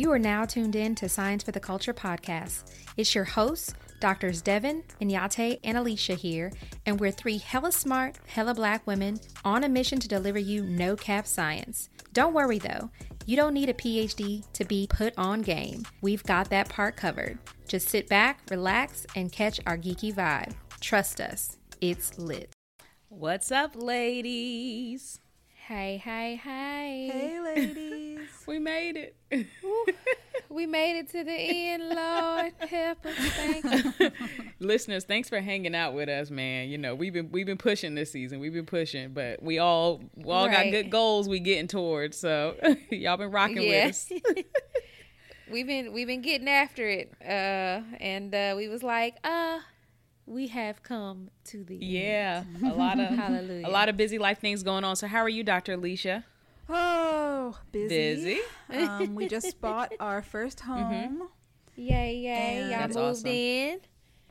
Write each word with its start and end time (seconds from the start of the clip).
You 0.00 0.10
are 0.12 0.18
now 0.18 0.46
tuned 0.46 0.76
in 0.76 0.94
to 0.94 1.10
Science 1.10 1.42
for 1.42 1.52
the 1.52 1.60
Culture 1.60 1.92
podcast. 1.92 2.74
It's 2.96 3.14
your 3.14 3.24
hosts, 3.24 3.74
Doctors 4.00 4.40
Devin, 4.40 4.82
Inyate, 4.98 5.60
and 5.62 5.76
Alicia 5.76 6.14
here, 6.14 6.52
and 6.86 6.98
we're 6.98 7.10
three 7.10 7.36
hella 7.36 7.70
smart, 7.70 8.16
hella 8.26 8.54
black 8.54 8.86
women 8.86 9.20
on 9.44 9.62
a 9.62 9.68
mission 9.68 10.00
to 10.00 10.08
deliver 10.08 10.38
you 10.38 10.62
no 10.62 10.96
cap 10.96 11.26
science. 11.26 11.90
Don't 12.14 12.32
worry 12.32 12.58
though, 12.58 12.88
you 13.26 13.36
don't 13.36 13.52
need 13.52 13.68
a 13.68 13.74
PhD 13.74 14.50
to 14.54 14.64
be 14.64 14.86
put 14.86 15.12
on 15.18 15.42
game. 15.42 15.84
We've 16.00 16.24
got 16.24 16.48
that 16.48 16.70
part 16.70 16.96
covered. 16.96 17.38
Just 17.68 17.90
sit 17.90 18.08
back, 18.08 18.40
relax, 18.50 19.04
and 19.14 19.30
catch 19.30 19.60
our 19.66 19.76
geeky 19.76 20.14
vibe. 20.14 20.54
Trust 20.80 21.20
us, 21.20 21.58
it's 21.82 22.18
lit. 22.18 22.54
What's 23.10 23.52
up, 23.52 23.72
ladies? 23.76 25.20
Hey, 25.66 25.98
hey, 25.98 26.36
hey. 26.42 27.10
Hey, 27.12 27.40
ladies. 27.40 28.18
We 28.46 28.58
made 28.58 28.96
it. 28.96 29.14
We 30.48 30.66
made 30.66 30.98
it 30.98 31.08
to 31.10 31.22
the 31.22 31.32
end, 31.32 31.88
Lord. 31.90 32.52
Help 32.68 33.06
us. 33.06 33.14
Thank 33.14 34.00
you. 34.00 34.10
Listeners, 34.58 35.04
thanks 35.04 35.28
for 35.28 35.40
hanging 35.40 35.74
out 35.76 35.94
with 35.94 36.08
us, 36.08 36.30
man. 36.30 36.68
You 36.68 36.78
know, 36.78 36.96
we've 36.96 37.12
been 37.12 37.30
we've 37.30 37.46
been 37.46 37.58
pushing 37.58 37.94
this 37.94 38.10
season. 38.10 38.40
We've 38.40 38.52
been 38.52 38.66
pushing, 38.66 39.12
but 39.12 39.40
we 39.40 39.60
all 39.60 40.02
we 40.16 40.24
all 40.32 40.48
Right. 40.48 40.64
got 40.64 40.70
good 40.82 40.90
goals 40.90 41.28
we 41.28 41.38
getting 41.38 41.68
towards. 41.68 42.16
So 42.18 42.56
y'all 42.90 43.16
been 43.18 43.30
rocking 43.30 43.62
Yeah. 43.62 43.86
with 43.86 43.90
us. 43.90 44.10
we've 45.50 45.66
been 45.66 45.92
we've 45.92 46.08
been 46.08 46.22
getting 46.22 46.48
after 46.48 46.88
it. 46.88 47.12
Uh 47.22 47.82
and 48.00 48.34
uh 48.34 48.54
we 48.56 48.66
was 48.68 48.82
like, 48.82 49.16
uh 49.22 49.60
we 50.30 50.46
have 50.46 50.82
come 50.84 51.28
to 51.44 51.64
the 51.64 51.74
end. 51.74 51.82
Yeah. 51.82 52.44
A 52.70 52.74
lot 52.74 53.00
of 53.00 53.08
Hallelujah. 53.08 53.66
a 53.66 53.70
lot 53.70 53.88
of 53.88 53.96
busy 53.96 54.16
life 54.18 54.38
things 54.38 54.62
going 54.62 54.84
on. 54.84 54.94
So 54.94 55.06
how 55.08 55.18
are 55.18 55.28
you, 55.28 55.42
Dr. 55.42 55.72
Alicia? 55.72 56.24
Oh, 56.68 57.58
busy. 57.72 57.88
Busy. 57.88 58.40
Um, 58.86 59.14
we 59.16 59.26
just 59.26 59.60
bought 59.60 59.92
our 59.98 60.22
first 60.22 60.60
home. 60.60 61.28
Yay, 61.76 62.14
yay. 62.16 62.28
And- 62.62 62.70
Y'all 62.70 62.80
moved 62.82 62.96
awesome. 63.18 63.26
in. 63.30 63.80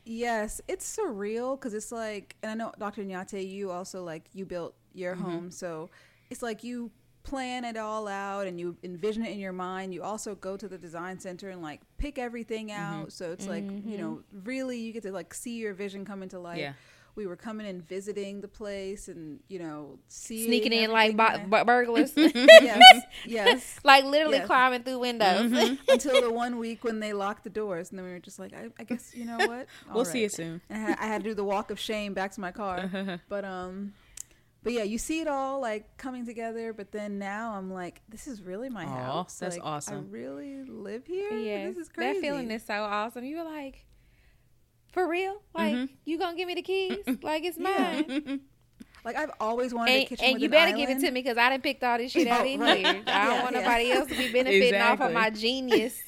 Yes, 0.06 0.60
it's 0.66 0.96
surreal 0.96 1.58
because 1.58 1.74
it's 1.74 1.92
like, 1.92 2.34
and 2.42 2.50
I 2.50 2.54
know 2.54 2.72
Dr. 2.78 3.04
Nyate, 3.04 3.48
you 3.48 3.70
also 3.70 4.02
like 4.02 4.24
you 4.32 4.46
built 4.46 4.74
your 4.94 5.14
home, 5.14 5.50
so 5.50 5.90
it's 6.30 6.42
like 6.42 6.64
you 6.64 6.90
plan 7.22 7.64
it 7.64 7.76
all 7.76 8.08
out 8.08 8.46
and 8.46 8.58
you 8.58 8.76
envision 8.82 9.24
it 9.24 9.32
in 9.32 9.38
your 9.38 9.52
mind. 9.52 9.94
You 9.94 10.02
also 10.02 10.34
go 10.34 10.56
to 10.56 10.68
the 10.68 10.78
design 10.78 11.18
center 11.18 11.50
and 11.50 11.62
like 11.62 11.80
pick 11.98 12.18
everything 12.18 12.68
mm-hmm. 12.68 13.02
out. 13.02 13.12
So 13.12 13.32
it's 13.32 13.46
like 13.46 13.64
you 13.64 13.98
know, 13.98 14.20
mm-hmm. 14.34 14.44
really 14.44 14.78
you 14.78 14.92
get 14.92 15.02
to 15.04 15.12
like 15.12 15.34
see 15.34 15.58
your 15.58 15.74
vision 15.74 16.04
come 16.04 16.22
into 16.22 16.38
life. 16.38 16.58
Yeah. 16.58 16.72
We 17.16 17.26
were 17.26 17.36
coming 17.36 17.66
and 17.66 17.86
visiting 17.86 18.40
the 18.40 18.48
place 18.48 19.08
and 19.08 19.40
you 19.48 19.58
know 19.58 19.98
seeing 20.08 20.46
Sneaking 20.46 20.72
in 20.72 20.90
like 20.90 21.16
bu- 21.16 21.24
everything 21.24 21.50
bu- 21.50 21.64
burglars. 21.64 22.12
yes, 22.16 22.82
yes. 23.26 23.80
like 23.84 24.04
literally 24.04 24.38
Yes. 24.38 24.46
climbing 24.46 24.84
through 24.84 25.00
windows. 25.00 25.50
Mm-hmm. 25.50 25.74
until 25.88 26.22
the 26.22 26.32
one 26.32 26.56
week 26.56 26.84
when 26.84 27.00
they 27.00 27.12
locked 27.12 27.44
the 27.44 27.50
doors, 27.50 27.90
and 27.90 27.98
then 27.98 28.06
we 28.06 28.12
were 28.12 28.20
just 28.20 28.38
like, 28.38 28.54
I, 28.54 28.68
I 28.78 28.84
guess 28.84 29.12
you 29.14 29.26
know 29.26 29.38
what? 29.38 29.66
We'll 29.88 29.98
All 29.98 30.04
see 30.04 30.22
you 30.22 30.28
soon. 30.28 30.60
And 30.70 30.82
I 30.82 30.88
had, 30.90 30.98
I 31.00 31.06
had 31.06 31.24
to 31.24 31.30
do 31.30 31.34
the 31.34 31.44
walk 31.44 31.70
of 31.70 31.80
shame 31.80 32.14
back 32.14 32.30
to 32.32 32.40
my 32.40 32.52
car, 32.52 33.20
but 33.28 33.44
um, 33.44 33.92
but 34.62 34.72
yeah, 34.72 34.82
you 34.82 34.98
see 34.98 35.20
it 35.20 35.28
all 35.28 35.60
like 35.60 35.96
coming 35.96 36.26
together. 36.26 36.72
But 36.72 36.92
then 36.92 37.18
now 37.18 37.54
I'm 37.54 37.70
like, 37.72 38.00
this 38.08 38.26
is 38.26 38.42
really 38.42 38.68
my 38.68 38.84
Aw, 38.84 38.88
house. 38.88 39.38
that's 39.38 39.56
Like, 39.56 39.64
awesome. 39.64 40.08
I 40.10 40.12
really 40.12 40.64
live 40.64 41.06
here. 41.06 41.30
yeah. 41.32 41.68
this 41.68 41.76
is 41.76 41.88
crazy. 41.88 42.14
That 42.14 42.20
feeling 42.20 42.50
is 42.50 42.64
so 42.64 42.74
awesome. 42.82 43.24
You 43.24 43.38
were 43.38 43.44
like, 43.44 43.84
for 44.92 45.06
real? 45.08 45.40
Like, 45.54 45.74
Mhm. 45.74 45.88
you 46.04 46.18
gonna 46.18 46.36
give 46.36 46.46
me 46.48 46.54
the 46.54 46.62
keys? 46.62 47.04
like 47.22 47.44
it's 47.44 47.58
Yeah. 47.58 48.02
mine. 48.08 48.40
like 49.04 49.16
I've 49.16 49.30
always 49.40 49.72
wanted 49.72 49.92
a 49.92 50.04
kitchen 50.04 50.24
and 50.26 50.32
with 50.34 50.42
you 50.42 50.46
an 50.46 50.50
better 50.50 50.76
give 50.76 50.90
it 50.90 50.98
to 51.00 51.10
me 51.10 51.22
because 51.22 51.38
I 51.38 51.48
didn't 51.48 51.62
pick 51.62 51.82
all 51.82 51.96
this 51.96 52.12
shit 52.16 52.26
out 52.26 52.42
Oh, 52.42 52.44
in 52.48 52.60
right. 52.60 52.78
here. 52.78 52.86
I 52.88 52.92
don't 52.94 53.04
Yeah, 53.06 53.42
want 53.42 53.54
yeah. 53.54 53.60
nobody 53.62 53.92
else 53.92 54.08
to 54.10 54.16
be 54.16 54.32
benefiting 54.32 54.80
off 54.80 55.00
of 55.00 55.12
my 55.12 55.30
genius. 55.30 55.98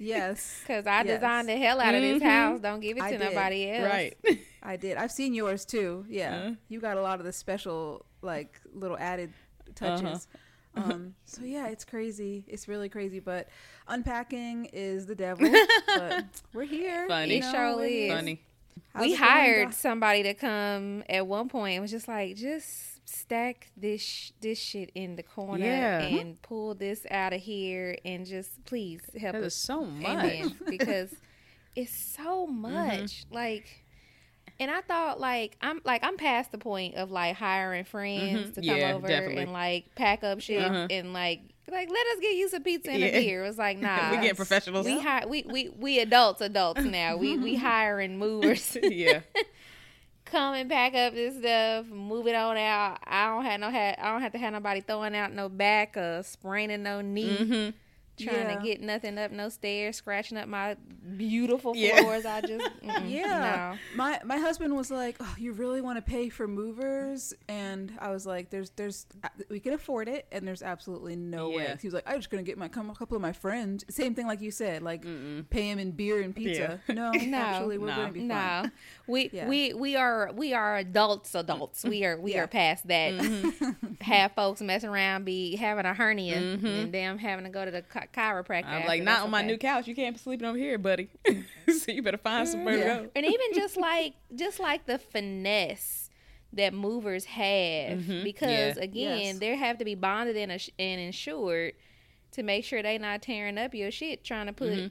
Yes, 0.00 0.60
Because 0.62 0.86
I 0.86 1.02
Yes. 1.02 1.06
designed 1.20 1.48
the 1.48 1.56
hell 1.56 1.80
out 1.80 1.94
of 1.94 2.00
this 2.02 2.20
Mhm. 2.22 2.26
house. 2.26 2.60
Don't 2.60 2.80
give 2.80 2.96
it 2.96 3.02
I 3.04 3.12
to 3.12 3.18
did. 3.18 3.24
nobody 3.32 3.70
else. 3.70 3.84
right. 3.92 4.16
I 4.64 4.76
did. 4.76 4.96
I've 4.96 5.12
seen 5.12 5.34
yours 5.34 5.64
too. 5.64 6.04
Yeah, 6.08 6.52
you 6.68 6.80
got 6.80 6.96
a 6.96 7.02
lot 7.02 7.18
of 7.20 7.26
the 7.26 7.32
special 7.32 8.06
like 8.22 8.60
little 8.72 8.96
added 8.98 9.32
Uh-huh. 9.80 9.96
touches. 9.98 10.26
Um, 10.76 11.14
so 11.24 11.42
yeah, 11.44 11.68
it's 11.68 11.84
crazy. 11.84 12.44
It's 12.48 12.66
really 12.66 12.88
crazy. 12.88 13.20
But 13.20 13.48
unpacking 13.86 14.64
is 14.72 15.06
the 15.06 15.14
devil. 15.14 15.48
but 15.86 16.24
we're 16.52 16.64
here. 16.64 17.06
Funny. 17.06 17.36
you 17.36 17.40
know, 17.42 17.48
It 17.48 17.52
sure 17.52 17.76
we're 17.76 17.86
here. 17.88 18.06
is. 18.06 18.12
Funny. 18.12 18.42
How's 18.92 19.00
we 19.02 19.14
it 19.14 19.18
going, 19.18 19.30
hired 19.30 19.74
somebody 19.74 20.22
to 20.24 20.34
come 20.34 21.04
at 21.08 21.28
one 21.28 21.48
point. 21.48 21.76
It 21.76 21.80
was 21.80 21.92
just 21.92 22.08
like, 22.08 22.34
just 22.34 23.08
stack 23.08 23.70
this 23.76 24.00
sh- 24.02 24.30
this 24.40 24.58
shit 24.58 24.90
in 24.96 25.14
the 25.14 25.22
corner 25.22 25.64
Yeah. 25.64 26.00
and 26.00 26.42
pull 26.42 26.74
this 26.74 27.06
out 27.08 27.32
of 27.32 27.40
here 27.40 27.96
and 28.04 28.26
just 28.26 28.64
please 28.64 29.00
help 29.20 29.34
That 29.34 29.44
us. 29.44 29.54
is 29.54 29.60
so 29.60 29.84
much. 29.84 30.08
Amen. 30.08 30.56
because 30.68 31.14
it's 31.76 31.94
so 31.94 32.48
Mm-hmm. 32.48 32.60
much. 32.62 33.26
Like 33.30 33.83
and 34.60 34.70
I 34.70 34.80
thought 34.82 35.20
like 35.20 35.56
I'm 35.60 35.80
like 35.84 36.04
I'm 36.04 36.16
past 36.16 36.52
the 36.52 36.58
point 36.58 36.94
of 36.96 37.10
like 37.10 37.36
hiring 37.36 37.84
friends 37.84 38.50
Mhm. 38.50 38.54
to 38.54 38.60
come 38.60 38.76
Yeah, 38.78 38.92
over 38.94 39.08
definitely. 39.08 39.42
and 39.42 39.52
like 39.52 39.94
pack 39.94 40.22
up 40.24 40.40
shit 40.40 40.62
Uh-huh. 40.62 40.86
and 40.90 41.12
like 41.12 41.40
like 41.70 41.88
let 41.88 42.06
us 42.08 42.20
get 42.20 42.34
you 42.36 42.48
some 42.48 42.62
pizza 42.62 42.90
and 42.90 43.00
Yeah. 43.00 43.06
a 43.06 43.20
beer. 43.20 43.42
It 43.44 43.46
was 43.48 43.58
like 43.58 43.78
nah. 43.80 44.10
we 44.10 44.18
get 44.18 44.36
professionals. 44.36 44.84
we 44.86 45.00
hi- 45.00 45.24
we 45.26 45.42
we 45.48 45.68
we 45.70 45.98
adults 46.00 46.40
adults 46.40 46.82
now. 46.84 47.16
We 47.16 47.36
we 47.38 47.56
hiring 47.56 48.18
movers. 48.18 48.76
yeah. 48.82 49.20
Come 50.26 50.54
and 50.54 50.68
pack 50.70 50.94
up 50.94 51.12
this 51.14 51.36
stuff, 51.36 51.86
move 51.86 52.26
it 52.26 52.34
on 52.34 52.56
out. 52.56 52.98
I 53.06 53.26
don't 53.28 53.44
have 53.44 53.60
no 53.60 53.70
ha- 53.70 53.94
I 53.98 54.10
don't 54.10 54.22
have 54.22 54.32
to 54.32 54.38
have 54.38 54.52
nobody 54.52 54.80
throwing 54.80 55.14
out 55.14 55.32
no 55.32 55.48
back 55.48 55.96
or 55.96 56.22
spraining 56.24 56.82
no 56.82 57.00
knee 57.02 57.36
hmm 57.36 57.68
trying 58.16 58.48
Yeah. 58.48 58.56
to 58.56 58.62
get 58.62 58.80
nothing 58.80 59.18
up 59.18 59.30
no 59.30 59.48
stairs, 59.48 59.96
scratching 59.96 60.38
up 60.38 60.48
my 60.48 60.76
beautiful 61.16 61.74
Yeah. 61.76 62.00
floors. 62.00 62.24
I 62.24 62.40
just 62.40 62.70
Yeah. 63.06 63.76
My 63.96 64.20
my 64.24 64.38
husband 64.38 64.74
was 64.76 64.90
like, 64.90 65.16
oh, 65.20 65.34
"You 65.38 65.52
really 65.52 65.80
want 65.80 65.96
to 65.98 66.02
pay 66.02 66.28
for 66.28 66.46
movers?" 66.48 67.34
And 67.48 67.92
I 67.98 68.10
was 68.10 68.26
like, 68.26 68.50
"There's 68.50 68.70
there's 68.70 69.06
we 69.50 69.60
can 69.60 69.72
afford 69.74 70.08
it, 70.08 70.26
and 70.32 70.46
there's 70.46 70.62
absolutely 70.62 71.16
no 71.16 71.50
way." 71.50 71.76
He 71.80 71.86
was 71.86 71.94
like, 71.94 72.04
"I'm 72.08 72.16
just 72.16 72.30
gonna 72.30 72.42
get 72.42 72.58
my 72.58 72.68
come 72.68 72.90
a 72.90 72.94
couple 72.94 73.16
of 73.16 73.22
my 73.22 73.32
friends." 73.32 73.84
Same 73.90 74.14
thing 74.14 74.26
like 74.26 74.40
you 74.40 74.50
said, 74.50 74.82
like 74.82 75.02
Mm-mm. 75.04 75.48
pay 75.50 75.68
him 75.70 75.78
in 75.78 75.90
beer 75.92 76.20
and 76.20 76.34
pizza. 76.34 76.80
No, 76.88 77.10
No. 77.24 77.38
actually, 77.38 77.78
we're 77.78 77.88
No. 77.88 77.96
gonna 77.96 78.12
be 78.12 78.20
fine. 78.20 78.28
no. 78.28 78.70
We 79.06 79.30
Yeah. 79.32 79.48
we 79.48 79.74
we 79.74 79.96
are 79.96 80.30
we 80.34 80.54
are 80.54 80.76
adults. 80.76 81.34
Adults. 81.34 81.84
We 81.84 82.04
are 82.04 82.18
we 82.18 82.34
Yeah. 82.34 82.44
are 82.44 82.46
past 82.46 82.86
that. 82.88 83.12
Mm-hmm. 83.14 83.94
Have 84.00 84.32
folks 84.32 84.60
messing 84.60 84.90
around, 84.90 85.24
be 85.24 85.56
having 85.56 85.84
a 85.86 85.94
hernia, 85.94 86.36
and 86.36 86.92
them 86.92 87.18
having 87.18 87.44
to 87.44 87.50
go 87.50 87.64
to 87.64 87.70
the 87.70 87.82
chi- 87.82 88.03
chiropractor. 88.12 88.66
I'm 88.66 88.86
like, 88.86 89.02
not 89.02 89.12
That's 89.12 89.24
on 89.24 89.30
my 89.30 89.42
new 89.42 89.58
couch. 89.58 89.86
You 89.86 89.94
can't 89.94 90.14
be 90.14 90.20
sleeping 90.20 90.46
over 90.46 90.58
here, 90.58 90.78
buddy. 90.78 91.08
so 91.68 91.92
you 91.92 92.02
better 92.02 92.18
find 92.18 92.46
somewhere 92.48 92.76
Yeah. 92.78 92.96
to 92.98 93.02
go. 93.04 93.10
and 93.16 93.24
even 93.26 93.46
just 93.54 93.76
like 93.90 94.14
just 94.34 94.60
like 94.60 94.86
the 94.86 94.98
finesse 94.98 96.10
that 96.52 96.72
movers 96.72 97.24
have 97.24 97.98
Mhm. 97.98 98.22
because 98.24 98.76
Yeah. 98.76 98.82
again 98.84 99.18
Yes. 99.20 99.38
they 99.38 99.56
have 99.56 99.78
to 99.78 99.84
be 99.84 99.94
bonded 99.96 100.36
and, 100.36 100.52
ins- 100.52 100.70
and 100.78 101.00
insured 101.00 101.72
to 102.32 102.42
make 102.42 102.64
sure 102.64 102.82
they 102.82 102.96
not 102.98 103.22
tearing 103.22 103.58
up 103.58 103.74
your 103.74 103.90
shit 103.90 104.22
trying 104.24 104.46
to 104.46 104.52
put 104.52 104.72
Mhm. 104.72 104.90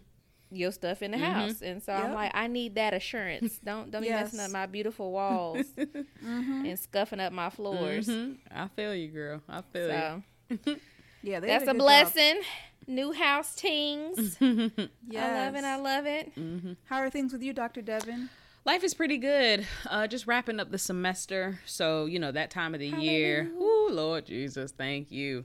your 0.52 0.72
stuff 0.74 1.02
in 1.02 1.12
the 1.12 1.18
Mhm. 1.18 1.22
house 1.34 1.62
and 1.62 1.82
so 1.82 1.94
i'm 1.94 2.14
like 2.14 2.32
i 2.36 2.48
need 2.48 2.76
that 2.76 2.94
assurance 2.94 3.60
don't 3.64 3.92
don't 3.92 4.02
be 4.04 4.10
messing 4.10 4.40
up 4.42 4.52
my 4.52 4.66
beautiful 4.66 5.12
walls 5.12 5.66
Mm-hmm. 5.78 6.66
and 6.66 6.78
scuffing 6.80 7.20
up 7.22 7.32
my 7.34 7.50
floors 7.50 8.08
Mhm. 8.08 8.38
I 8.52 8.68
feel 8.68 8.94
you, 8.94 9.08
girl. 9.08 9.42
I 9.50 9.62
feel 9.62 9.88
so 9.88 10.24
Yeah, 11.24 11.40
they 11.40 11.48
that's 11.48 11.64
did 11.66 11.76
a 11.76 11.78
blessing. 11.80 12.36
job. 12.36 12.44
Blessing 12.86 12.96
new 12.96 13.12
house 13.14 13.56
tings. 13.56 14.38
Yes. 14.40 14.90
i 15.18 15.46
love 15.46 15.56
it 15.56 15.64
i 15.64 15.76
love 15.78 16.06
it 16.06 16.32
hmm 16.36 16.74
How 16.86 16.98
are 16.98 17.10
things 17.10 17.34
with 17.34 17.42
you, 17.44 17.54
Dr. 17.54 17.82
Devin? 17.82 18.30
Life 18.66 18.84
is 18.86 18.94
pretty 18.94 19.18
good. 19.18 19.68
Uh, 19.90 20.08
just 20.08 20.26
wrapping 20.26 20.58
up 20.62 20.72
the 20.72 20.78
semester, 20.78 21.60
so 21.66 22.06
you 22.06 22.18
know 22.18 22.32
that 22.32 22.50
time 22.50 22.74
of 22.74 22.80
the 22.80 22.88
year. 22.88 23.44
Hallelujah. 23.44 23.62
Ooh, 23.62 23.90
Lord 23.92 24.26
Jesus, 24.26 24.72
thank 24.72 25.12
you. 25.12 25.44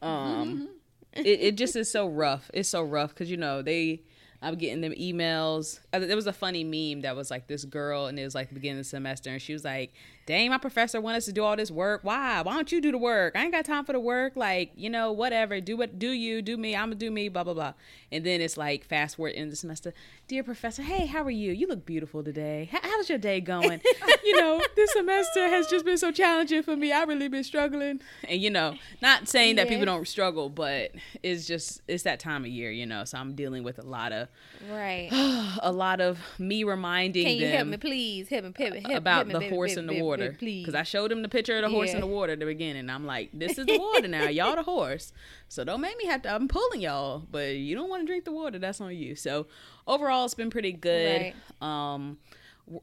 Um, 0.00 0.68
it, 1.12 1.26
it 1.26 1.56
just 1.56 1.74
is 1.74 1.90
so 1.90 2.06
rough. 2.06 2.48
It's 2.54 2.68
so 2.68 2.82
rough 2.82 3.10
because 3.10 3.28
you 3.30 3.36
know 3.36 3.62
they. 3.62 4.02
I'm 4.42 4.54
getting 4.54 4.80
them 4.80 4.92
emails. 4.92 5.80
Uh, 5.92 5.98
There 5.98 6.16
was 6.16 6.26
a 6.28 6.32
funny 6.32 6.64
meme 6.64 7.02
that 7.02 7.14
was 7.14 7.30
like 7.30 7.46
this 7.48 7.64
girl, 7.66 8.06
and 8.06 8.18
it 8.18 8.24
was 8.24 8.34
like 8.36 8.48
the 8.48 8.54
beginning 8.54 8.78
of 8.78 8.84
the 8.86 8.88
semester, 8.88 9.28
and 9.30 9.42
she 9.42 9.52
was 9.52 9.64
like, 9.64 9.92
"Dang, 10.30 10.50
my 10.50 10.58
professor 10.58 11.00
want 11.00 11.16
us 11.16 11.24
to 11.24 11.32
do 11.32 11.42
all 11.42 11.56
this 11.56 11.72
work. 11.72 12.04
Why? 12.04 12.40
Why 12.42 12.54
don't 12.54 12.70
you 12.70 12.80
do 12.80 12.92
the 12.92 12.98
work? 12.98 13.34
I 13.34 13.42
ain't 13.42 13.52
got 13.52 13.64
time 13.64 13.84
for 13.84 13.92
the 13.92 13.98
work. 14.00 14.36
Like, 14.36 14.70
you 14.76 14.88
know, 14.88 15.10
whatever. 15.10 15.60
Do 15.60 15.76
what, 15.76 15.98
do 15.98 16.10
you, 16.10 16.40
do 16.40 16.56
me. 16.56 16.76
I'm 16.76 16.90
gonna 16.90 16.94
do 16.94 17.10
me. 17.10 17.28
Blah 17.28 17.44
blah 17.44 17.54
blah." 17.54 17.72
And 18.12 18.24
then 18.24 18.40
it's 18.40 18.56
like 18.56 18.84
fast 18.84 19.16
forward 19.16 19.34
in 19.34 19.50
the 19.50 19.56
semester. 19.56 19.92
Dear 20.28 20.44
professor, 20.44 20.82
hey, 20.82 21.06
how 21.06 21.24
are 21.24 21.30
you? 21.30 21.52
You 21.52 21.66
look 21.66 21.84
beautiful 21.84 22.22
today. 22.22 22.68
How, 22.70 22.78
how's 22.82 23.08
your 23.08 23.18
day 23.18 23.40
going? 23.40 23.80
you 24.24 24.40
know, 24.40 24.60
this 24.76 24.92
semester 24.92 25.48
has 25.48 25.66
just 25.66 25.84
been 25.84 25.98
so 25.98 26.12
challenging 26.12 26.62
for 26.62 26.76
me. 26.76 26.92
I 26.92 27.02
really 27.02 27.28
been 27.28 27.44
struggling. 27.44 28.00
And 28.28 28.40
you 28.40 28.50
know, 28.50 28.76
not 29.02 29.28
saying 29.28 29.56
that 29.56 29.68
people 29.68 29.86
don't 29.86 30.06
struggle, 30.06 30.48
but 30.48 30.92
it's 31.22 31.46
just 31.46 31.82
it's 31.88 32.04
that 32.04 32.20
time 32.20 32.44
of 32.44 32.50
year, 32.50 32.70
you 32.70 32.86
know. 32.86 33.04
So 33.04 33.18
I'm 33.18 33.34
dealing 33.34 33.64
with 33.64 33.78
a 33.78 33.82
lot 33.82 34.12
of 34.12 34.28
right 34.70 35.08
a 35.62 35.72
lot 35.72 36.00
of 36.00 36.18
me 36.38 36.64
reminding 36.64 37.24
can 37.24 37.34
you 37.34 37.46
them 37.46 37.56
help 37.56 37.68
me 37.68 37.76
please 37.76 38.28
help 38.28 38.44
me 38.44 38.52
help 38.56 38.74
me 38.74 38.80
help, 38.80 38.94
about 38.94 39.14
help 39.14 39.26
me, 39.28 39.32
the 39.32 39.38
baby, 39.40 39.54
horse 39.54 39.74
baby, 39.74 39.80
in 39.80 39.86
the 39.86 40.02
water. 40.02 40.19
Water 40.20 40.36
please. 40.38 40.64
because 40.64 40.74
I 40.74 40.82
showed 40.82 41.10
him 41.12 41.22
the 41.22 41.28
picture 41.28 41.56
of 41.56 41.62
the 41.62 41.68
horse 41.68 41.92
in 41.92 42.00
the 42.00 42.06
water 42.06 42.32
at 42.32 42.38
the 42.38 42.46
beginning. 42.46 42.90
I'm 42.90 43.06
like, 43.06 43.30
this 43.32 43.58
is 43.58 43.66
the 43.66 43.78
water 43.78 44.08
now. 44.08 44.24
Y'all 44.28 44.56
the 44.56 44.62
horse, 44.62 45.12
so 45.48 45.64
don't 45.64 45.80
make 45.80 45.96
me 45.98 46.06
have 46.06 46.22
to. 46.22 46.34
I'm 46.34 46.48
pulling 46.48 46.80
y'all, 46.80 47.24
but 47.30 47.56
you 47.56 47.74
don't 47.74 47.88
want 47.88 48.02
to 48.02 48.06
drink 48.06 48.24
the 48.24 48.32
water. 48.32 48.58
That's 48.58 48.80
on 48.80 48.94
you. 48.94 49.14
So 49.14 49.46
overall, 49.86 50.24
it's 50.24 50.34
been 50.34 50.50
pretty 50.50 50.72
good. 50.72 51.32
Um, 51.60 52.18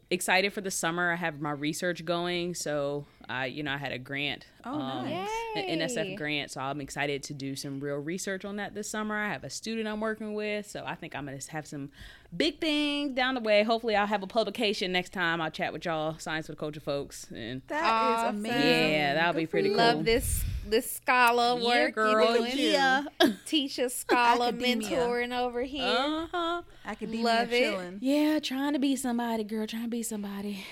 excited 0.09 0.53
for 0.53 0.61
the 0.61 0.71
summer. 0.71 1.11
I 1.11 1.15
have 1.15 1.39
my 1.39 1.51
research 1.51 2.03
going, 2.03 2.55
so 2.55 3.05
I, 3.29 3.45
you 3.45 3.63
know, 3.63 3.73
I 3.73 3.77
had 3.77 3.91
a 3.91 3.97
grant. 3.97 4.45
Oh, 4.65 4.73
um, 4.73 5.09
nice. 5.09 5.29
an 5.55 5.79
NSF 5.79 6.17
grant, 6.17 6.51
so 6.51 6.61
I'm 6.61 6.81
excited 6.81 7.23
to 7.23 7.33
do 7.33 7.55
some 7.55 7.79
real 7.79 7.97
research 7.97 8.45
on 8.45 8.57
that 8.57 8.73
this 8.73 8.89
summer. 8.89 9.15
I 9.15 9.29
have 9.29 9.43
a 9.43 9.49
student 9.49 9.87
I'm 9.87 10.01
working 10.01 10.33
with, 10.33 10.69
so 10.69 10.83
I 10.85 10.95
think 10.95 11.15
I'm 11.15 11.25
gonna 11.25 11.39
have 11.49 11.67
some 11.67 11.89
big 12.35 12.59
thing 12.59 13.13
down 13.13 13.35
the 13.35 13.41
way. 13.41 13.63
Hopefully, 13.63 13.95
I'll 13.95 14.07
have 14.07 14.23
a 14.23 14.27
publication 14.27 14.91
next 14.91 15.13
time. 15.13 15.41
I'll 15.41 15.51
chat 15.51 15.73
with 15.73 15.85
y'all, 15.85 16.17
Science 16.19 16.47
for 16.47 16.51
the 16.53 16.57
Culture 16.57 16.79
folks, 16.79 17.27
and 17.33 17.61
That 17.67 17.83
is 17.83 18.19
Awesome. 18.25 18.35
amazing. 18.37 18.91
Yeah, 18.91 19.13
that'll 19.15 19.33
be 19.33 19.41
Good 19.41 19.47
for 19.47 19.51
pretty 19.51 19.69
cool. 19.69 19.77
Love 19.77 20.05
this 20.05 20.43
this 20.69 20.91
scholar 20.91 21.55
work. 21.55 21.63
yeah, 21.63 21.85
you 21.85 21.91
girl, 21.93 22.45
yeah, 22.45 23.03
Teacher 23.45 23.87
scholar 23.87 24.47
Academia. 24.47 24.89
mentoring 24.89 25.37
over 25.37 25.61
here. 25.63 25.85
uh 25.85 26.27
huh, 26.29 26.61
Academia 26.85 27.23
Love 27.23 27.53
it. 27.53 27.59
chilling. 27.71 27.97
yeah, 28.01 28.39
trying 28.39 28.73
to 28.73 28.79
be 28.79 28.95
somebody, 28.97 29.45
girl, 29.45 29.65
trying 29.65 29.83
to 29.83 29.89
be 29.89 30.03
somebody. 30.03 30.65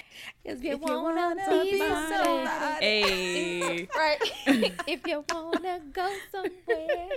if 0.44 0.62
you 0.62 0.74
If 0.74 0.80
you 0.82 0.86
wanna, 0.86 1.36
wanna 1.38 1.64
be 1.64 1.72
be 1.72 1.78
somebody. 1.80 2.14
somebody. 2.14 2.86
Hey, 2.86 3.88
right 3.96 4.18
if 4.88 5.08
you 5.08 5.24
wanna 5.32 5.80
go 5.94 6.14
somewhere 6.32 7.08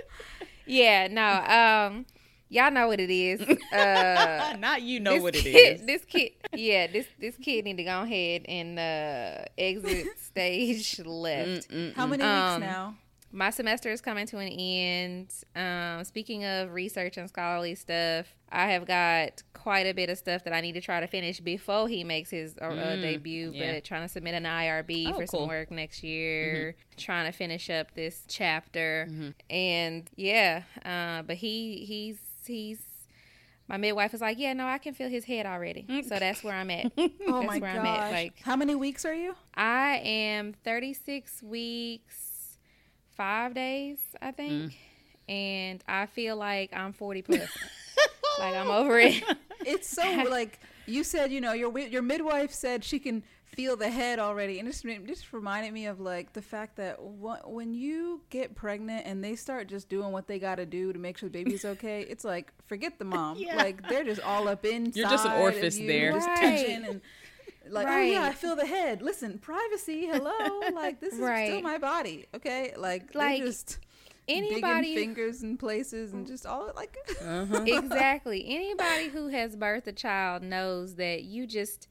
yeah 0.65 1.07
no 1.07 1.87
um 1.89 2.05
y'all 2.49 2.71
know 2.71 2.87
what 2.87 2.99
it 2.99 3.09
is 3.11 3.39
uh 3.73 4.55
not 4.59 4.81
you 4.81 4.99
know 4.99 5.21
what 5.21 5.35
it 5.35 5.43
kid, 5.43 5.79
is. 5.79 5.85
this 5.85 6.03
kid 6.05 6.31
yeah 6.53 6.87
this 6.87 7.05
this 7.19 7.35
kid 7.37 7.63
need 7.65 7.77
to 7.77 7.83
go 7.83 8.01
ahead 8.01 8.43
and 8.47 8.77
uh 8.79 9.43
exit 9.57 10.07
stage 10.19 10.99
left 11.05 11.67
How 11.95 12.07
many 12.07 12.23
Um, 12.23 12.61
weeks 12.61 12.69
now? 12.71 12.95
my 13.31 13.51
semester 13.51 13.91
is 13.91 14.01
coming 14.01 14.25
to 14.25 14.39
an 14.39 14.47
end. 14.47 15.31
Um, 15.55 16.03
speaking 16.03 16.45
of 16.45 16.73
research 16.73 17.15
and 17.17 17.29
scholarly 17.29 17.75
stuff, 17.75 18.25
I 18.51 18.71
have 18.71 18.87
got 18.87 19.43
quite 19.53 19.85
a 19.85 19.93
bit 19.93 20.09
of 20.09 20.17
stuff 20.17 20.43
that 20.45 20.53
I 20.53 20.61
need 20.61 20.71
to 20.73 20.81
try 20.81 20.99
to 20.99 21.05
finish 21.05 21.39
before 21.39 21.87
he 21.87 22.03
makes 22.03 22.31
his 22.31 22.55
uh, 22.59 22.65
uh, 22.65 22.95
debut. 22.95 23.51
yeah. 23.53 23.73
But 23.75 23.83
trying 23.83 24.01
to 24.01 24.09
submit 24.09 24.33
an 24.33 24.45
IRB 24.45 25.09
Oh, 25.09 25.19
for 25.19 25.27
cool. 25.27 25.39
some 25.41 25.47
work 25.47 25.69
next 25.69 26.01
year. 26.01 26.75
Trying 26.97 27.31
to 27.31 27.37
finish 27.37 27.69
up 27.69 27.93
this 27.93 28.23
chapter, 28.27 29.07
Mm-hmm. 29.07 29.29
and 29.51 30.09
yeah. 30.15 30.63
Uh, 30.83 31.21
but 31.21 31.35
he 31.35 31.85
he's 31.87 32.17
he's. 32.49 32.79
My 33.67 33.77
midwife 33.77 34.11
was 34.13 34.21
like, 34.21 34.39
"Yeah, 34.39 34.53
no, 34.53 34.65
I 34.65 34.79
can 34.79 34.93
feel 34.95 35.09
his 35.09 35.25
head 35.25 35.45
already." 35.45 35.85
Mm. 35.87 36.03
So 36.07 36.17
that's 36.17 36.43
where 36.43 36.55
I'm 36.55 36.71
at. 36.71 36.91
Oh 36.97 37.41
that's 37.41 37.47
my 37.47 37.59
where 37.59 37.73
gosh. 37.75 37.79
I'm 37.79 37.85
at. 37.85 38.11
Like, 38.11 38.41
How 38.41 38.55
many 38.55 38.73
weeks 38.75 39.05
are 39.05 39.13
you? 39.13 39.35
I 39.53 40.01
am 40.03 40.53
36 40.63 41.43
weeks, 41.43 42.57
five 43.15 43.53
days, 43.53 43.99
I 44.21 44.31
think. 44.31 44.71
Mm. 44.71 44.75
And 45.31 45.83
I 45.87 46.07
feel 46.07 46.35
like 46.35 46.71
I'm 46.73 46.93
40 46.93 47.21
plus. 47.27 47.47
like 48.39 48.55
I'm 48.55 48.71
over 48.71 48.97
it. 48.99 49.23
It's 49.65 49.87
so 49.87 50.01
like 50.29 50.59
you 50.87 51.03
said. 51.03 51.31
You 51.31 51.41
know, 51.41 51.53
your 51.53 51.77
your 51.77 52.01
midwife 52.01 52.51
said 52.51 52.83
she 52.83 52.97
can 52.97 53.21
feel 53.59 53.75
the 53.75 53.89
head 53.89 54.19
already, 54.19 54.57
and 54.59 54.67
this 54.67 54.85
ma- 54.85 54.93
just 55.05 55.33
reminded 55.33 55.73
me 55.73 55.85
of 55.85 55.99
like 55.99 56.31
the 56.33 56.41
fact 56.41 56.77
that 56.77 56.95
wh- 56.95 57.45
when 57.45 57.73
you 57.73 58.21
get 58.29 58.55
pregnant 58.55 59.05
and 59.05 59.21
they 59.23 59.35
start 59.35 59.67
just 59.67 59.89
doing 59.89 60.11
what 60.13 60.27
they 60.27 60.39
got 60.39 60.55
to 60.55 60.65
do 60.65 60.93
to 60.93 60.99
make 60.99 61.17
sure 61.17 61.27
the 61.27 61.43
baby's 61.43 61.65
okay, 61.75 62.01
it's 62.01 62.23
like 62.23 62.53
forget 62.67 62.97
the 62.99 63.05
mom. 63.05 63.37
Yeah. 63.37 63.57
Like 63.57 63.87
they're 63.89 64.05
just 64.05 64.21
all 64.21 64.47
up 64.47 64.65
in. 64.65 64.91
You're 64.95 65.09
just 65.09 65.25
an 65.25 65.33
orifice 65.41 65.77
there. 65.77 66.13
just 66.13 66.27
Right. 66.27 66.39
touching 66.41 66.85
and. 66.85 67.01
Like 67.69 67.87
oh 67.87 68.01
yeah, 68.01 68.23
I 68.23 68.31
feel 68.31 68.55
the 68.55 68.65
head. 68.65 69.01
Listen, 69.03 69.37
privacy. 69.37 70.07
Hello, 70.07 70.31
like 70.73 70.99
this 70.99 71.13
is 71.13 71.19
still 71.19 71.61
my 71.61 71.77
body. 71.77 72.25
Okay, 72.33 72.73
like 72.75 73.13
Like, 73.13 73.43
just 73.43 73.77
Anybody 74.27 74.95
fingers 74.95 75.43
in 75.43 75.57
places 75.57 76.13
and 76.13 76.25
just 76.25 76.45
all 76.45 76.71
like. 76.75 76.95
Uh-huh. 77.23 77.63
exactly. 77.67 78.45
Anybody 78.47 79.09
who 79.09 79.27
has 79.27 79.55
birthed 79.55 79.87
a 79.87 79.91
child 79.91 80.41
knows 80.41 80.95
that 80.95 81.23
you 81.23 81.45
just 81.45 81.87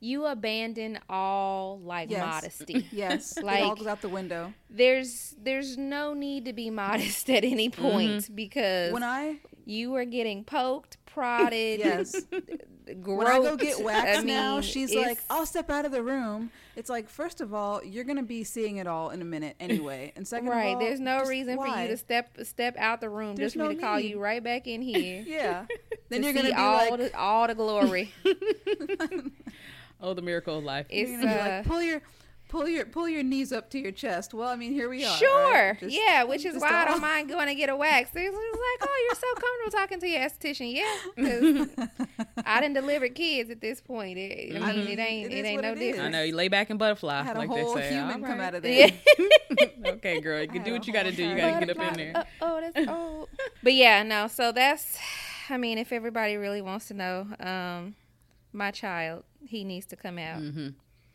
you 0.00 0.26
abandon 0.26 0.98
all 1.08 1.80
like 1.80 2.10
Yes. 2.10 2.20
modesty. 2.24 2.86
Yes, 2.92 3.36
like 3.40 3.60
it 3.60 3.62
all 3.62 3.68
Like- 3.70 3.78
goes 3.78 3.86
out 3.86 4.00
the 4.02 4.08
window. 4.08 4.52
There's 4.70 5.34
there's 5.42 5.76
no 5.76 6.14
need 6.14 6.44
to 6.46 6.52
be 6.52 6.70
modest 6.84 7.28
at 7.30 7.44
any 7.44 7.70
mm-hmm. 7.70 7.82
point 7.82 8.34
because 8.36 8.92
When 8.92 9.02
I 9.02 9.36
you 9.64 9.94
are 9.96 10.04
getting 10.04 10.44
poked, 10.44 10.96
prodded, 11.06 11.80
yes, 11.80 12.14
groped. 13.00 13.18
when 13.18 13.26
I 13.26 13.38
go 13.38 13.56
get 13.56 13.82
waxed 13.82 14.20
I 14.20 14.22
now, 14.22 14.60
she's 14.60 14.94
like, 14.94 15.18
"I'll 15.28 15.46
step 15.46 15.70
out 15.70 15.84
of 15.84 15.92
the 15.92 16.02
room." 16.02 16.50
It's 16.76 16.90
like, 16.90 17.08
first 17.08 17.40
of 17.40 17.54
all, 17.54 17.82
you're 17.82 18.04
gonna 18.04 18.22
be 18.22 18.44
seeing 18.44 18.76
it 18.76 18.86
all 18.86 19.08
in 19.10 19.22
a 19.22 19.24
minute 19.24 19.56
anyway, 19.58 20.12
and 20.14 20.28
second 20.28 20.48
right. 20.50 20.68
of 20.68 20.74
all, 20.74 20.80
There's 20.80 21.00
no 21.00 21.20
just 21.20 21.30
reason 21.30 21.56
for 21.56 21.66
you 21.66 21.88
to 21.88 21.96
step 21.96 22.36
step 22.42 22.76
out 22.76 23.00
the 23.00 23.08
room 23.08 23.34
There's 23.34 23.54
just 23.54 23.56
for 23.56 23.68
me 23.68 23.74
no 23.74 23.80
to 23.80 23.80
call 23.80 23.96
need. 23.96 24.10
you 24.10 24.20
right 24.20 24.44
back 24.44 24.66
in 24.66 24.82
here. 24.82 25.24
Yeah, 25.26 25.64
then 26.10 26.20
to 26.20 26.26
you're 26.26 26.34
gonna 26.34 26.48
see 26.48 26.52
be 26.54 26.58
all 26.58 26.90
like, 26.90 27.00
the 27.00 27.18
all 27.18 27.46
the 27.48 27.54
glory. 27.54 28.12
Oh, 30.00 30.14
the 30.14 30.22
miracle 30.22 30.58
of 30.58 30.64
life. 30.64 30.86
It's 30.90 31.10
you're 31.10 31.28
uh, 31.28 31.56
like, 31.56 31.66
pull 31.66 31.82
your, 31.82 32.02
pull 32.48 32.68
your, 32.68 32.84
pull 32.86 33.08
your 33.08 33.22
knees 33.22 33.52
up 33.52 33.70
to 33.70 33.78
your 33.78 33.92
chest. 33.92 34.34
Well, 34.34 34.48
I 34.48 34.56
mean, 34.56 34.72
here 34.72 34.88
we 34.88 35.04
are. 35.04 35.16
Sure. 35.16 35.68
right? 35.70 35.80
Just- 35.80 35.94
yeah, 35.94 36.22
which 36.24 36.44
is 36.44 36.60
why 36.60 36.70
I 36.70 36.84
don't 36.84 37.00
mind 37.00 37.28
going 37.28 37.46
to 37.46 37.54
get 37.54 37.68
a 37.70 37.76
wax. 37.76 38.10
It's 38.14 38.18
it's 38.18 38.34
like, 38.80 38.88
oh, 38.88 39.04
you're 39.04 39.14
so 39.14 39.26
comfortable 39.40 39.78
talking 39.78 40.00
to 40.00 40.08
your 40.08 40.20
esthetician. 40.20 40.74
yeah. 40.74 41.86
I 42.46 42.60
didn't 42.60 42.74
deliver 42.74 43.08
kids 43.08 43.50
at 43.50 43.60
this 43.60 43.80
point. 43.80 44.18
It, 44.18 44.62
I 44.62 44.72
mean, 44.72 44.86
it 44.86 44.98
ain't 44.98 45.32
It 45.32 45.32
it, 45.32 45.38
is 45.40 45.46
ain't 45.46 45.56
what 45.56 45.64
no 45.64 45.72
it 45.72 45.78
is. 45.78 45.98
I 45.98 46.08
know 46.08 46.22
you 46.22 46.34
lay 46.34 46.48
back 46.48 46.70
and 46.70 46.78
butterfly, 46.78 47.20
I 47.20 47.22
had 47.22 47.36
a 47.36 47.40
like 47.40 47.48
whole 47.48 47.74
they 47.74 47.80
say. 47.82 47.94
human 47.94 48.22
All 48.22 48.30
come 48.30 48.40
out 48.40 48.54
of 48.54 48.62
there. 48.62 48.90
Yeah. 49.18 49.66
okay, 49.86 50.20
girl, 50.20 50.42
you 50.42 50.48
can 50.48 50.62
do 50.62 50.72
what 50.72 50.86
you 50.86 50.92
got 50.92 51.04
to 51.04 51.12
do. 51.12 51.24
You 51.24 51.36
got 51.36 51.58
to 51.58 51.66
get 51.66 51.76
up 51.76 51.88
in 51.88 51.94
there. 51.94 52.12
Uh, 52.14 52.24
oh, 52.42 52.60
that's 52.60 52.88
oh. 52.88 53.28
But 53.62 53.74
yeah, 53.74 54.02
no. 54.02 54.28
So 54.28 54.52
that's. 54.52 54.98
I 55.48 55.56
mean, 55.56 55.78
if 55.78 55.92
everybody 55.92 56.36
really 56.36 56.60
wants 56.60 56.88
to 56.88 56.94
know, 56.94 57.26
um, 57.40 57.94
my 58.52 58.70
child, 58.70 59.22
he 59.48 59.64
needs 59.64 59.86
to 59.86 59.96
come 59.96 60.18
out 60.18 60.40
Mm-hmm. 60.42 60.68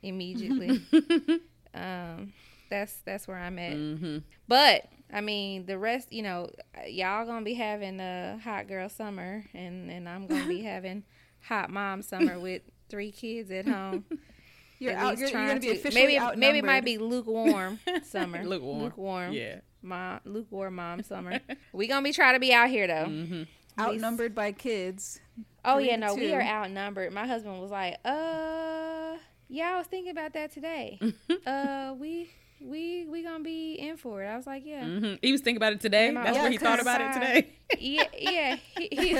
immediately. 0.04 0.82
um, 1.74 2.34
that's 2.70 2.94
that's 3.06 3.28
where 3.28 3.38
I'm 3.38 3.60
at. 3.60 3.74
Mm-hmm. 3.74 4.18
But 4.48 4.86
I 5.14 5.22
mean, 5.22 5.66
the 5.66 5.78
rest, 5.78 6.12
you 6.14 6.24
know, 6.24 6.50
y'all 6.88 7.26
gonna 7.26 7.44
be 7.46 7.54
having 7.56 8.00
a 8.00 8.40
hot 8.44 8.68
girl 8.68 8.90
summer, 8.90 9.44
and 9.54 9.90
and 9.92 10.08
I'm 10.08 10.28
gonna 10.28 10.48
be 10.48 10.62
having 10.74 11.04
hot 11.42 11.70
mom 11.70 12.02
summer 12.02 12.40
with 12.40 12.62
three 12.90 13.12
kids 13.12 13.52
at 13.52 13.68
home. 13.68 14.06
You're 14.80 14.94
at 14.94 14.98
out. 14.98 15.18
You're, 15.18 15.28
you're 15.28 15.30
trying 15.32 15.48
gonna 15.50 15.60
be 15.60 15.68
to- 15.68 15.74
officially 15.74 16.02
maybe 16.02 16.18
outnumbered. 16.20 16.40
maybe 16.40 16.58
it 16.60 16.66
might 16.66 16.86
be 16.86 16.98
lukewarm 16.98 17.80
summer. 18.04 18.44
Lukewarm. 18.44 18.82
lukewarm. 18.84 19.34
Yeah. 19.34 19.60
Mom, 19.84 20.20
lukewarm 20.26 20.76
mom 20.76 21.04
summer. 21.04 21.40
we 21.74 21.88
gonna 21.88 22.04
be 22.04 22.14
trying 22.14 22.34
to 22.36 22.40
be 22.40 22.52
out 22.54 22.70
here 22.70 22.88
though. 22.88 23.06
Mm-hmm. 23.08 23.44
outnumbered 23.80 24.34
by 24.34 24.52
kids. 24.54 25.20
Oh 25.64 25.76
Three 25.78 25.88
yeah, 25.88 25.96
to 25.96 26.02
no, 26.02 26.16
we 26.16 26.34
are 26.34 26.42
outnumbered. 26.42 27.14
My 27.14 27.28
husband 27.28 27.62
was 27.62 27.70
like, 27.72 27.98
"Uh, 28.04 29.18
yeah, 29.48 29.74
I 29.74 29.78
was 29.78 29.88
thinking 29.88 30.12
about 30.12 30.34
that 30.34 30.52
today. 30.52 31.00
uh, 31.46 31.94
we 32.00 32.30
we 32.60 33.06
we 33.06 33.22
gonna 33.24 33.44
be 33.44 33.74
in 33.76 33.98
for 33.98 34.24
it." 34.24 34.28
I 34.28 34.38
was 34.38 34.48
like, 34.48 34.64
"Yeah, 34.66 34.86
hmm 34.86 35.14
He 35.22 35.32
was 35.32 35.42
thinking 35.42 35.58
about 35.58 35.74
it 35.74 35.82
today. 35.82 36.10
My- 36.12 36.24
That's 36.24 36.36
Yeah, 36.38 36.44
what 36.44 36.52
he 36.52 36.58
thought 36.58 36.80
about 36.80 37.02
it 37.02 37.14
today. 37.14 37.50
yeah, 37.80 38.06
yeah, 38.18 38.56
he, 38.76 38.88
he, 38.92 39.12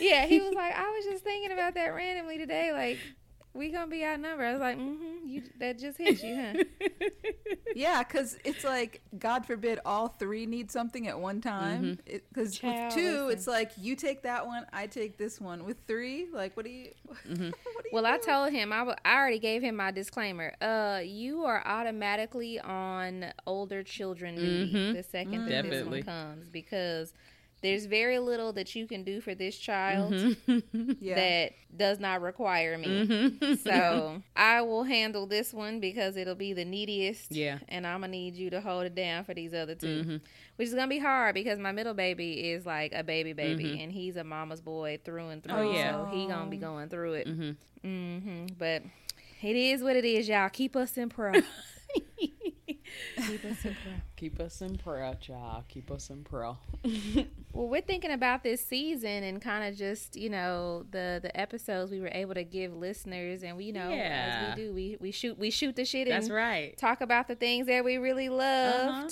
yeah." 0.08 0.26
He 0.26 0.40
was 0.40 0.54
like, 0.54 0.74
"I 0.74 0.88
was 0.90 1.04
just 1.04 1.24
thinking 1.24 1.52
about 1.52 1.74
that 1.74 1.88
randomly 1.88 2.38
today. 2.38 2.72
Like, 2.72 2.98
we 3.54 3.70
gonna 3.70 3.86
be 3.90 4.04
outnumbered." 4.04 4.46
I 4.46 4.52
was 4.52 4.60
like, 4.60 4.78
"Mm-hmm, 4.78 5.26
you 5.28 5.42
that 5.58 5.78
just 5.78 5.98
hit 5.98 6.22
you, 6.22 6.36
huh?" 6.36 6.88
Yeah, 7.74 8.02
because 8.02 8.36
it's 8.44 8.64
like, 8.64 9.00
God 9.18 9.46
forbid, 9.46 9.80
all 9.86 10.08
three 10.08 10.44
need 10.44 10.70
something 10.70 11.08
at 11.08 11.18
one 11.18 11.40
time. 11.40 11.98
Mm-hmm. 12.06 12.16
Because 12.28 12.62
with 12.62 12.94
two, 12.94 13.24
listen. 13.24 13.30
it's 13.30 13.46
like 13.46 13.72
you 13.78 13.96
take 13.96 14.22
that 14.24 14.46
one, 14.46 14.66
I 14.74 14.86
take 14.86 15.16
this 15.16 15.40
one. 15.40 15.64
With 15.64 15.78
three, 15.86 16.26
like, 16.32 16.54
what 16.56 16.66
do 16.66 16.70
you? 16.70 16.90
Mm-hmm. 17.28 17.44
what 17.44 17.82
do 17.82 17.88
you 17.88 17.90
Well, 17.92 18.04
I 18.06 18.18
told 18.18 18.52
him 18.52 18.72
I 18.72 18.94
already 19.06 19.38
gave 19.38 19.62
him 19.62 19.76
my 19.76 19.90
disclaimer. 19.90 20.52
Uh, 20.60 21.00
you 21.02 21.44
are 21.44 21.62
automatically 21.66 22.60
on 22.60 23.26
older 23.46 23.82
children 23.82 24.34
duty 24.34 24.72
Mhm. 24.74 24.94
the 24.94 25.02
second 25.02 25.46
that 25.46 25.64
this 25.68 25.84
one 25.86 26.02
comes 26.02 26.48
because 26.48 27.14
there's 27.62 27.86
very 27.86 28.18
little 28.18 28.52
that 28.54 28.74
you 28.74 28.86
can 28.86 29.04
do 29.04 29.20
for 29.20 29.34
this 29.34 29.56
child 29.56 30.12
Mm-hmm. 30.12 30.92
Yeah. 31.00 31.14
that 31.14 31.52
does 31.76 32.00
not 32.00 32.20
require 32.20 32.76
me. 32.76 33.56
So 33.62 34.20
I 34.36 34.60
will 34.62 34.82
handle 34.84 35.26
this 35.26 35.52
one 35.54 35.80
because 35.80 36.16
it'll 36.16 36.34
be 36.34 36.52
the 36.52 36.64
neediest. 36.64 37.32
Yeah. 37.32 37.58
And 37.68 37.86
I'm 37.86 38.00
gonna 38.00 38.10
need 38.12 38.34
you 38.34 38.50
to 38.50 38.60
hold 38.60 38.84
it 38.84 38.94
down 38.94 39.24
for 39.24 39.32
these 39.34 39.54
other 39.54 39.74
2 39.74 39.86
Mm-hmm. 39.86 40.16
which 40.56 40.68
is 40.68 40.74
gonna 40.74 40.88
be 40.88 40.98
hard 40.98 41.34
because 41.34 41.58
my 41.58 41.72
middle 41.72 41.94
baby 41.94 42.50
is 42.50 42.66
like 42.66 42.92
a 42.94 43.02
baby 43.02 43.32
baby, 43.32 43.80
and 43.82 43.90
he's 43.92 44.16
a 44.16 44.24
mama's 44.24 44.60
boy 44.60 44.98
through 45.04 45.28
and 45.28 45.42
through. 45.42 45.54
Mm-hmm. 45.54 45.68
Oh, 45.68 45.72
yeah. 45.72 45.92
So 45.92 46.10
he 46.16 46.26
gonna 46.26 46.50
be 46.50 46.56
going 46.58 46.88
through 46.88 47.14
it. 47.14 47.28
Mm-hmm. 47.28 47.50
hmm 47.82 48.46
But 48.58 48.82
it 49.42 49.56
is 49.56 49.82
what 49.82 49.96
it 49.96 50.04
is, 50.04 50.28
y'all. 50.28 50.48
Keep 50.50 50.76
us 50.76 50.96
in 50.98 51.08
prayer. 51.08 51.42
Keep 53.26 53.44
us 53.44 53.64
in 53.64 53.74
prayer. 53.74 54.02
Keep 54.16 54.40
us 54.40 54.62
in 54.62 54.76
prayer, 54.78 55.14
child. 55.20 55.64
Keep 55.68 55.90
us 55.90 56.10
in 56.10 56.24
prayer. 56.24 56.54
Well, 57.54 57.68
we're 57.68 57.82
thinking 57.82 58.12
about 58.12 58.42
this 58.42 58.64
season 58.64 59.24
and 59.24 59.38
kind 59.42 59.62
of 59.70 59.76
just 59.78 60.16
you 60.16 60.30
know 60.30 60.86
the 60.90 61.18
the 61.22 61.38
episodes 61.38 61.90
we 61.90 62.00
were 62.00 62.08
able 62.10 62.32
to 62.32 62.44
give 62.44 62.74
listeners, 62.74 63.42
and 63.42 63.58
we 63.58 63.64
you 63.66 63.74
know 63.74 63.90
Yeah. 63.90 64.46
as 64.52 64.56
we 64.56 64.62
do 64.64 64.72
we 64.72 64.96
we 65.00 65.10
shoot 65.10 65.38
we 65.38 65.50
shoot 65.50 65.76
the 65.76 65.84
shit 65.84 66.08
That's 66.08 66.30
right. 66.30 66.74
talk 66.78 67.02
about 67.02 67.28
the 67.28 67.34
things 67.34 67.66
that 67.66 67.84
we 67.84 67.98
really 67.98 68.30
loved. 68.30 68.88
Uh-huh. 68.88 69.08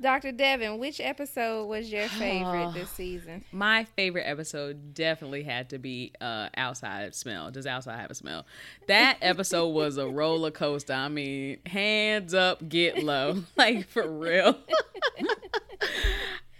Dr. 0.00 0.32
Devin, 0.32 0.78
which 0.78 1.00
episode 1.00 1.66
was 1.66 1.90
your 1.90 2.06
favorite 2.08 2.74
this 2.74 2.90
season? 2.90 3.44
My 3.50 3.84
favorite 3.84 4.24
episode 4.24 4.92
definitely 4.92 5.42
had 5.42 5.70
to 5.70 5.78
be 5.78 6.12
uh, 6.20 6.50
Outside 6.56 7.14
Smell. 7.14 7.50
Does 7.50 7.66
Outside 7.66 7.98
have 7.98 8.10
a 8.10 8.14
smell? 8.14 8.44
That 8.88 9.16
episode 9.22 9.68
was 9.68 9.96
a 9.96 10.06
roller 10.06 10.50
coaster. 10.50 10.92
I 10.92 11.08
mean, 11.08 11.58
hands 11.64 12.34
up, 12.34 12.68
get 12.68 13.02
low. 13.02 13.42
Like, 13.56 13.88
for 13.88 14.06
real. 14.06 14.54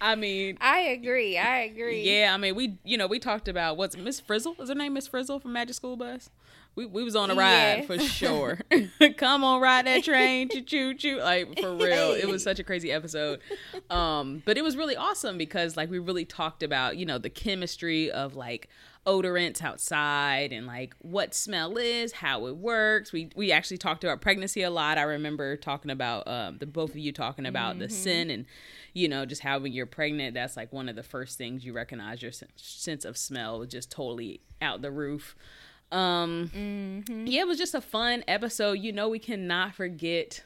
I 0.00 0.14
mean, 0.14 0.57
I 0.61 0.81
agree. 0.81 1.37
I 1.37 1.61
agree. 1.61 2.02
yeah, 2.02 2.33
I 2.33 2.37
mean, 2.38 2.55
we, 2.55 2.78
you 2.85 2.97
know, 2.97 3.07
we 3.07 3.19
talked 3.19 3.49
about 3.49 3.76
what's 3.76 3.97
Miss 3.97 4.21
Frizzle? 4.21 4.57
Is 4.61 4.69
her 4.69 4.75
name 4.75 4.95
Miss 4.95 5.09
Frizzle 5.09 5.40
from 5.40 5.52
Magic 5.52 5.75
School 5.75 5.97
Bus? 5.97 6.31
We, 6.76 6.87
we 6.87 7.02
was 7.02 7.16
on 7.16 7.30
a 7.30 7.35
ride 7.35 7.78
Yeah. 7.78 7.83
for 7.87 7.99
sure. 7.99 8.61
Come 9.16 9.42
on, 9.42 9.61
ride 9.61 9.87
that 9.87 10.04
train, 10.04 10.49
choo 10.49 10.61
choo 10.62 10.95
choo. 10.95 11.18
Like 11.18 11.59
for 11.59 11.75
real, 11.75 12.12
it 12.12 12.28
was 12.28 12.42
such 12.42 12.59
a 12.59 12.64
crazy 12.64 12.92
episode. 12.92 13.40
Um, 13.90 14.42
but 14.45 14.56
it 14.56 14.62
was 14.62 14.76
really 14.76 14.97
awesome 14.97 15.38
because 15.38 15.76
like 15.76 15.90
we 15.90 15.99
really 15.99 16.25
talked 16.25 16.62
about 16.62 16.97
you 16.97 17.06
know 17.06 17.18
the 17.18 17.30
chemistry 17.30 18.11
of 18.11 18.37
like 18.37 18.68
odorants 19.06 19.62
outside 19.62 20.52
and 20.52 20.66
like 20.66 20.95
what 20.99 21.33
smell 21.33 21.78
is, 21.78 22.12
how 22.12 22.47
it 22.47 22.56
works. 22.56 23.12
We 23.12 23.30
we 23.35 23.52
actually 23.52 23.78
talked 23.78 24.04
about 24.04 24.21
pregnancy 24.21 24.62
a 24.62 24.71
lot. 24.71 24.99
I 24.99 25.02
remember 25.02 25.56
talking 25.56 25.90
about 25.90 26.26
um, 26.28 26.59
the 26.59 26.66
both 26.66 26.90
of 26.90 26.99
you 26.99 27.12
talking 27.12 27.47
about 27.47 27.78
the 27.78 27.88
sin 27.88 28.30
and 28.30 28.45
you 28.92 29.09
know 29.09 29.25
just 29.25 29.42
how 29.42 29.59
when 29.61 29.73
you're 29.73 29.87
pregnant, 29.87 30.35
that's 30.35 30.56
like 30.56 30.73
one 30.73 30.88
of 30.88 30.97
the 30.97 31.02
first 31.02 31.38
things 31.38 31.64
you 31.64 31.73
recognize 31.73 32.21
your 32.21 32.33
sense 32.56 33.04
of 33.04 33.16
smell 33.16 33.64
just 33.64 33.90
totally 33.90 34.40
out 34.61 34.83
the 34.83 34.90
roof. 34.90 35.37
Um, 35.93 36.50
yeah, 37.26 37.43
it 37.43 37.47
was 37.49 37.59
just 37.59 37.75
a 37.75 37.81
fun 37.81 38.25
episode. 38.26 38.73
You 38.75 38.93
know, 38.93 39.09
we 39.09 39.19
cannot 39.19 39.75
forget 39.75 40.45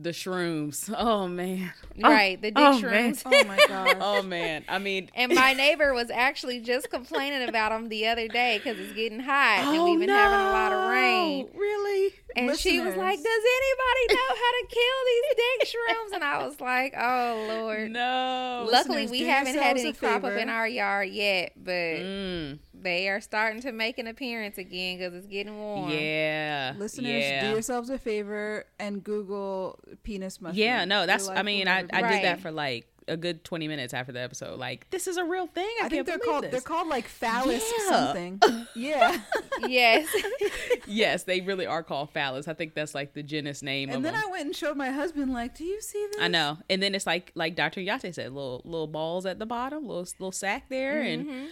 the 0.00 0.10
shrooms. 0.10 0.92
Oh 0.98 1.26
man, 1.28 1.72
Right, 2.00 2.40
the 2.40 2.50
dick 2.50 2.54
oh, 2.64 2.80
man. 2.80 3.12
shrooms. 3.14 3.22
Oh 3.26 3.44
my 3.48 3.56
gosh. 3.68 3.94
oh 4.00 4.22
man. 4.22 4.64
I 4.68 4.78
mean, 4.78 5.10
And 5.14 5.34
my 5.34 5.52
neighbor 5.54 5.92
was 5.94 6.10
actually 6.10 6.60
just 6.60 6.90
complaining 6.90 7.48
about 7.48 7.70
them 7.70 7.88
the 7.88 8.06
other 8.06 8.28
day 8.28 8.58
because 8.62 8.78
it's 8.78 8.92
getting 8.94 9.20
hot 9.20 9.58
and 9.60 9.76
oh, 9.78 9.90
we've 9.90 10.00
been 10.00 10.08
having 10.08 10.38
a 10.38 10.50
lot 10.50 10.72
of 10.72 10.90
rain. 10.90 11.48
Really? 11.54 12.14
And 12.36 12.56
she 12.56 12.78
was 12.78 12.94
like, 12.94 13.16
"Does 13.18 13.26
anybody 13.26 14.14
know 14.14 14.28
how 14.28 14.50
to 14.52 14.66
kill 14.68 14.98
these 15.06 15.36
dick 15.36 15.68
shrooms?" 15.74 16.14
And 16.14 16.24
I 16.24 16.46
was 16.46 16.60
like, 16.60 16.94
"Oh 16.96 17.46
Lord." 17.48 17.90
No. 17.90 18.68
Luckily, 18.70 19.02
Listeners, 19.02 19.10
we 19.10 19.22
haven't 19.26 19.54
had 19.54 19.76
yourselves 19.76 19.80
any 19.80 19.88
a 19.90 19.92
crop 19.94 20.24
up 20.24 20.38
in 20.38 20.48
our 20.48 20.68
yard 20.68 21.08
yet, 21.08 21.52
but 21.56 21.72
Mm, 21.72 22.58
they 22.74 23.08
are 23.08 23.20
starting 23.20 23.60
to 23.62 23.72
make 23.72 23.98
an 23.98 24.06
appearance 24.06 24.58
again 24.58 24.98
because 24.98 25.14
it's 25.14 25.26
getting 25.26 25.58
warm. 25.58 25.90
yeah. 25.90 26.74
Listeners, 26.78 27.24
yeah. 27.24 27.40
do 27.46 27.50
yourselves 27.54 27.88
a 27.90 27.98
favor 27.98 28.66
and 28.78 29.02
Google 29.02 29.80
penis 30.02 30.40
mushroom. 30.40 30.58
Yeah, 30.58 30.84
no, 30.84 31.06
that's. 31.06 31.26
Your 31.28 31.36
I 31.36 31.42
mean, 31.42 31.66
will 31.66 31.72
I, 31.72 31.84
I 31.92 32.02
be- 32.02 32.08
did 32.14 32.24
that 32.24 32.40
for 32.40 32.50
like 32.50 32.86
a 33.08 33.16
good 33.16 33.42
twenty 33.42 33.68
minutes 33.68 33.94
after 33.94 34.12
the 34.12 34.20
episode. 34.20 34.58
Like, 34.58 34.88
this 34.90 35.06
is 35.06 35.16
a 35.16 35.24
real 35.24 35.46
thing. 35.46 35.64
I, 35.80 35.86
I 35.86 35.88
can't 35.88 35.90
think 35.90 36.06
they're 36.06 36.18
believe 36.18 36.30
called 36.30 36.44
this. 36.44 36.50
they're 36.52 36.60
called 36.60 36.88
like 36.88 37.06
phallus 37.08 37.72
Yeah. 37.78 37.88
something. 37.88 38.40
Yeah. 38.76 39.18
Yes. 39.66 40.06
yes, 40.86 41.24
they 41.24 41.40
really 41.40 41.66
are 41.66 41.82
called 41.82 42.10
phallus. 42.10 42.46
I 42.46 42.54
think 42.54 42.74
that's 42.74 42.94
like 42.94 43.14
the 43.14 43.22
genus 43.24 43.62
name 43.62 43.88
and 43.88 43.96
of 43.96 44.02
then 44.02 44.12
them. 44.14 44.22
I 44.24 44.30
went 44.30 44.44
and 44.46 44.54
showed 44.54 44.76
my 44.76 44.90
husband 44.90 45.32
like, 45.32 45.56
"Do 45.56 45.64
you 45.64 45.80
see 45.80 46.06
this?" 46.12 46.20
I 46.20 46.28
know. 46.28 46.58
And 46.70 46.80
then 46.82 46.94
it's 46.94 47.06
like 47.06 47.32
like 47.34 47.56
Dr. 47.56 47.80
Yate 47.80 48.14
said, 48.14 48.32
little 48.32 48.62
little 48.64 48.86
balls 48.86 49.26
at 49.26 49.38
the 49.38 49.46
bottom, 49.46 49.86
little 49.86 50.06
little 50.18 50.32
sack 50.32 50.68
there, 50.68 51.00
and 51.00 51.26
mm-hmm. 51.26 51.46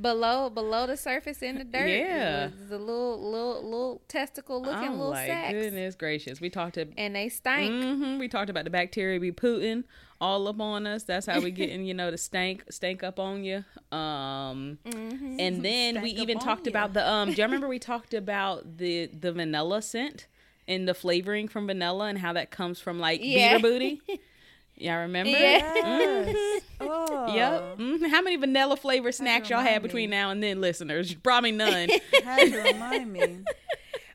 Below 0.00 0.50
below 0.50 0.86
the 0.86 0.96
surface 0.96 1.40
in 1.42 1.58
the 1.58 1.64
dirt. 1.64 1.88
Yeah. 1.88 2.48
the 2.68 2.78
little 2.78 3.30
little 3.30 3.62
little 3.62 4.02
testicle 4.08 4.60
looking 4.60 4.88
I'm 4.88 4.92
little 4.98 5.10
like, 5.10 5.28
sacks, 5.28 5.52
goodness 5.52 5.94
gracious. 5.94 6.40
We 6.40 6.50
talked 6.50 6.74
to 6.74 6.88
and 6.96 7.14
they 7.14 7.28
stank. 7.28 7.70
hmm 7.70 8.18
We 8.18 8.28
talked 8.28 8.50
about 8.50 8.64
the 8.64 8.70
bacteria 8.70 9.20
be 9.20 9.30
putting 9.32 9.84
all 10.20 10.48
up 10.48 10.60
on 10.60 10.86
us. 10.86 11.02
That's 11.04 11.26
how 11.26 11.40
we 11.40 11.50
getting, 11.62 11.84
you 11.84 11.94
know, 11.94 12.10
the 12.10 12.18
stank 12.18 12.64
stank 12.70 13.02
up 13.04 13.20
on 13.20 13.44
you. 13.44 13.64
Um 13.92 14.78
Mm-hmm. 14.84 15.36
and 15.38 15.64
then 15.64 16.02
we 16.02 16.10
Stank 16.10 16.18
up 16.18 16.22
even 16.22 16.38
talked 16.40 16.66
ya. 16.66 16.70
about 16.70 16.92
the 16.94 17.08
um 17.08 17.32
do 17.32 17.36
you 17.40 17.44
remember 17.44 17.68
we 17.68 17.78
talked 17.92 18.14
about 18.14 18.78
the 18.78 19.06
the 19.06 19.32
vanilla 19.32 19.80
scent 19.82 20.26
and 20.66 20.88
the 20.88 20.94
flavoring 20.94 21.46
from 21.46 21.66
vanilla 21.66 22.06
and 22.06 22.18
how 22.18 22.32
that 22.32 22.50
comes 22.50 22.80
from 22.80 22.98
like 22.98 23.20
Yeah. 23.22 23.58
beaver 23.58 23.62
booty? 23.68 24.00
Yeah, 24.76 24.96
remember? 25.02 25.30
Yeah. 25.30 25.72
Yes. 25.74 26.62
Oh. 26.80 27.34
Yep. 27.34 27.78
Mhm. 27.78 28.10
How 28.10 28.22
many 28.22 28.36
vanilla 28.36 28.76
flavor 28.76 29.12
snacks 29.12 29.48
y'all 29.50 29.60
had 29.62 29.82
between 29.82 30.10
me. 30.10 30.16
now 30.16 30.30
and 30.30 30.42
then, 30.42 30.60
listeners? 30.60 31.14
Probably 31.14 31.52
none. 31.52 31.88
Had 32.24 32.50
to 32.50 32.58
remind 32.72 33.12
me. 33.12 33.38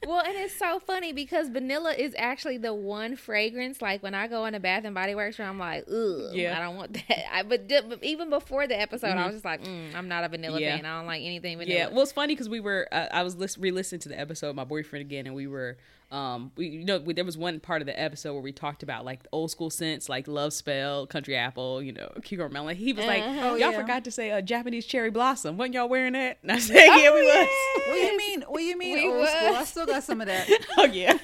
Well, 0.05 0.19
and 0.25 0.35
it's 0.37 0.55
so 0.55 0.79
funny 0.79 1.13
because 1.13 1.49
vanilla 1.49 1.93
is 1.93 2.15
actually 2.17 2.57
the 2.57 2.73
one 2.73 3.15
fragrance. 3.15 3.81
Like 3.81 4.01
when 4.01 4.13
I 4.15 4.27
go 4.27 4.45
in 4.45 4.53
the 4.53 4.59
Bath 4.59 4.83
and 4.85 4.95
Body 4.95 5.13
Works, 5.13 5.37
where 5.37 5.47
I'm 5.47 5.59
like, 5.59 5.85
ugh, 5.87 6.33
Yeah. 6.33 6.57
I 6.57 6.61
don't 6.61 6.75
want 6.77 6.93
that. 6.93 7.33
I, 7.35 7.43
but, 7.43 7.67
di- 7.67 7.81
but 7.87 8.03
even 8.03 8.29
before 8.29 8.65
the 8.67 8.79
episode, 8.79 9.11
I 9.17 9.25
was 9.27 9.35
just 9.35 9.45
like, 9.45 9.63
mm, 9.63 9.93
I'm 9.95 10.07
not 10.07 10.23
a 10.23 10.29
vanilla 10.29 10.59
Yeah. 10.59 10.75
fan. 10.77 10.85
I 10.85 10.97
don't 10.97 11.05
like 11.07 11.21
anything 11.23 11.57
vanilla. 11.57 11.77
Yeah, 11.77 11.87
well, 11.89 12.01
it's 12.01 12.11
funny 12.11 12.33
because 12.33 12.49
we 12.49 12.59
were. 12.59 12.87
Uh, 12.91 13.07
I 13.11 13.23
was 13.23 13.35
lis- 13.35 13.57
re-listening 13.57 14.01
to 14.01 14.09
the 14.09 14.19
episode 14.19 14.47
with 14.47 14.55
my 14.55 14.63
boyfriend 14.65 15.01
again, 15.01 15.25
and 15.27 15.35
we 15.35 15.47
were. 15.47 15.77
Um, 16.11 16.51
we 16.55 16.67
you 16.67 16.85
know 16.85 16.97
we, 16.97 17.13
there 17.13 17.23
was 17.23 17.37
one 17.37 17.59
part 17.59 17.81
of 17.81 17.85
the 17.85 17.99
episode 17.99 18.33
where 18.33 18.41
we 18.41 18.51
talked 18.51 18.81
about 18.81 19.05
like 19.05 19.27
old 19.31 19.51
school 19.51 19.69
scents 19.69 20.09
like 20.09 20.27
love 20.27 20.53
spell, 20.53 21.05
country 21.05 21.35
apple, 21.35 21.83
you 21.83 21.91
know, 21.91 22.11
cucumber 22.23 22.51
melon. 22.51 22.75
He 22.75 22.93
was 22.93 23.05
like, 23.05 23.21
Uh-huh. 23.21 23.39
Oh, 23.43 23.55
y'all 23.55 23.71
yeah. 23.71 23.79
forgot 23.81 24.03
to 24.05 24.11
say 24.11 24.31
uh, 24.31 24.41
Japanese 24.41 24.85
cherry 24.85 25.11
blossom. 25.11 25.57
Wasn't 25.57 25.75
y'all 25.75 25.87
wearing 25.89 26.13
that? 26.13 26.39
And 26.43 26.51
I 26.51 26.59
said, 26.59 26.75
yeah, 26.75 27.13
we 27.13 27.21
was. 27.21 27.47
What 27.87 27.93
do 27.93 27.99
you 27.99 28.17
mean? 28.17 28.41
What 28.47 28.57
do 28.57 28.63
you 28.63 28.77
mean 28.77 28.95
We 28.95 29.07
old 29.07 29.27
school? 29.27 29.55
I 29.55 29.63
still 29.65 29.85
got 29.85 30.03
some 30.03 30.21
of 30.21 30.27
that. 30.27 30.49
oh 30.77 30.85
yeah. 30.85 31.17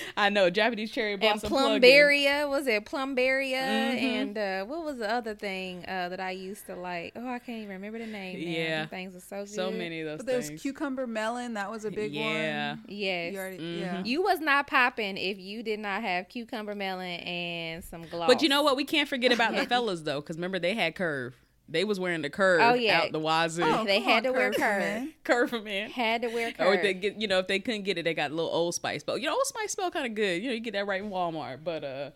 I 0.16 0.28
know 0.30 0.50
Japanese 0.50 0.90
cherry 0.90 1.12
and 1.12 1.20
blossom. 1.20 1.48
plug-in. 1.50 1.82
plumbaria 1.82 2.48
was 2.48 2.66
it 2.66 2.84
plumbaria 2.84 3.54
Mm-hmm. 3.64 4.04
and 4.06 4.38
uh, 4.38 4.64
what 4.64 4.84
was 4.84 4.98
the 4.98 5.10
other 5.10 5.34
thing 5.34 5.84
uh, 5.88 6.08
that 6.08 6.20
I 6.20 6.30
used 6.32 6.66
to 6.66 6.76
like? 6.76 7.12
Oh, 7.16 7.28
I 7.28 7.38
can't 7.38 7.58
even 7.58 7.70
remember 7.70 7.98
the 7.98 8.06
name. 8.06 8.38
Now. 8.40 8.50
Yeah. 8.50 8.78
Them 8.80 8.88
things 8.88 9.16
are 9.16 9.20
so 9.20 9.36
good. 9.44 9.48
So 9.54 9.70
many 9.70 10.00
of 10.00 10.06
those 10.06 10.16
But 10.18 10.26
there's 10.26 10.48
things. 10.48 10.62
cucumber 10.62 11.06
melon. 11.06 11.54
That 11.54 11.70
was 11.70 11.84
a 11.84 11.90
big 11.90 12.14
one. 12.14 12.24
Yeah. 12.24 12.70
one. 12.72 12.84
Yes. 12.88 13.32
You 13.32 13.38
already, 13.38 13.58
Mm-hmm. 13.58 13.80
Yeah. 13.80 14.02
You 14.04 14.22
was 14.22 14.40
not 14.40 14.66
popping 14.66 15.16
if 15.16 15.38
you 15.38 15.62
did 15.62 15.78
not 15.80 16.02
have 16.02 16.28
cucumber 16.28 16.74
melon 16.74 17.20
and 17.20 17.84
some 17.84 18.02
gloss. 18.02 18.28
But 18.28 18.42
you 18.42 18.48
know 18.48 18.62
what? 18.62 18.76
We 18.76 18.84
can't 18.84 19.08
forget 19.08 19.32
about 19.32 19.54
the 19.54 19.66
fellas 19.68 20.02
though, 20.02 20.20
because 20.20 20.36
remember 20.36 20.58
they 20.58 20.74
had 20.74 20.94
curve. 20.94 21.34
They 21.68 21.82
was 21.84 21.98
wearing 21.98 22.20
the 22.22 22.28
curve 22.30 22.60
Oh, 22.62 22.74
yeah. 22.74 23.00
out 23.00 23.12
the 23.12 23.18
wazoo. 23.20 23.62
Oh, 23.64 23.84
They 23.84 24.00
had 24.00 24.18
on, 24.18 24.22
to 24.24 24.32
wear 24.32 24.50
Kirk, 24.50 24.60
curve. 24.60 24.78
man. 24.80 25.14
curve 25.24 25.50
for 25.50 25.60
men. 25.62 25.90
Had 25.90 26.22
to 26.22 26.28
wear 26.28 26.48
Or 26.48 26.52
curve. 26.52 26.74
if 26.74 26.82
they 26.82 26.94
get, 26.94 27.16
you 27.20 27.26
know, 27.26 27.38
if 27.38 27.46
they 27.48 27.58
couldn't 27.58 27.82
get 27.84 27.96
it, 27.96 28.02
they 28.04 28.12
got 28.14 28.30
a 28.30 28.34
little 28.34 28.50
Old 28.50 28.74
Spice. 28.74 29.02
But 29.02 29.20
you 29.22 29.28
know, 29.28 29.34
Old 29.34 29.46
Spice 29.46 29.72
smell 29.72 29.90
kind 29.90 30.06
of 30.06 30.14
good. 30.14 30.42
You 30.42 30.48
know, 30.50 30.54
you 30.54 30.60
get 30.60 30.74
that 30.74 30.86
right 30.86 31.02
in 31.02 31.10
Walmart. 31.10 31.64
But 31.64 31.82
uh, 31.82 32.10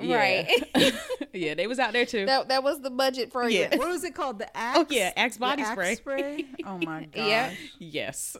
yeah. 0.00 0.16
Right. 0.16 0.94
yeah, 1.32 1.54
they 1.54 1.66
was 1.66 1.78
out 1.78 1.92
there 1.92 2.06
too. 2.06 2.26
that, 2.26 2.48
that 2.48 2.62
was 2.62 2.80
the 2.80 2.90
budget 2.90 3.32
for 3.32 3.48
you. 3.48 3.60
Yeah. 3.60 3.76
What 3.76 3.88
was 3.88 4.04
it 4.04 4.14
called? 4.14 4.38
The 4.38 4.56
axe. 4.56 4.78
Oh, 4.78 4.86
yeah, 4.90 5.12
Axe 5.16 5.34
The 5.36 5.40
body 5.40 5.62
Axe 5.62 5.72
spray. 5.72 5.94
spray. 5.96 6.44
Oh 6.66 6.78
my 6.78 7.04
gosh. 7.04 7.26
Yeah. 7.26 7.52
Yes. 7.78 8.36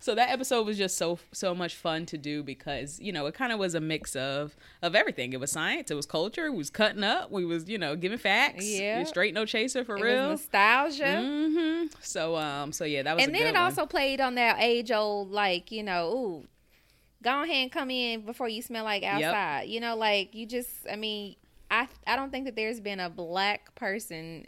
so 0.00 0.14
that 0.14 0.30
episode 0.30 0.64
was 0.66 0.78
just 0.78 0.96
so 0.96 1.18
so 1.32 1.54
much 1.54 1.74
fun 1.74 2.06
to 2.06 2.18
do 2.18 2.42
because 2.42 3.00
you 3.00 3.12
know 3.12 3.26
it 3.26 3.34
kind 3.34 3.52
of 3.52 3.58
was 3.58 3.74
a 3.74 3.80
mix 3.80 4.14
of 4.16 4.54
of 4.82 4.94
everything. 4.94 5.32
It 5.32 5.40
was 5.40 5.50
science, 5.50 5.90
it 5.90 5.94
was 5.94 6.06
culture, 6.06 6.50
we 6.52 6.58
was 6.58 6.70
cutting 6.70 7.02
up, 7.04 7.30
we 7.30 7.44
was 7.44 7.68
you 7.68 7.78
know 7.78 7.96
giving 7.96 8.18
facts. 8.18 8.64
Yeah. 8.64 9.00
You 9.00 9.06
straight 9.06 9.34
no 9.34 9.44
chaser 9.44 9.84
for 9.84 9.96
It 9.96 10.02
real. 10.02 10.30
was 10.30 10.40
nostalgia. 10.40 11.20
hmm 11.20 11.86
So 12.00 12.36
um 12.36 12.72
so 12.72 12.84
yeah 12.84 13.02
that 13.02 13.16
was 13.16 13.24
and 13.24 13.30
a 13.34 13.38
then 13.38 13.42
good 13.42 13.48
it 13.56 13.58
one. 13.58 13.62
also 13.64 13.86
played 13.86 14.20
on 14.20 14.34
that 14.36 14.56
age 14.60 14.90
old 14.92 15.30
like 15.30 15.70
you 15.72 15.82
know 15.82 16.08
ooh 16.12 16.46
go 17.22 17.42
ahead 17.42 17.56
and 17.56 17.72
come 17.72 17.90
in 17.90 18.22
before 18.22 18.48
you 18.48 18.60
smell 18.60 18.84
like 18.84 19.02
outside 19.04 19.62
you 19.68 19.80
know 19.80 19.96
like 19.96 20.34
you 20.34 20.44
just 20.46 20.68
i 20.90 20.96
mean 20.96 21.36
i 21.70 21.86
i 22.06 22.16
don't 22.16 22.30
think 22.30 22.44
that 22.46 22.56
there's 22.56 22.80
been 22.80 23.00
a 23.00 23.08
black 23.08 23.74
person 23.74 24.44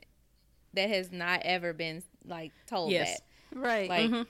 that 0.75 0.88
has 0.90 1.12
not 1.12 1.40
ever 1.45 1.73
been 1.73 2.02
like 2.26 2.52
told 2.66 2.93
that. 2.93 3.21
Right. 3.54 3.88
that 3.88 3.88
like 3.88 4.11
Mhm. 4.11 4.26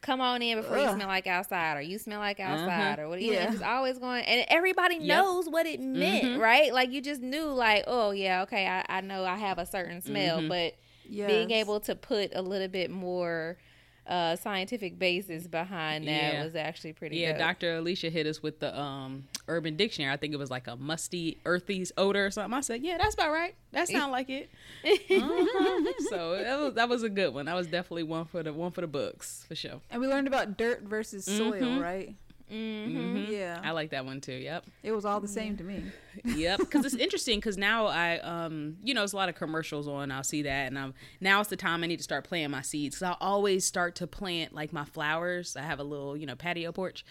come 0.00 0.20
on 0.20 0.42
in 0.42 0.58
before 0.58 0.76
you 0.78 0.88
smell 0.94 1.06
like 1.06 1.28
outside 1.28 1.76
or 1.76 1.80
you 1.80 1.96
smell 1.98 2.18
like 2.18 2.40
outside 2.40 2.98
or 2.98 3.08
what 3.08 3.22
you 3.22 3.32
Yeah. 3.32 3.44
know, 3.46 3.50
just 3.52 3.62
always 3.62 3.98
going 3.98 4.24
and 4.24 4.44
everybody 4.48 4.96
Yep. 4.96 5.06
knows 5.06 5.48
what 5.48 5.64
it 5.66 5.80
meant 5.80 6.32
Mhm. 6.32 6.38
right 6.38 6.72
like 6.74 6.90
you 6.90 7.00
just 7.00 7.22
knew 7.22 7.44
like 7.44 7.84
oh 7.86 8.10
yeah 8.10 8.42
okay 8.42 8.66
i, 8.66 8.84
I 8.88 9.00
know 9.02 9.24
i 9.24 9.36
have 9.36 9.58
a 9.58 9.66
certain 9.66 10.00
smell 10.02 10.40
Mhm. 10.40 10.48
but 10.48 10.74
yes. 11.08 11.28
being 11.28 11.50
able 11.52 11.78
to 11.80 11.94
put 11.94 12.32
a 12.34 12.42
little 12.42 12.66
bit 12.68 12.90
more 12.90 13.56
uh, 14.06 14.34
scientific 14.36 14.98
basis 14.98 15.46
behind 15.46 16.06
that 16.08 16.32
Yeah. 16.34 16.44
was 16.44 16.56
actually 16.56 16.92
pretty 16.92 17.16
good. 17.16 17.20
Yeah, 17.22 17.32
dope. 17.32 17.38
Dr. 17.60 17.76
Alicia 17.76 18.10
hit 18.10 18.26
us 18.26 18.42
with 18.42 18.58
the 18.60 18.76
um 18.78 19.24
Urban 19.48 19.76
Dictionary. 19.76 20.12
I 20.12 20.16
think 20.16 20.34
it 20.34 20.38
was 20.38 20.50
like 20.50 20.66
a 20.66 20.76
musty, 20.76 21.38
earthy 21.44 21.86
odor 21.96 22.26
or 22.26 22.30
something. 22.32 22.52
I 22.52 22.60
said, 22.62 22.82
"Yeah, 22.82 22.98
that's 22.98 23.14
about 23.14 23.30
right. 23.30 23.54
That 23.72 23.88
sounds 23.88 24.10
like 24.10 24.28
it." 24.28 24.50
Mhm. 24.84 25.86
So 26.10 26.36
that 26.42 26.58
was 26.60 26.74
that 26.74 26.88
was 26.88 27.02
a 27.02 27.08
good 27.08 27.32
one. 27.32 27.46
That 27.46 27.54
was 27.54 27.66
definitely 27.66 28.02
one 28.04 28.24
for 28.24 28.42
the 28.42 28.52
one 28.52 28.72
for 28.72 28.80
the 28.80 28.86
books 28.86 29.44
for 29.48 29.54
sure. 29.54 29.80
And 29.90 30.00
we 30.00 30.08
learned 30.08 30.26
about 30.26 30.56
dirt 30.56 30.82
versus 30.82 31.24
soil, 31.24 31.52
Mhm. 31.62 31.82
right? 31.82 32.14
Mhm. 32.52 33.30
Yeah. 33.30 33.60
I 33.64 33.70
like 33.70 33.90
that 33.90 34.04
one 34.04 34.20
too. 34.20 34.34
Yep. 34.34 34.66
It 34.82 34.92
was 34.92 35.04
all 35.04 35.20
the 35.20 35.28
same 35.28 35.56
to 35.56 35.64
me. 35.64 35.82
yep 36.36 36.58
because 36.58 36.84
it's 36.84 36.94
interesting 36.94 37.38
because 37.38 37.56
now 37.56 37.86
i 37.86 38.18
um 38.18 38.76
you 38.84 38.92
know 38.92 39.00
there's 39.00 39.14
a 39.14 39.16
lot 39.16 39.30
of 39.30 39.34
commercials 39.34 39.88
on 39.88 40.10
i'll 40.10 40.22
see 40.22 40.42
that 40.42 40.66
and 40.66 40.78
i'm 40.78 40.92
now 41.22 41.40
it's 41.40 41.48
the 41.48 41.56
time 41.56 41.82
i 41.82 41.86
need 41.86 41.96
to 41.96 42.02
start 42.02 42.22
planting 42.24 42.50
my 42.50 42.60
seeds 42.60 42.96
because 42.96 43.08
i 43.08 43.16
always 43.18 43.64
start 43.64 43.94
to 43.94 44.06
plant 44.06 44.52
like 44.54 44.74
my 44.74 44.84
flowers 44.84 45.56
i 45.56 45.62
have 45.62 45.80
a 45.80 45.82
little 45.82 46.14
you 46.14 46.26
know 46.26 46.36
patio 46.36 46.70
porch 46.70 47.02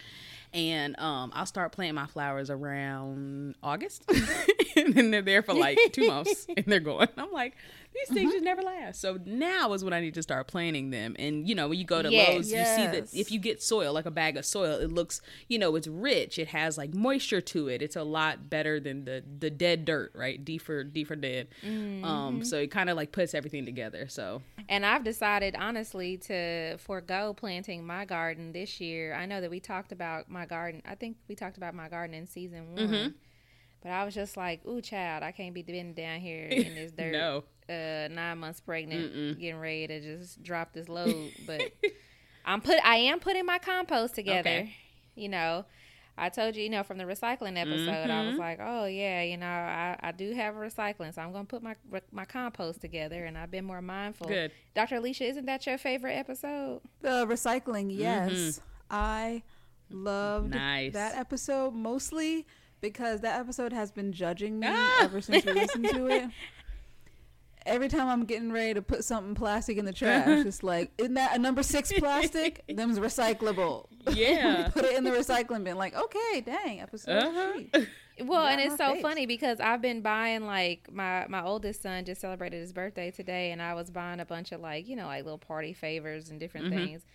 and 0.53 0.95
um 0.99 1.31
i'll 1.33 1.47
start 1.47 1.71
planting 1.71 1.95
my 1.95 2.05
flowers 2.05 2.51
around 2.51 3.55
august 3.63 4.03
and 4.75 4.93
then 4.93 5.11
they're 5.11 5.21
there 5.21 5.41
for 5.41 5.53
like 5.53 5.77
two 5.91 6.07
months 6.07 6.47
and 6.57 6.65
they're 6.67 6.79
going 6.79 7.07
i'm 7.17 7.31
like 7.31 7.55
these 7.93 8.07
things 8.15 8.31
just 8.31 8.43
never 8.45 8.61
last 8.61 9.01
so 9.01 9.19
now 9.25 9.73
is 9.73 9.83
when 9.83 9.91
i 9.91 9.99
need 9.99 10.13
to 10.13 10.23
start 10.23 10.47
planting 10.47 10.91
them 10.91 11.13
and 11.19 11.47
you 11.49 11.53
know 11.53 11.67
when 11.67 11.77
you 11.77 11.83
go 11.83 12.01
to 12.01 12.09
Yes. 12.09 12.29
Lowe's 12.29 12.51
you 12.51 12.57
see 12.65 12.87
that 12.87 13.13
if 13.13 13.31
you 13.31 13.39
get 13.39 13.61
soil 13.61 13.93
like 13.93 14.05
a 14.05 14.11
bag 14.11 14.37
of 14.37 14.45
soil 14.45 14.79
it 14.79 14.91
looks 14.91 15.21
you 15.49 15.59
know 15.59 15.75
it's 15.75 15.87
rich 15.87 16.39
it 16.39 16.47
has 16.49 16.77
like 16.77 16.93
moisture 16.93 17.41
to 17.41 17.67
it 17.67 17.81
it's 17.81 17.97
a 17.97 18.03
lot 18.03 18.49
better 18.49 18.79
than 18.79 19.03
the 19.03 19.23
the 19.39 19.49
dead 19.49 19.83
dirt 19.83 20.11
right 20.15 20.43
d 20.45 20.57
for 20.57 20.83
d 20.85 21.03
for 21.03 21.17
dead 21.17 21.49
um 21.65 22.43
so 22.45 22.57
it 22.57 22.71
kind 22.71 22.89
of 22.89 22.95
like 22.95 23.11
puts 23.11 23.33
everything 23.33 23.65
together 23.65 24.07
so 24.07 24.41
And 24.69 24.85
I've 24.85 25.03
decided 25.03 25.55
honestly 25.59 26.15
to 26.17 26.77
forego 26.77 27.33
planting 27.33 27.85
my 27.85 28.05
garden 28.05 28.53
this 28.53 28.79
year. 28.79 29.13
I 29.13 29.25
know 29.25 29.41
that 29.41 29.49
we 29.49 29.59
talked 29.59 29.91
about 29.91 30.29
my 30.29 30.45
garden. 30.45 30.81
I 30.85 30.95
think 30.95 31.17
we 31.27 31.35
talked 31.35 31.57
about 31.57 31.73
my 31.73 31.89
garden 31.89 32.13
in 32.15 32.25
season 32.25 32.73
one. 32.73 32.87
Mm-hmm. 32.87 33.07
But 33.81 33.91
I 33.91 34.03
was 34.05 34.13
just 34.13 34.37
like, 34.37 34.65
ooh, 34.67 34.81
child, 34.81 35.23
I 35.23 35.31
can't 35.31 35.53
be 35.53 35.63
been 35.63 35.93
down 35.93 36.19
here 36.19 36.45
in 36.51 36.75
this 36.75 36.91
dirt. 36.91 37.11
No. 37.13 37.43
Uh, 37.69 38.07
nine 38.11 38.37
months 38.39 38.59
pregnant, 38.59 39.39
getting 39.39 39.59
ready 39.59 39.87
to 39.87 40.01
just 40.01 40.43
drop 40.43 40.73
this 40.73 40.87
load. 40.97 41.31
But 41.47 41.71
I'm 42.45 42.61
put. 42.61 42.77
I 42.83 42.97
am 42.97 43.19
putting 43.19 43.45
my 43.45 43.57
compost 43.59 44.15
together. 44.15 44.49
Okay. 44.49 44.75
You 45.15 45.29
know, 45.29 45.65
I 46.17 46.29
told 46.29 46.55
you, 46.55 46.63
you 46.63 46.69
know, 46.69 46.83
from 46.83 46.97
the 46.97 47.05
recycling 47.05 47.57
episode, 47.57 47.89
I 47.89 48.07
Mm-hmm. 48.07 48.29
was 48.31 48.37
like, 48.37 48.59
oh 48.61 48.85
yeah, 48.85 49.23
you 49.23 49.37
know, 49.37 49.47
I, 49.47 49.97
I 50.01 50.11
do 50.11 50.33
have 50.33 50.55
recycling, 50.55 51.13
so 51.13 51.21
I'm 51.21 51.31
gonna 51.31 51.45
put 51.45 51.63
my 51.63 51.75
my 52.11 52.25
compost 52.25 52.81
together, 52.81 53.23
and 53.25 53.37
I've 53.37 53.51
been 53.51 53.65
more 53.65 53.81
mindful. 53.81 54.27
Good. 54.27 54.51
Dr. 54.75 54.95
Alicia, 54.97 55.25
isn't 55.25 55.45
that 55.45 55.65
your 55.65 55.77
favorite 55.77 56.13
episode? 56.15 56.81
The 57.01 57.25
recycling, 57.25 57.87
yes. 57.89 58.59
I 58.89 59.43
loved 59.89 60.51
Nice. 60.53 60.93
that 60.93 61.15
episode 61.15 61.73
mostly 61.73 62.45
because 62.81 63.21
that 63.21 63.39
episode 63.39 63.71
has 63.73 63.91
been 63.91 64.11
judging 64.11 64.59
me 64.59 64.67
Ah! 64.69 65.03
ever 65.03 65.21
since 65.21 65.45
we 65.45 65.53
listened 65.53 65.87
to 65.89 66.07
it. 66.07 66.29
Every 67.63 67.89
time 67.89 68.07
I'm 68.07 68.25
getting 68.25 68.51
ready 68.51 68.73
to 68.73 68.81
put 68.81 69.03
something 69.03 69.35
plastic 69.35 69.77
in 69.77 69.85
the 69.85 69.93
trash, 69.93 70.27
it's 70.47 70.63
like, 70.63 70.91
isn't 70.97 71.13
that 71.13 71.35
a 71.35 71.39
number 71.39 71.61
six 71.61 71.93
plastic? 71.93 72.63
Them's 72.75 72.97
recyclable. 72.97 73.85
Yeah. 74.11 74.69
put 74.69 74.83
it 74.83 74.97
in 74.97 75.03
the 75.03 75.11
recycling 75.11 75.63
bin. 75.63 75.77
Like, 75.77 75.93
okay, 75.95 76.41
dang, 76.41 76.81
episode. 76.81 77.19
Uh-huh. 77.23 77.53
sheet. 77.59 77.87
Well, 78.25 78.47
and 78.47 78.59
it's 78.59 78.77
so 78.77 78.93
face. 78.93 79.01
funny 79.03 79.27
because 79.27 79.59
I've 79.59 79.81
been 79.81 80.01
buying 80.01 80.45
like 80.47 80.91
my 80.91 81.25
my 81.27 81.43
oldest 81.43 81.83
son 81.83 82.03
just 82.05 82.21
celebrated 82.21 82.59
his 82.59 82.73
birthday 82.73 83.11
today, 83.11 83.51
and 83.51 83.61
I 83.61 83.75
was 83.75 83.91
buying 83.91 84.19
a 84.19 84.25
bunch 84.25 84.51
of 84.51 84.59
like 84.59 84.87
you 84.87 84.95
know 84.95 85.05
like 85.05 85.23
little 85.23 85.37
party 85.39 85.73
favors 85.73 86.29
and 86.29 86.39
different 86.39 86.67
Mm-hmm. 86.67 86.85
things. 86.85 87.05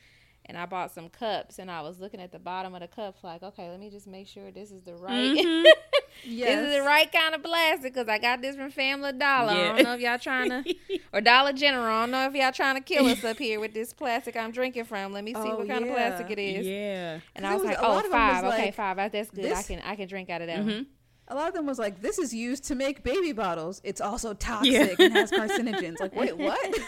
And 0.49 0.57
I 0.57 0.65
bought 0.65 0.93
some 0.95 1.09
cups, 1.09 1.59
and 1.59 1.69
I 1.69 1.81
was 1.81 1.99
looking 1.99 2.21
at 2.21 2.31
the 2.31 2.39
bottom 2.39 2.73
of 2.75 2.81
the 2.81 2.87
cups, 2.87 3.25
like, 3.25 3.43
okay, 3.43 3.69
let 3.69 3.81
me 3.81 3.91
just 3.91 4.07
make 4.07 4.29
sure 4.29 4.53
this 4.53 4.71
is 4.71 4.81
the 4.85 4.95
right, 4.95 5.37
Mm-hmm. 5.37 5.63
this 6.25 6.61
is 6.69 6.73
the 6.73 6.83
right 6.83 7.11
kind 7.11 7.35
of 7.35 7.43
plastic, 7.43 7.93
because 7.95 8.09
I 8.09 8.19
got 8.19 8.41
this 8.43 8.55
from 8.55 8.71
Family 8.71 9.13
Dollar. 9.13 9.51
I 9.53 9.67
don't 9.73 9.83
know 9.83 9.95
if 9.95 10.01
y'all 10.01 10.19
trying 10.21 10.51
to, 10.65 10.75
or 11.13 11.21
Dollar 11.21 11.53
General. 11.53 11.85
I 11.97 12.01
don't 12.03 12.11
know 12.13 12.27
if 12.27 12.35
y'all 12.35 12.53
trying 12.53 12.77
to 12.77 12.81
kill 12.81 13.07
us 13.07 13.25
up 13.25 13.39
here 13.39 13.59
with 13.59 13.75
this 13.75 13.93
plastic 13.93 14.37
I'm 14.37 14.53
drinking 14.53 14.85
from. 14.85 15.13
Let 15.13 15.25
me 15.25 15.35
see 15.35 15.41
Oh, 15.41 15.57
what 15.57 15.67
kind 15.67 15.85
yeah. 15.85 15.91
of 15.91 15.97
plastic 15.97 16.31
it 16.31 16.39
is. 16.41 16.65
yeah 16.65 17.19
And 17.35 17.45
I 17.45 17.55
was, 17.55 17.63
was- 17.65 17.71
like, 17.73 17.79
oh, 17.81 18.09
five. 18.09 18.45
okay, 18.45 18.67
like, 18.67 18.75
five. 18.75 18.97
That's 19.13 19.31
good. 19.31 19.51
I 19.53 19.63
can 19.65 19.81
I 19.85 19.97
can 19.97 20.07
drink 20.07 20.31
out 20.31 20.43
of 20.43 20.47
that. 20.47 20.61
Mm-hmm. 20.61 20.69
one. 20.69 20.87
A 21.29 21.35
lot 21.35 21.49
of 21.49 21.55
them 21.55 21.67
was 21.67 21.77
like, 21.81 22.01
this 22.03 22.21
is 22.21 22.33
used 22.33 22.63
to 22.67 22.77
make 22.77 23.03
baby 23.03 23.33
bottles. 23.33 23.81
It's 23.83 24.01
also 24.01 24.33
toxic 24.33 24.97
and 25.01 25.13
has 25.13 25.33
carcinogens. 25.33 25.99
Like, 25.99 26.15
wait, 26.15 26.37
what? 26.39 26.79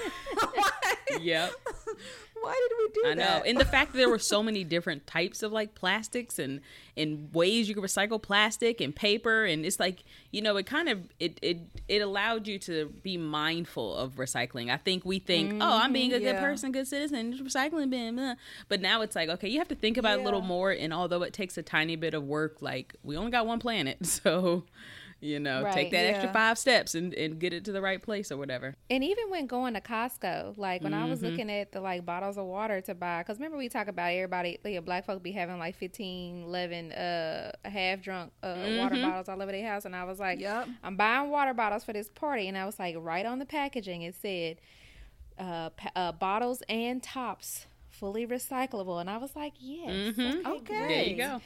yep 1.21 1.51
Why 2.43 2.69
did 2.69 2.77
we 2.79 2.89
do 2.89 3.03
that? 3.03 3.11
I 3.11 3.39
know. 3.39 3.45
And 3.45 3.59
the 3.59 3.65
fact 3.65 3.93
that 3.93 3.99
there 3.99 4.09
were 4.09 4.19
so 4.19 4.43
many 4.43 4.65
different 4.65 5.07
types 5.07 5.43
of 5.43 5.53
like 5.53 5.75
plastics 5.75 6.39
and 6.39 6.61
and 6.97 7.33
ways 7.33 7.69
you 7.69 7.75
could 7.75 7.85
recycle 7.85 8.21
plastic 8.21 8.81
and 8.81 8.95
paper 8.95 9.45
and 9.45 9.65
it's 9.65 9.79
like, 9.79 10.05
you 10.33 10.43
know, 10.43 10.57
it 10.57 10.67
kind 10.67 10.89
of 10.89 11.01
it 11.21 11.39
it 11.43 11.61
it 11.89 12.03
allowed 12.03 12.47
you 12.47 12.59
to 12.61 12.93
be 13.03 13.17
mindful 13.17 13.95
of 13.97 14.17
recycling. 14.17 14.71
I 14.71 14.77
think 14.77 15.05
we 15.05 15.19
think, 15.19 15.55
"Oh, 15.63 15.79
I'm 15.79 15.93
being 15.93 16.11
mm-hmm, 16.11 16.27
a 16.27 16.33
good 16.33 16.39
person, 16.39 16.73
good 16.73 16.89
citizen, 16.89 17.33
just 17.33 17.45
recycling 17.45 17.91
bin." 17.91 18.17
blah." 18.17 18.35
But 18.69 18.81
now 18.81 19.03
it's 19.03 19.17
like, 19.17 19.29
okay, 19.29 19.49
you 19.49 19.59
have 19.59 19.69
to 19.69 19.75
think 19.75 19.97
about 19.97 20.19
it 20.19 20.23
a 20.23 20.25
little 20.25 20.43
more 20.43 20.71
and 20.71 20.93
although 20.93 21.23
it 21.23 21.33
takes 21.33 21.57
a 21.59 21.63
tiny 21.63 21.97
bit 21.97 22.15
of 22.15 22.25
work, 22.25 22.63
like 22.63 22.95
we 23.03 23.17
only 23.17 23.31
got 23.31 23.47
one 23.47 23.59
planet. 23.59 23.99
So, 24.19 24.65
you 25.21 25.41
know, 25.41 25.63
Right. 25.65 25.75
take 25.75 25.91
that 25.91 26.05
extra 26.05 26.33
5 26.33 26.57
steps 26.59 26.95
and 26.95 27.13
and 27.15 27.41
get 27.41 27.53
it 27.53 27.65
to 27.65 27.73
the 27.73 27.81
right 27.83 28.01
place 28.01 28.31
or 28.31 28.37
whatever. 28.37 28.77
And 28.89 29.03
even 29.03 29.31
when 29.31 29.47
going 29.47 29.75
to 29.75 29.81
Costco, 29.81 30.57
like 30.57 30.83
when 30.83 30.95
I 30.95 31.07
was 31.07 31.21
Mm-hmm. 31.21 31.29
looking 31.31 31.51
at 31.51 31.73
the 31.73 31.81
like 31.81 32.07
bottles 32.07 32.39
of 32.39 32.47
water 32.47 32.81
to 32.83 32.95
buy, 32.95 33.23
because 33.23 33.39
remember 33.39 33.59
we 33.59 33.69
talk 33.69 33.89
about 33.89 34.13
everybody, 34.13 34.59
like, 34.65 34.85
black 34.85 35.07
folk 35.07 35.23
be 35.23 35.33
having 35.33 35.59
like 35.59 35.75
15, 35.77 36.45
11 36.45 36.93
uh, 36.93 37.53
half 37.65 38.01
drunk 38.01 38.33
uh, 38.43 38.55
water 38.79 38.95
Mm-hmm. 38.95 39.03
bottles 39.03 39.29
all 39.29 39.43
over 39.43 39.51
their 39.51 39.67
house. 39.67 39.85
And 39.85 39.97
I 39.97 40.05
was 40.05 40.21
like, 40.21 40.39
Yep. 40.41 40.69
I'm 40.85 40.97
buying 40.97 41.31
water 41.31 41.53
bottles 41.55 41.83
for 41.85 41.93
this 41.93 42.09
party. 42.11 42.47
And 42.49 42.57
I 42.57 42.65
was 42.65 42.79
like, 42.79 42.95
right 42.99 43.27
on 43.27 43.39
the 43.41 43.47
packaging, 43.47 44.03
it 44.03 44.15
said 44.15 44.59
uh, 45.39 45.71
pa- 45.71 45.93
uh, 45.97 46.13
bottles 46.13 46.63
and 46.69 47.03
tops 47.03 47.67
fully 47.91 48.27
recyclable. 48.27 49.01
And 49.01 49.09
I 49.11 49.17
was 49.19 49.35
like, 49.35 49.55
yes. 49.59 50.15
Mhm. 50.17 50.47
Okay. 50.47 50.75
There 50.89 51.03
you 51.03 51.17
go. 51.17 51.41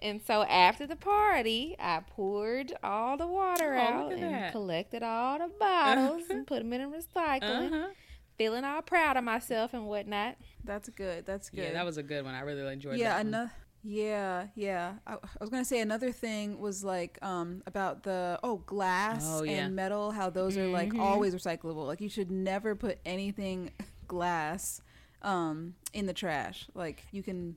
And 0.00 0.20
so 0.26 0.42
after 0.42 0.86
the 0.86 0.96
party, 0.96 1.74
I 1.78 2.00
poured 2.10 2.72
all 2.82 3.16
the 3.16 3.26
water 3.26 3.74
Oh, 3.74 3.80
out 3.80 4.12
and 4.12 4.22
that. 4.22 4.52
collected 4.52 5.02
all 5.02 5.38
the 5.38 5.48
bottles 5.60 6.22
and 6.30 6.46
put 6.46 6.58
them 6.60 6.72
in 6.72 6.80
a 6.82 6.88
recycling. 6.88 7.72
Uh-huh. 7.72 7.88
Feeling 8.36 8.64
all 8.64 8.82
proud 8.82 9.16
of 9.16 9.24
myself 9.24 9.74
and 9.74 9.86
whatnot. 9.86 10.36
That's 10.64 10.88
good. 10.90 11.26
That's 11.26 11.50
good. 11.50 11.64
Yeah, 11.64 11.72
that 11.72 11.84
was 11.84 11.96
a 11.98 12.02
good 12.04 12.24
one. 12.24 12.34
I 12.34 12.40
really 12.42 12.72
enjoyed 12.72 12.98
yeah 12.98 13.08
that. 13.10 13.16
one. 13.18 13.26
another 13.28 13.52
yeah 13.84 14.48
yeah 14.56 14.94
I, 15.06 15.14
I 15.14 15.18
was 15.40 15.50
gonna 15.50 15.64
say 15.64 15.80
another 15.80 16.10
thing 16.10 16.58
was 16.58 16.82
like 16.82 17.16
um 17.22 17.62
about 17.64 18.02
the 18.02 18.38
oh 18.42 18.56
glass 18.56 19.22
Oh, 19.24 19.44
yeah. 19.44 19.66
and 19.66 19.76
metal 19.76 20.10
how 20.10 20.30
those 20.30 20.58
are 20.58 20.66
like 20.66 20.92
always 20.98 21.32
recyclable 21.32 21.86
like 21.86 22.00
you 22.00 22.08
should 22.08 22.28
never 22.28 22.74
put 22.74 22.98
anything 23.06 23.70
glass 24.08 24.82
um 25.22 25.74
in 25.92 26.06
the 26.06 26.12
trash 26.12 26.66
like 26.74 27.04
you 27.12 27.22
can 27.22 27.54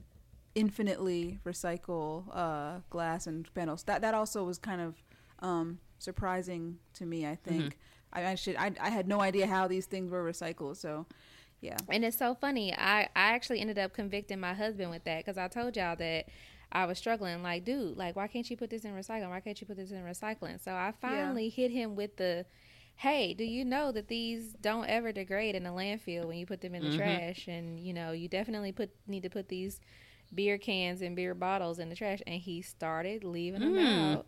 infinitely 0.56 1.40
recycle 1.46 2.26
uh 2.36 2.80
glass 2.90 3.28
and 3.28 3.54
panels 3.54 3.84
that 3.84 4.02
that 4.02 4.14
also 4.14 4.44
was 4.44 4.58
kind 4.58 4.82
of 4.82 4.96
um 5.40 5.80
surprising 6.00 6.78
to 6.94 7.06
me 7.06 7.26
i 7.26 7.36
think 7.36 7.78
I, 8.14 8.26
I 8.28 8.36
should 8.36 8.56
I, 8.58 8.72
I 8.80 8.90
had 8.90 9.08
no 9.08 9.22
idea 9.22 9.48
how 9.48 9.68
these 9.68 9.86
things 9.86 10.12
were 10.12 10.24
recycled 10.24 10.76
so 10.78 11.06
yeah 11.62 11.78
And 11.90 12.04
it's 12.04 12.18
so 12.18 12.34
funny. 12.36 12.74
I, 12.74 13.04
I 13.04 13.34
actually 13.36 13.60
ended 13.62 13.78
up 13.78 13.94
convicting 13.94 14.40
my 14.40 14.54
husband 14.54 14.90
with 14.90 15.04
that 15.06 15.20
because 15.20 15.38
I 15.38 15.48
told 15.48 15.78
y'all 15.78 15.96
that 15.98 16.26
I 16.72 16.86
was 16.86 16.98
struggling. 16.98 17.44
Like, 17.44 17.66
dude, 17.66 17.98
like, 17.98 18.16
why 18.16 18.28
can't 18.28 18.50
you 18.50 18.58
put 18.58 18.70
this 18.70 18.84
in 18.84 18.94
recycling? 18.94 19.30
Why 19.30 19.42
can't 19.42 19.60
you 19.62 19.68
put 19.68 19.78
this 19.78 19.92
in 19.92 20.04
recycling? 20.04 20.60
So 20.64 20.72
I 20.74 20.92
finally 21.00 21.50
hit 21.50 21.70
him 21.72 21.96
with 21.96 22.18
the, 22.18 22.46
hey, 22.96 23.34
do 23.34 23.44
you 23.44 23.64
know 23.64 23.92
that 23.92 24.08
these 24.08 24.54
don't 24.62 24.88
ever 24.88 25.12
degrade 25.12 25.54
in 25.56 25.64
the 25.64 25.70
landfill 25.70 26.26
when 26.26 26.38
you 26.38 26.46
put 26.46 26.62
them 26.62 26.74
in 26.74 26.84
the 26.84 26.90
trash? 26.90 27.48
And 27.48 27.80
you 27.80 27.94
know, 27.94 28.12
you 28.12 28.28
definitely 28.28 28.72
put 28.72 28.90
need 29.08 29.24
to 29.24 29.30
put 29.30 29.50
these 29.50 29.80
beer 30.34 30.58
cans 30.58 31.02
and 31.02 31.16
beer 31.16 31.34
bottles 31.34 31.80
in 31.80 31.90
the 31.90 31.96
trash. 31.96 32.20
And 32.28 32.42
he 32.42 32.62
started 32.62 33.24
leaving 33.24 33.62
them 33.62 33.78
out. 33.78 34.26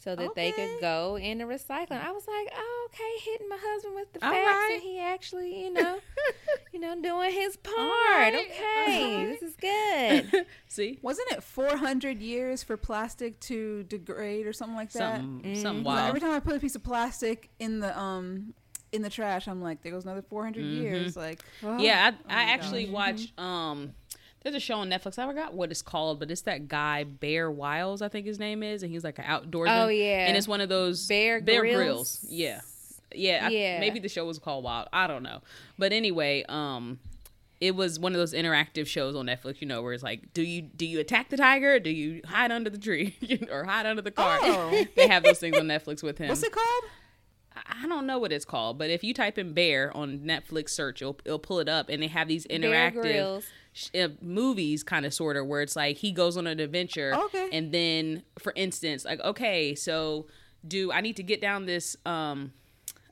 So 0.00 0.14
that 0.14 0.34
they 0.34 0.52
could 0.52 0.68
go 0.82 1.16
in 1.16 1.38
the 1.38 1.44
recycling. 1.44 1.92
I 2.04 2.12
was 2.12 2.26
like, 2.28 2.52
oh, 2.54 2.88
okay, 2.92 3.24
hitting 3.30 3.48
my 3.48 3.56
husband 3.58 3.94
with 3.94 4.12
the 4.12 4.22
All 4.26 4.32
facts, 4.32 4.44
right. 4.46 4.70
and 4.74 4.82
he 4.82 4.98
actually, 5.00 5.62
you 5.64 5.72
know, 5.72 5.98
you 6.74 6.78
know, 6.80 7.00
doing 7.00 7.32
his 7.32 7.56
part. 7.56 7.74
right, 7.78 8.34
Okay, 8.34 9.02
all 9.02 9.16
right. 9.24 9.38
this 9.40 9.42
is 9.42 9.56
good. 9.56 10.46
See? 10.68 10.98
wasn't 11.00 11.30
it 11.32 11.42
400 11.42 12.20
years 12.20 12.62
for 12.62 12.76
plastic 12.76 13.40
to 13.40 13.84
degrade 13.84 14.46
or 14.46 14.52
something 14.52 14.76
like 14.76 14.92
that 14.92 15.20
Something, 15.22 15.54
something 15.56 15.84
Like, 15.84 15.96
wild. 15.96 16.08
Every 16.08 16.20
time 16.20 16.32
I 16.32 16.40
put 16.40 16.54
a 16.56 16.60
piece 16.60 16.74
of 16.74 16.82
plastic 16.82 17.48
in 17.58 17.80
the 17.80 17.98
um 17.98 18.52
in 18.92 19.00
the 19.00 19.10
trash, 19.10 19.48
I'm 19.48 19.62
like, 19.62 19.82
there 19.82 19.90
goes 19.90 20.04
another 20.04 20.22
400 20.22 20.60
years. 20.60 21.16
Like, 21.16 21.40
oh, 21.62 21.66
Mm-hmm. 21.68 21.80
yeah, 21.80 22.10
I, 22.12 22.14
oh 22.14 22.16
I 22.28 22.44
my 22.44 22.50
actually 22.52 22.84
gosh. 22.84 22.92
watch. 22.92 23.38
Um, 23.38 23.94
there's 24.44 24.54
a 24.54 24.60
show 24.60 24.76
on 24.76 24.88
Netflix. 24.90 25.18
I 25.18 25.26
forgot 25.26 25.54
what 25.54 25.72
it's 25.72 25.82
called, 25.82 26.20
but 26.20 26.30
it's 26.30 26.42
that 26.42 26.68
guy 26.68 27.02
Bear 27.02 27.50
Wiles, 27.50 28.00
I 28.02 28.08
think 28.08 28.26
his 28.26 28.38
name 28.38 28.62
is, 28.62 28.82
and 28.84 28.92
he's 28.92 29.02
like 29.02 29.18
an 29.18 29.24
outdoorsman. 29.24 29.84
Oh, 29.84 29.88
yeah. 29.88 30.26
and 30.26 30.36
it's 30.36 30.46
one 30.46 30.60
of 30.60 30.68
those 30.68 31.06
Bear 31.08 31.40
Bear 31.40 31.62
Grylls? 31.62 31.74
Grills. 32.20 32.26
Yeah, 32.28 32.60
yeah, 33.14 33.40
I- 33.46 33.80
maybe 33.80 33.98
the 33.98 34.08
show 34.08 34.24
was 34.24 34.38
called 34.38 34.62
Wild. 34.62 34.88
I 34.92 35.06
don't 35.08 35.24
know, 35.24 35.40
but 35.78 35.92
anyway, 35.92 36.44
um. 36.48 37.00
It 37.60 37.74
was 37.76 37.98
one 37.98 38.12
of 38.12 38.18
those 38.18 38.34
interactive 38.34 38.86
shows 38.86 39.16
on 39.16 39.24
Netflix, 39.26 39.60
you 39.62 39.66
know, 39.66 39.80
where 39.80 39.94
it's 39.94 40.02
like, 40.02 40.34
do 40.34 40.42
you 40.42 40.60
do 40.60 40.84
you 40.84 41.00
attack 41.00 41.30
the 41.30 41.36
tiger, 41.38 41.74
or 41.74 41.78
do 41.78 41.88
you 41.88 42.20
hide 42.26 42.50
under 42.52 42.68
the 42.68 42.76
tree, 42.76 43.16
or 43.50 43.64
hide 43.64 43.86
under 43.86 44.02
the 44.02 44.10
car? 44.10 44.38
Oh. 44.42 44.84
they 44.96 45.06
have 45.08 45.22
those 45.22 45.38
things 45.38 45.56
on 45.56 45.64
Netflix 45.66 46.02
with 46.02 46.18
him. 46.18 46.28
What's 46.28 46.42
it 46.42 46.52
called? 46.52 46.84
I, 47.56 47.84
I 47.84 47.88
don't 47.88 48.06
know 48.06 48.18
what 48.18 48.32
it's 48.32 48.44
called, 48.44 48.76
but 48.76 48.90
if 48.90 49.02
you 49.02 49.14
type 49.14 49.38
in 49.38 49.54
bear 49.54 49.96
on 49.96 50.18
Netflix 50.18 50.70
search, 50.70 51.00
it'll, 51.00 51.16
it'll 51.24 51.38
pull 51.38 51.58
it 51.60 51.68
up, 51.68 51.88
and 51.88 52.02
they 52.02 52.08
have 52.08 52.28
these 52.28 52.46
interactive 52.48 53.00
Grylls. 53.00 53.44
sh- 53.44 53.48
movies, 54.20 54.82
kind 54.82 55.04
of 55.06 55.12
sort 55.14 55.36
of, 55.36 55.46
where 55.46 55.62
it's 55.62 55.76
like 55.76 55.96
he 55.98 56.12
goes 56.12 56.36
on 56.36 56.46
an 56.46 56.60
adventure, 56.60 57.14
Okay. 57.14 57.48
and 57.52 57.72
then, 57.72 58.22
for 58.38 58.52
instance, 58.56 59.04
like 59.04 59.20
okay, 59.20 59.74
so 59.74 60.26
do 60.66 60.92
I 60.92 61.00
need 61.00 61.16
to 61.16 61.22
get 61.22 61.40
down 61.40 61.66
this? 61.66 61.96
um 62.06 62.52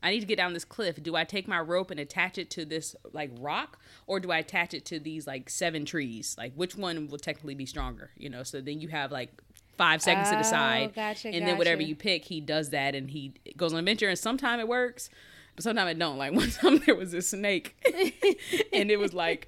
I 0.05 0.11
need 0.11 0.18
to 0.18 0.27
get 0.27 0.37
down 0.37 0.53
this 0.53 0.64
cliff. 0.64 1.01
Do 1.01 1.14
I 1.14 1.22
take 1.22 1.46
my 1.46 1.61
rope 1.61 1.92
and 1.92 2.01
attach 2.01 2.37
it 2.37 2.51
to 2.51 2.64
this 2.64 2.96
like 3.12 3.31
rock, 3.38 3.79
or 4.09 4.18
do 4.18 4.33
I 4.33 4.38
attach 4.38 4.75
it 4.75 4.85
to 4.87 4.98
these 4.98 5.29
like 5.29 5.48
seven 5.48 5.85
trees? 5.85 6.35
Like 6.37 6.55
which 6.55 6.75
one 6.75 7.07
will 7.09 7.18
technically 7.18 7.55
be 7.55 7.66
stronger? 7.66 8.11
You 8.16 8.29
know. 8.31 8.42
So 8.42 8.61
then 8.61 8.81
you 8.81 8.88
have 8.88 9.12
like 9.12 9.31
five 9.79 10.03
seconds 10.03 10.29
to 10.31 10.35
Oh, 10.35 10.38
decide, 10.38 10.94
gotcha, 10.94 11.29
and 11.29 11.46
then 11.46 11.57
whatever 11.57 11.83
you 11.83 11.94
pick, 11.94 12.25
he 12.25 12.40
does 12.40 12.70
that, 12.70 12.94
and 12.96 13.11
he 13.11 13.35
goes 13.57 13.72
on 13.72 13.79
an 13.79 13.85
adventure. 13.85 14.09
And 14.09 14.18
sometimes 14.18 14.61
it 14.61 14.66
works, 14.68 15.09
but 15.55 15.62
sometimes 15.62 15.92
it 15.92 15.98
don't. 16.01 16.18
Like 16.18 16.33
one 16.42 16.51
time 16.51 16.79
there 16.85 16.96
was 16.96 17.14
a 17.14 17.22
snake, 17.22 17.77
and 18.72 18.90
it 18.90 18.98
was 18.98 19.14
like. 19.14 19.46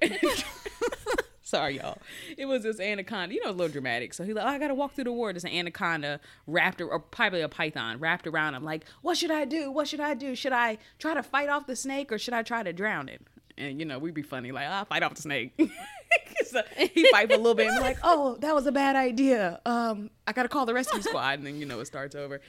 Sorry, 1.55 1.77
y'all. 1.77 1.97
It 2.37 2.45
was 2.45 2.63
this 2.63 2.79
anaconda. 2.79 3.33
You 3.33 3.43
know, 3.43 3.51
a 3.51 3.53
little 3.53 3.71
dramatic. 3.71 4.13
So 4.13 4.23
he's 4.23 4.35
like, 4.35 4.45
oh, 4.45 4.49
I 4.49 4.59
got 4.59 4.67
to 4.67 4.73
walk 4.73 4.93
through 4.93 5.05
the 5.05 5.11
water. 5.13 5.33
There's 5.33 5.45
an 5.45 5.51
anaconda 5.51 6.19
wrapped, 6.47 6.81
or 6.81 6.99
probably 6.99 7.41
a 7.41 7.49
python 7.49 7.99
wrapped 7.99 8.27
around 8.27 8.55
him. 8.55 8.63
Like, 8.63 8.85
what 9.01 9.17
should 9.17 9.31
I 9.31 9.45
do? 9.45 9.71
What 9.71 9.87
should 9.87 10.01
I 10.01 10.13
do? 10.15 10.35
Should 10.35 10.53
I 10.53 10.77
try 10.99 11.13
to 11.13 11.23
fight 11.23 11.49
off 11.49 11.65
the 11.65 11.75
snake 11.75 12.11
or 12.11 12.17
should 12.17 12.33
I 12.33 12.43
try 12.43 12.63
to 12.63 12.73
drown 12.73 13.07
it? 13.09 13.21
And, 13.57 13.79
you 13.79 13.85
know, 13.85 13.99
we'd 13.99 14.13
be 14.13 14.21
funny, 14.21 14.51
like, 14.51 14.67
I'll 14.67 14.83
fight 14.83 15.01
off 15.01 15.13
the 15.15 15.21
snake. 15.21 15.53
so 16.45 16.61
he 16.75 17.09
fight 17.09 17.29
for 17.29 17.35
a 17.35 17.37
little 17.37 17.55
bit 17.55 17.67
and 17.67 17.77
be 17.77 17.81
like, 17.81 17.97
oh, 18.03 18.35
that 18.41 18.53
was 18.53 18.67
a 18.67 18.71
bad 18.71 18.97
idea. 18.97 19.61
Um, 19.65 20.09
I 20.27 20.33
got 20.33 20.43
to 20.43 20.49
call 20.49 20.65
the 20.65 20.73
rescue 20.73 21.01
squad. 21.01 21.39
And 21.39 21.47
then, 21.47 21.57
you 21.57 21.65
know, 21.65 21.79
it 21.79 21.85
starts 21.85 22.15
over. 22.15 22.41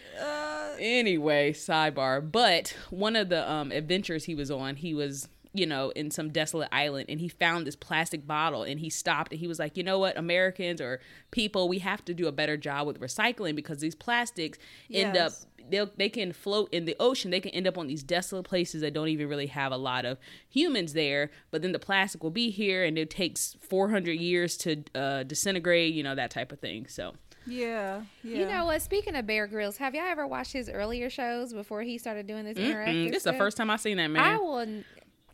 anyway, 0.81 1.53
sidebar. 1.53 2.29
But 2.29 2.77
one 2.91 3.15
of 3.15 3.29
the 3.29 3.49
um, 3.49 3.71
adventures 3.71 4.25
he 4.25 4.35
was 4.35 4.51
on, 4.51 4.75
he 4.75 4.95
was, 4.95 5.29
you 5.59 5.67
know, 5.67 5.91
in 5.91 6.11
some 6.11 6.31
desolate 6.31 6.69
island 6.73 7.07
and 7.09 7.21
he 7.21 7.29
found 7.29 7.67
this 7.67 7.77
plastic 7.77 8.27
bottle 8.27 8.63
and 8.63 8.81
he 8.81 8.91
stopped 8.91 9.33
and 9.33 9.41
he 9.41 9.49
was 9.49 9.59
like, 9.59 9.77
you 9.77 9.83
know 9.83 9.99
what, 9.99 10.17
Americans 10.17 10.81
or 10.81 11.01
people, 11.31 11.69
we 11.69 11.79
have 11.81 12.05
to 12.05 12.15
do 12.15 12.27
a 12.27 12.33
better 12.33 12.57
job 12.57 12.87
with 12.87 13.01
recycling 13.01 13.57
because 13.57 13.81
these 13.81 13.95
plastics 13.95 14.59
end 14.93 15.17
up 15.17 15.33
they'll 15.71 15.91
they 15.97 16.09
can 16.09 16.33
float 16.33 16.69
in 16.73 16.85
the 16.85 16.97
ocean. 17.01 17.31
They 17.31 17.41
can 17.41 17.51
end 17.53 17.67
up 17.67 17.79
on 17.79 17.87
these 17.87 18.03
desolate 18.03 18.45
places 18.45 18.81
that 18.83 18.95
don't 18.95 19.09
even 19.09 19.29
really 19.29 19.47
have 19.47 19.73
a 19.73 19.77
lot 19.77 20.05
of 20.05 20.19
humans 20.49 20.93
there. 20.93 21.31
But 21.51 21.63
then 21.63 21.73
the 21.73 21.79
plastic 21.79 22.23
will 22.23 22.31
be 22.31 22.51
here, 22.51 22.85
and 22.85 22.99
it 22.99 23.11
takes 23.11 23.57
400 23.61 24.13
years 24.13 24.57
to 24.59 24.85
uh, 24.95 25.23
disintegrate. 25.25 25.95
You 25.95 26.03
know 26.03 26.15
that 26.15 26.31
type 26.31 26.53
of 26.53 26.61
thing. 26.61 26.87
So 26.89 27.15
Yeah, 27.47 28.03
yeah. 28.23 28.39
You 28.39 28.47
know 28.47 28.67
what? 28.67 28.83
Speaking 28.83 29.17
of 29.17 29.27
Bear 29.27 29.47
Grylls, 29.47 29.77
have 29.79 29.95
y'all 29.95 30.05
ever 30.07 30.27
watched 30.27 30.53
his 30.53 30.69
earlier 30.69 31.11
shows 31.11 31.53
before 31.53 31.83
he 31.83 31.99
started 31.99 32.27
doing 32.27 32.45
this 32.45 32.59
interactive? 32.59 33.07
mm, 33.07 33.11
this 33.11 33.19
is 33.19 33.25
the 33.25 33.33
first 33.35 33.57
time 33.57 33.71
I've 33.71 33.81
seen 33.81 33.97
that 33.99 34.09
man. 34.09 34.23
I 34.23 34.37
will, 34.39 34.83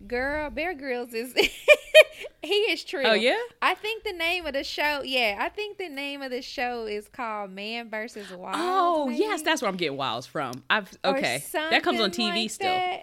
girl. 0.06 0.50
Bear 0.50 0.74
Grylls 0.74 1.12
is 1.14 1.34
he 2.42 2.54
is 2.54 2.84
true. 2.84 3.02
Oh, 3.04 3.14
yeah? 3.14 3.38
I 3.60 3.74
think 3.74 4.04
the 4.04 4.12
name 4.12 4.46
of 4.46 4.52
the 4.52 4.64
show. 4.64 5.02
Yeah, 5.02 5.38
I 5.40 5.48
think 5.48 5.78
the 5.78 5.88
name 5.88 6.22
of 6.22 6.30
the 6.30 6.42
show 6.42 6.86
is 6.86 7.08
called 7.08 7.50
Man 7.50 7.90
versus 7.90 8.30
Wild. 8.30 8.56
Oh 8.58 9.06
maybe? 9.06 9.20
yes, 9.20 9.42
that's 9.42 9.62
where 9.62 9.68
I'm 9.68 9.76
getting 9.76 9.96
Wilds 9.96 10.26
from. 10.26 10.62
I've 10.68 10.90
okay. 11.04 11.42
That 11.52 11.82
comes 11.82 12.00
on 12.00 12.10
TV 12.10 12.42
like 12.42 12.50
still. 12.50 12.68
that. 12.68 13.02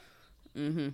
Mm-hmm. 0.57 0.89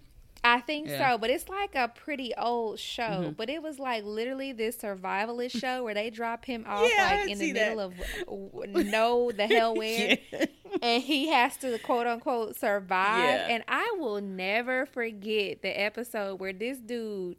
I 0.48 0.60
think 0.62 0.88
Yeah. 0.88 0.94
Mm-hmm. 1.02 1.12
so, 1.14 1.18
but 1.18 1.30
it's 1.32 1.50
like 1.50 1.74
a 1.76 1.88
pretty 1.88 2.34
old 2.38 2.80
show. 2.80 3.34
But 3.36 3.50
it 3.50 3.64
was 3.64 3.80
like 3.80 4.04
literally 4.04 4.54
this 4.54 4.78
survivalist 4.78 5.60
show 5.60 5.84
where 5.84 5.94
they 5.96 6.10
drop 6.10 6.46
him 6.46 6.66
off 6.68 6.88
Yeah, 6.96 7.20
like 7.22 7.30
in 7.32 7.40
the 7.40 7.52
middle 7.54 7.90
that. 7.90 8.28
of 8.28 8.86
no 8.88 9.32
the 9.32 9.48
hell 9.48 9.76
where, 9.76 10.18
Yeah. 10.32 10.46
and 10.82 11.02
he 11.04 11.30
has 11.30 11.58
to 11.58 11.78
quote 11.80 12.06
unquote 12.08 12.56
survive. 12.56 13.42
And 13.50 13.64
I 13.68 13.96
will 13.98 14.22
never 14.22 14.86
forget 14.86 15.62
the 15.62 15.70
episode 15.70 16.40
where 16.40 16.54
this 16.54 16.78
dude 16.78 17.38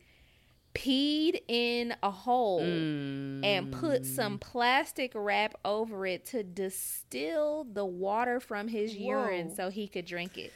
peed 0.75 1.41
in 1.49 1.95
a 2.03 2.11
hole 2.11 2.61
and 2.61 3.73
put 3.73 4.03
Mm. 4.03 4.05
some 4.07 4.39
plastic 4.39 5.13
wrap 5.15 5.55
over 5.65 6.07
it 6.07 6.27
to 6.27 6.43
distill 6.43 7.65
the 7.73 7.85
water 7.87 8.41
from 8.41 8.69
his 8.69 8.95
urine 8.95 9.55
so 9.55 9.71
he 9.71 9.89
could 9.89 10.05
drink 10.05 10.37
it. 10.37 10.53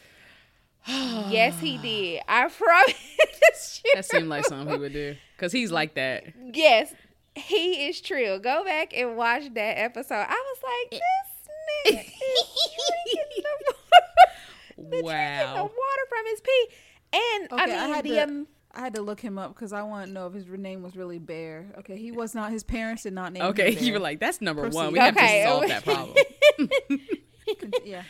yes, 1.30 1.58
he 1.60 1.78
did. 1.78 2.22
I 2.28 2.48
promise 2.56 3.80
you. 3.84 3.90
That 3.94 4.04
seemed 4.04 4.28
like 4.28 4.44
something 4.46 4.68
he 4.72 4.78
would 4.78 4.92
do 4.92 5.16
because 5.36 5.52
he's 5.52 5.70
like 5.72 5.94
that. 5.94 6.24
Yes, 6.52 6.92
he 7.34 7.88
is 7.88 8.00
true. 8.00 8.38
Go 8.40 8.64
back 8.64 8.92
and 8.96 9.16
watch 9.16 9.44
that 9.54 9.78
episode. 9.78 10.26
I 10.28 10.54
was 10.54 10.58
like, 10.62 10.90
this 10.90 11.04
nigga 11.86 12.00
is 12.00 12.06
drinking 13.06 13.44
the, 14.76 14.84
the 14.96 15.02
drinking 15.02 15.54
the 15.54 15.62
water 15.62 16.04
from 16.08 16.26
his 16.26 16.40
pee. 16.40 16.66
And 17.12 17.52
Okay, 17.52 17.62
I 17.62 17.66
mean, 17.66 17.76
I 17.76 17.86
had 17.88 18.04
the 18.04 18.10
to- 18.10 18.22
um, 18.24 18.46
I 18.72 18.80
had 18.80 18.94
to 18.94 19.02
look 19.02 19.20
him 19.20 19.36
up 19.36 19.52
because 19.54 19.72
I 19.72 19.82
want 19.82 20.06
to 20.06 20.12
know 20.12 20.28
if 20.28 20.32
his 20.34 20.46
name 20.46 20.82
was 20.82 20.96
really 20.96 21.18
Bear. 21.18 21.66
Okay, 21.80 21.96
he 21.96 22.12
was 22.12 22.34
not. 22.36 22.52
His 22.52 22.62
parents 22.62 23.02
did 23.02 23.12
not 23.12 23.32
name 23.32 23.42
Okay, 23.42 23.70
him 23.70 23.74
Bear. 23.74 23.82
you 23.84 23.92
were 23.94 23.98
like, 23.98 24.20
that's 24.20 24.40
number 24.40 24.62
one. 24.68 24.92
Proceed. 24.92 24.92
We 24.92 24.98
have 25.00 25.14
to 25.16 25.42
solve 25.44 25.68
that 25.68 25.84
problem. 25.84 26.16
yeah. 27.84 28.02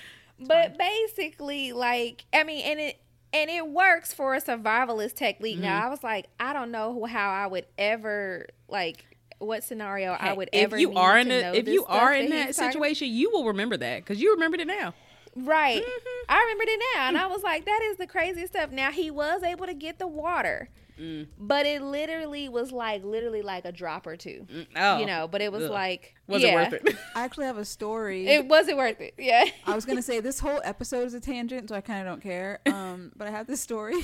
But 0.46 0.78
basically, 0.78 1.72
like, 1.72 2.24
I 2.32 2.44
mean, 2.44 2.64
and 2.64 2.80
it 2.80 3.00
and 3.32 3.48
it 3.50 3.68
works 3.68 4.12
for 4.12 4.34
a 4.34 4.40
survivalist 4.40 5.14
technique. 5.14 5.56
Mm-hmm. 5.56 5.64
Now, 5.64 5.86
I 5.86 5.88
was 5.88 6.02
like, 6.02 6.26
I 6.38 6.52
don't 6.52 6.70
know 6.70 7.04
how 7.04 7.30
I 7.30 7.46
would 7.46 7.66
ever 7.78 8.46
like 8.68 9.04
what 9.38 9.64
scenario 9.64 10.12
I 10.12 10.32
would 10.32 10.50
if 10.52 10.64
ever. 10.64 10.78
you 10.78 10.88
need 10.88 10.96
are 10.96 11.18
in 11.18 11.30
a, 11.30 11.54
if 11.54 11.66
you 11.68 11.84
are 11.86 12.14
in 12.14 12.30
that 12.30 12.54
talking- 12.54 12.72
situation, 12.72 13.08
you 13.08 13.30
will 13.30 13.46
remember 13.46 13.76
that 13.76 13.98
because 14.00 14.20
you 14.20 14.32
remembered 14.34 14.60
it 14.60 14.66
now. 14.66 14.94
Right. 15.36 15.82
Mm-hmm. 15.82 16.24
I 16.28 16.40
remembered 16.42 16.68
it 16.68 16.82
now. 16.94 17.08
And 17.08 17.16
I 17.18 17.26
was 17.28 17.42
like, 17.42 17.64
that 17.64 17.80
is 17.84 17.96
the 17.96 18.06
craziest 18.06 18.52
stuff. 18.52 18.70
Now, 18.70 18.90
he 18.90 19.10
was 19.10 19.42
able 19.42 19.66
to 19.66 19.74
get 19.74 19.98
the 19.98 20.06
water, 20.08 20.68
Mm. 21.00 21.28
but 21.38 21.64
it 21.64 21.80
literally 21.82 22.48
was 22.50 22.72
like, 22.72 23.02
literally 23.04 23.40
like 23.42 23.64
a 23.64 23.72
drop 23.72 24.06
or 24.06 24.16
two. 24.16 24.46
Oh, 24.76 24.98
You 24.98 25.06
know, 25.06 25.26
but 25.26 25.40
it 25.40 25.50
was 25.50 25.64
Ugh. 25.64 25.70
like, 25.70 26.14
was 26.26 26.42
yeah, 26.42 26.50
it 26.50 26.54
worth 26.72 26.72
it? 26.86 26.96
I 27.14 27.22
actually 27.24 27.46
have 27.46 27.56
a 27.58 27.64
story. 27.64 28.26
It 28.28 28.46
wasn't 28.46 28.76
worth 28.76 29.00
it. 29.00 29.14
Yeah. 29.18 29.44
I 29.66 29.74
was 29.74 29.84
gonna 29.86 30.02
say 30.02 30.20
this 30.20 30.38
whole 30.40 30.60
episode 30.62 31.06
is 31.06 31.14
a 31.14 31.20
tangent, 31.20 31.68
so 31.70 31.74
I 31.74 31.80
kind 31.80 32.00
of 32.00 32.06
don't 32.12 32.22
care. 32.22 32.60
Um, 32.66 33.12
but 33.16 33.28
I 33.28 33.30
have 33.30 33.46
this 33.46 33.60
story 33.60 33.94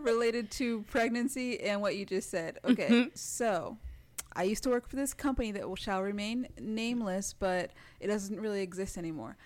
related 0.00 0.50
to 0.52 0.82
pregnancy 0.90 1.60
and 1.60 1.80
what 1.80 1.96
you 1.96 2.04
just 2.04 2.30
said. 2.30 2.58
Okay, 2.64 2.88
Mm-hmm. 2.88 3.08
so 3.14 3.78
I 4.34 4.42
used 4.44 4.62
to 4.64 4.70
work 4.70 4.88
for 4.88 4.96
this 4.96 5.14
company 5.14 5.52
that 5.52 5.66
will, 5.68 5.76
shall 5.76 6.02
remain 6.02 6.46
nameless, 6.60 7.34
but 7.38 7.70
it 8.00 8.08
doesn't 8.08 8.38
really 8.38 8.60
exist 8.62 8.98
anymore. 8.98 9.36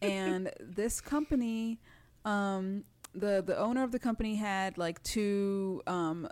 And 0.00 0.50
this 0.60 1.00
company, 1.00 1.80
um, 2.24 2.84
the 3.14 3.42
the 3.44 3.56
owner 3.58 3.82
of 3.82 3.92
the 3.92 3.98
company 3.98 4.36
had 4.36 4.78
like 4.78 5.02
two 5.02 5.82
um, 5.86 6.28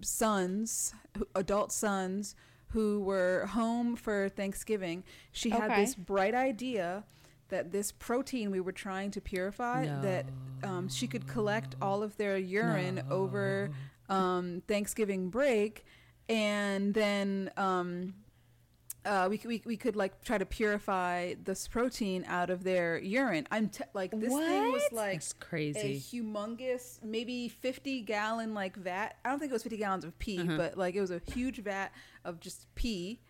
sons, 0.00 0.94
adult 1.34 1.72
sons, 1.72 2.34
who 2.68 3.00
were 3.00 3.46
home 3.46 3.96
for 3.96 4.28
Thanksgiving. 4.28 5.04
She 5.32 5.50
had 5.50 5.70
this 5.78 5.94
bright 5.94 6.34
idea 6.34 7.04
that 7.48 7.70
this 7.72 7.92
protein 7.92 8.50
we 8.50 8.60
were 8.60 8.72
trying 8.72 9.10
to 9.12 9.20
purify 9.20 9.86
that 10.02 10.26
um, 10.62 10.88
she 10.88 11.06
could 11.06 11.26
collect 11.28 11.76
all 11.80 12.02
of 12.02 12.16
their 12.16 12.36
urine 12.36 13.02
over 13.10 13.70
um, 14.08 14.62
Thanksgiving 14.66 15.28
break, 15.30 15.84
and 16.28 16.94
then 16.94 17.50
um, 17.56 18.14
uh, 19.04 19.26
we, 19.30 19.36
could- 19.38 19.48
we 19.48 19.62
we 19.66 19.76
could 19.76 19.96
like 19.96 20.22
try 20.24 20.38
to 20.38 20.46
purify 20.46 21.34
this 21.44 21.68
protein 21.68 22.24
out 22.26 22.50
of 22.50 22.64
their 22.64 22.98
urine. 22.98 23.46
I'm 23.50 23.68
t- 23.68 23.84
like 23.94 24.10
this 24.12 24.30
thing 24.32 24.72
was 24.72 24.82
like 24.92 25.14
That's 25.14 25.32
a 25.32 25.36
crazy. 25.44 26.00
humongous, 26.00 27.02
maybe 27.02 27.48
50 27.48 28.00
gallon 28.02 28.54
like 28.54 28.76
vat. 28.76 29.16
I 29.24 29.30
don't 29.30 29.38
think 29.38 29.50
it 29.50 29.52
was 29.54 29.62
50 29.62 29.76
gallons 29.76 30.04
of 30.04 30.18
pee, 30.18 30.38
Uh-huh. 30.40 30.56
but 30.56 30.78
like 30.78 30.94
it 30.94 31.00
was 31.00 31.10
a 31.10 31.20
huge 31.32 31.62
vat 31.62 31.90
of 32.24 32.40
just 32.40 32.66
pee. 32.74 33.20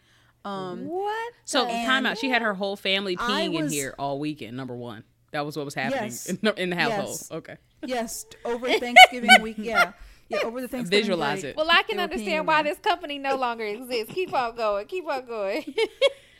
Um, 0.44 0.86
What? 0.86 1.32
So 1.44 1.64
the- 1.64 1.70
time 1.72 2.06
out. 2.06 2.18
She 2.18 2.28
had 2.30 2.42
her 2.42 2.54
whole 2.54 2.76
family 2.76 3.16
I 3.18 3.48
peeing 3.48 3.58
in 3.58 3.68
here 3.70 3.94
all 3.98 4.18
weekend. 4.18 4.56
Number 4.56 4.76
one, 4.76 5.04
that 5.32 5.44
was 5.46 5.56
what 5.56 5.64
was 5.64 5.74
happening 5.74 6.04
Yes. 6.04 6.26
in, 6.26 6.38
the, 6.42 6.54
in 6.62 6.70
the 6.70 6.76
household. 6.76 7.08
Yes. 7.08 7.30
Okay, 7.32 7.56
yes, 7.86 8.26
over 8.44 8.68
Thanksgiving 8.78 9.30
week. 9.42 9.56
Yeah, 9.58 9.92
yeah, 10.28 10.38
over 10.44 10.60
the 10.60 10.68
Thanksgiving. 10.68 11.02
Visualize 11.04 11.40
break, 11.40 11.50
it. 11.52 11.56
Well, 11.56 11.70
I 11.70 11.82
can 11.82 11.96
they 11.96 12.02
were 12.02 12.02
understand 12.04 12.46
why 12.46 12.62
this 12.62 12.78
company 12.78 13.18
no 13.18 13.36
longer 13.36 13.64
exists. 13.64 14.12
Keep 14.12 14.32
on 14.32 14.56
going. 14.56 14.86
Keep 14.86 15.08
on 15.08 15.26
going. 15.26 15.74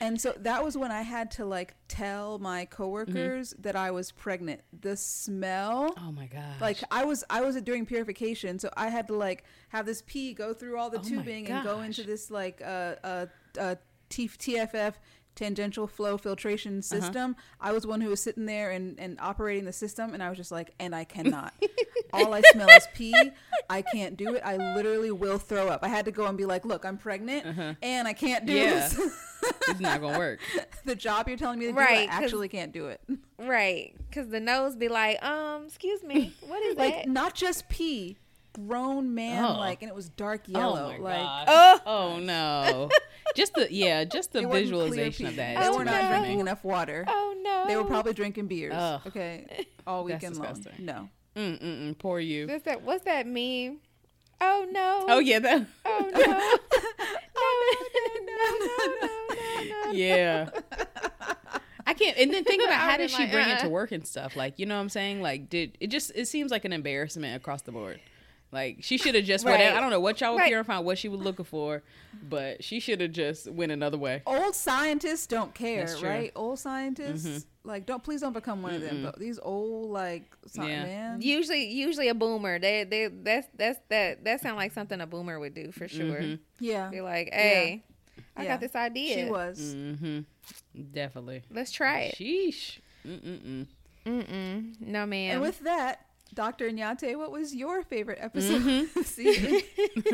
And 0.00 0.20
so 0.20 0.34
that 0.40 0.62
was 0.62 0.76
when 0.76 0.90
I 0.90 1.02
had 1.02 1.30
to 1.32 1.46
like 1.46 1.74
tell 1.88 2.38
my 2.38 2.66
coworkers 2.66 3.54
that 3.60 3.76
I 3.76 3.90
was 3.90 4.12
pregnant. 4.12 4.60
The 4.78 4.96
smell. 4.96 5.94
oh 5.96 6.12
my 6.12 6.26
god. 6.26 6.60
Like 6.60 6.78
I 6.90 7.04
was, 7.04 7.24
I 7.30 7.40
was 7.40 7.60
doing 7.62 7.86
purification, 7.86 8.58
so 8.58 8.70
I 8.76 8.88
had 8.88 9.06
to 9.08 9.14
like 9.14 9.44
have 9.70 9.86
this 9.86 10.02
pee 10.06 10.34
go 10.34 10.52
through 10.52 10.78
all 10.78 10.90
the 10.90 10.98
Oh 10.98 11.02
tubing 11.02 11.48
and 11.48 11.64
go 11.64 11.80
into 11.80 12.02
this 12.02 12.30
like 12.30 12.60
uh, 12.62 12.96
uh, 13.02 13.26
uh, 13.58 13.76
T- 14.10 14.28
TFF 14.28 14.94
tangential 15.34 15.86
flow 15.86 16.16
filtration 16.16 16.78
Uh-huh. 16.78 17.00
system. 17.00 17.36
I 17.60 17.72
was 17.72 17.86
one 17.86 18.00
who 18.00 18.08
was 18.10 18.22
sitting 18.22 18.46
there 18.46 18.70
and, 18.70 18.98
and 19.00 19.18
operating 19.20 19.64
the 19.64 19.72
system, 19.72 20.14
and 20.14 20.22
I 20.22 20.28
was 20.28 20.38
just 20.38 20.52
like, 20.52 20.72
and 20.78 20.94
I 20.94 21.04
cannot. 21.04 21.52
all 22.12 22.32
I 22.34 22.42
smell 22.52 22.68
is 22.68 22.86
pee. 22.94 23.14
I 23.68 23.82
can't 23.82 24.16
do 24.16 24.34
it. 24.34 24.42
I 24.44 24.56
literally 24.74 25.10
will 25.10 25.38
throw 25.38 25.68
up. 25.68 25.80
I 25.82 25.88
had 25.88 26.04
to 26.04 26.10
go 26.12 26.26
and 26.26 26.38
be 26.38 26.44
like, 26.46 26.64
look, 26.64 26.84
I'm 26.84 26.98
pregnant, 26.98 27.76
and 27.82 28.06
I 28.08 28.12
can't 28.12 28.46
do 28.46 28.52
Uh-huh. 28.52 28.64
Yeah. 28.64 28.88
this. 28.88 29.20
it's 29.68 29.80
not 29.80 30.00
gonna 30.00 30.18
work. 30.18 30.40
the 30.84 30.94
job 30.94 31.28
you're 31.28 31.36
telling 31.36 31.58
me 31.58 31.66
to 31.66 31.72
do, 31.72 31.78
Right, 31.78 32.08
I 32.08 32.14
'cause- 32.14 32.24
actually 32.24 32.48
can't 32.48 32.72
do 32.72 32.86
it. 32.86 33.00
right, 33.38 33.94
because 34.08 34.28
the 34.28 34.40
nose 34.40 34.74
be 34.76 34.88
like, 34.88 35.22
um, 35.24 35.64
excuse 35.66 36.02
me, 36.02 36.32
what 36.46 36.62
is 36.62 36.76
like 36.78 36.94
that? 36.94 37.08
not 37.08 37.34
just 37.34 37.68
pee, 37.68 38.16
grown 38.54 39.14
man 39.14 39.44
Oh. 39.44 39.58
like, 39.58 39.82
and 39.82 39.90
it 39.90 39.94
was 39.94 40.08
dark 40.08 40.42
Oh 40.48 40.52
yellow. 40.58 40.88
my 40.92 40.98
like 40.98 41.22
gosh. 41.22 41.44
Oh. 41.48 41.80
Oh 41.86 42.18
no. 42.20 42.88
Just 43.36 43.54
the 43.54 43.72
yeah, 43.72 44.04
just 44.04 44.32
the 44.32 44.40
it 44.40 44.50
visualization 44.50 45.26
of 45.26 45.36
that. 45.36 45.58
They 45.58 45.66
is 45.66 45.76
were 45.76 45.84
not 45.84 46.02
much 46.02 46.10
drinking 46.10 46.40
enough 46.40 46.64
water. 46.64 47.04
Oh 47.06 47.34
no, 47.42 47.64
They 47.66 47.76
were 47.76 47.84
probably 47.84 48.12
drinking 48.12 48.46
beers. 48.46 48.74
Ugh. 48.74 49.00
Okay, 49.06 49.66
all 49.86 50.04
That's 50.04 50.22
weekend 50.22 50.38
long. 50.38 50.64
No. 50.78 51.08
Mm 51.36 51.60
mm 51.60 51.80
mm. 51.82 51.98
Poor 51.98 52.20
you. 52.20 52.46
What's 52.46 52.64
that? 52.64 52.82
What's 52.82 53.04
that 53.04 53.26
meme? 53.26 53.78
Oh 54.40 54.66
no. 54.70 55.04
Oh 55.08 55.18
yeah, 55.18 55.40
that. 55.40 55.66
Oh 55.84 56.10
no. 56.12 56.20
no, 56.20 56.26
no, 58.20 58.26
no, 58.26 58.66
no, 58.66 59.08
no, 59.08 59.86
no. 59.86 59.92
Yeah. 59.92 60.50
I 61.86 61.94
can't. 61.94 62.16
And 62.16 62.32
then 62.32 62.44
think 62.44 62.62
about 62.62 62.74
how 62.80 62.92
would've 62.92 63.08
did 63.08 63.10
she 63.10 63.22
like, 63.24 63.32
bring 63.32 63.48
it 63.48 63.58
to 63.60 63.68
work 63.68 63.92
and 63.92 64.06
stuff? 64.06 64.36
Like, 64.36 64.58
you 64.58 64.66
know 64.66 64.76
what 64.76 64.82
I'm 64.82 64.88
saying? 64.88 65.22
Like, 65.22 65.48
did 65.48 65.76
it 65.80 65.88
just? 65.88 66.12
It 66.14 66.28
seems 66.28 66.50
like 66.50 66.64
an 66.64 66.72
embarrassment 66.72 67.36
across 67.36 67.62
the 67.62 67.72
board. 67.72 68.00
Like, 68.54 68.78
she 68.80 68.96
should 68.96 69.14
have 69.16 69.24
just. 69.24 69.44
Right. 69.44 69.52
Whatever. 69.52 69.76
I 69.76 69.80
don't 69.80 69.90
know 69.90 70.00
what 70.00 70.20
y'all 70.20 70.32
were 70.32 70.38
Right. 70.38 70.46
hearing 70.48 70.64
from, 70.64 70.84
what 70.84 70.96
she 70.96 71.08
was 71.08 71.20
looking 71.20 71.44
for, 71.44 71.82
but 72.22 72.62
she 72.64 72.80
should 72.80 73.00
have 73.00 73.12
just 73.12 73.50
went 73.50 73.72
another 73.72 73.98
way. 73.98 74.22
Old 74.26 74.54
scientists 74.54 75.26
don't 75.26 75.52
care, 75.54 75.86
right? 76.02 76.30
Old 76.36 76.58
scientists, 76.60 77.46
like, 77.64 77.84
don't 77.84 78.02
please 78.02 78.20
don't 78.20 78.32
become 78.32 78.62
one 78.62 78.74
of 78.74 78.80
them. 78.80 79.02
But 79.02 79.18
these 79.18 79.38
old, 79.42 79.90
like, 79.90 80.22
sci- 80.46 80.66
Yeah. 80.68 80.84
man, 80.84 81.20
Usually, 81.20 81.64
usually 81.70 82.08
a 82.08 82.14
boomer. 82.14 82.58
They, 82.58 82.84
they, 82.84 83.08
that's, 83.08 83.48
that's 83.56 83.78
that. 83.88 84.24
That 84.24 84.40
sound 84.40 84.56
like 84.56 84.72
something 84.72 85.00
a 85.00 85.06
boomer 85.06 85.38
would 85.40 85.54
do 85.54 85.72
for 85.72 85.88
sure. 85.88 86.22
yeah, 86.60 86.88
Be 86.90 87.00
like, 87.00 87.30
hey, 87.32 87.82
I 88.36 88.44
Yeah. 88.44 88.48
got 88.50 88.60
this 88.60 88.74
idea. 88.76 89.24
she 89.26 89.30
was. 89.30 89.74
Mm-hmm. 89.76 90.20
Definitely. 90.92 91.42
Let's 91.50 91.72
try 91.72 92.00
it. 92.02 92.14
Sheesh. 92.16 92.78
Mm-mm-mm. 93.06 93.66
Mm-mm. 94.06 94.80
No, 94.80 95.06
man. 95.06 95.32
And 95.32 95.40
with 95.40 95.60
that, 95.60 96.06
Dr. 96.34 96.70
Nyate, 96.70 97.16
what 97.16 97.30
was 97.30 97.54
your 97.54 97.82
favorite 97.82 98.18
episode 98.20 98.88
this 98.94 99.06
season? 99.08 99.62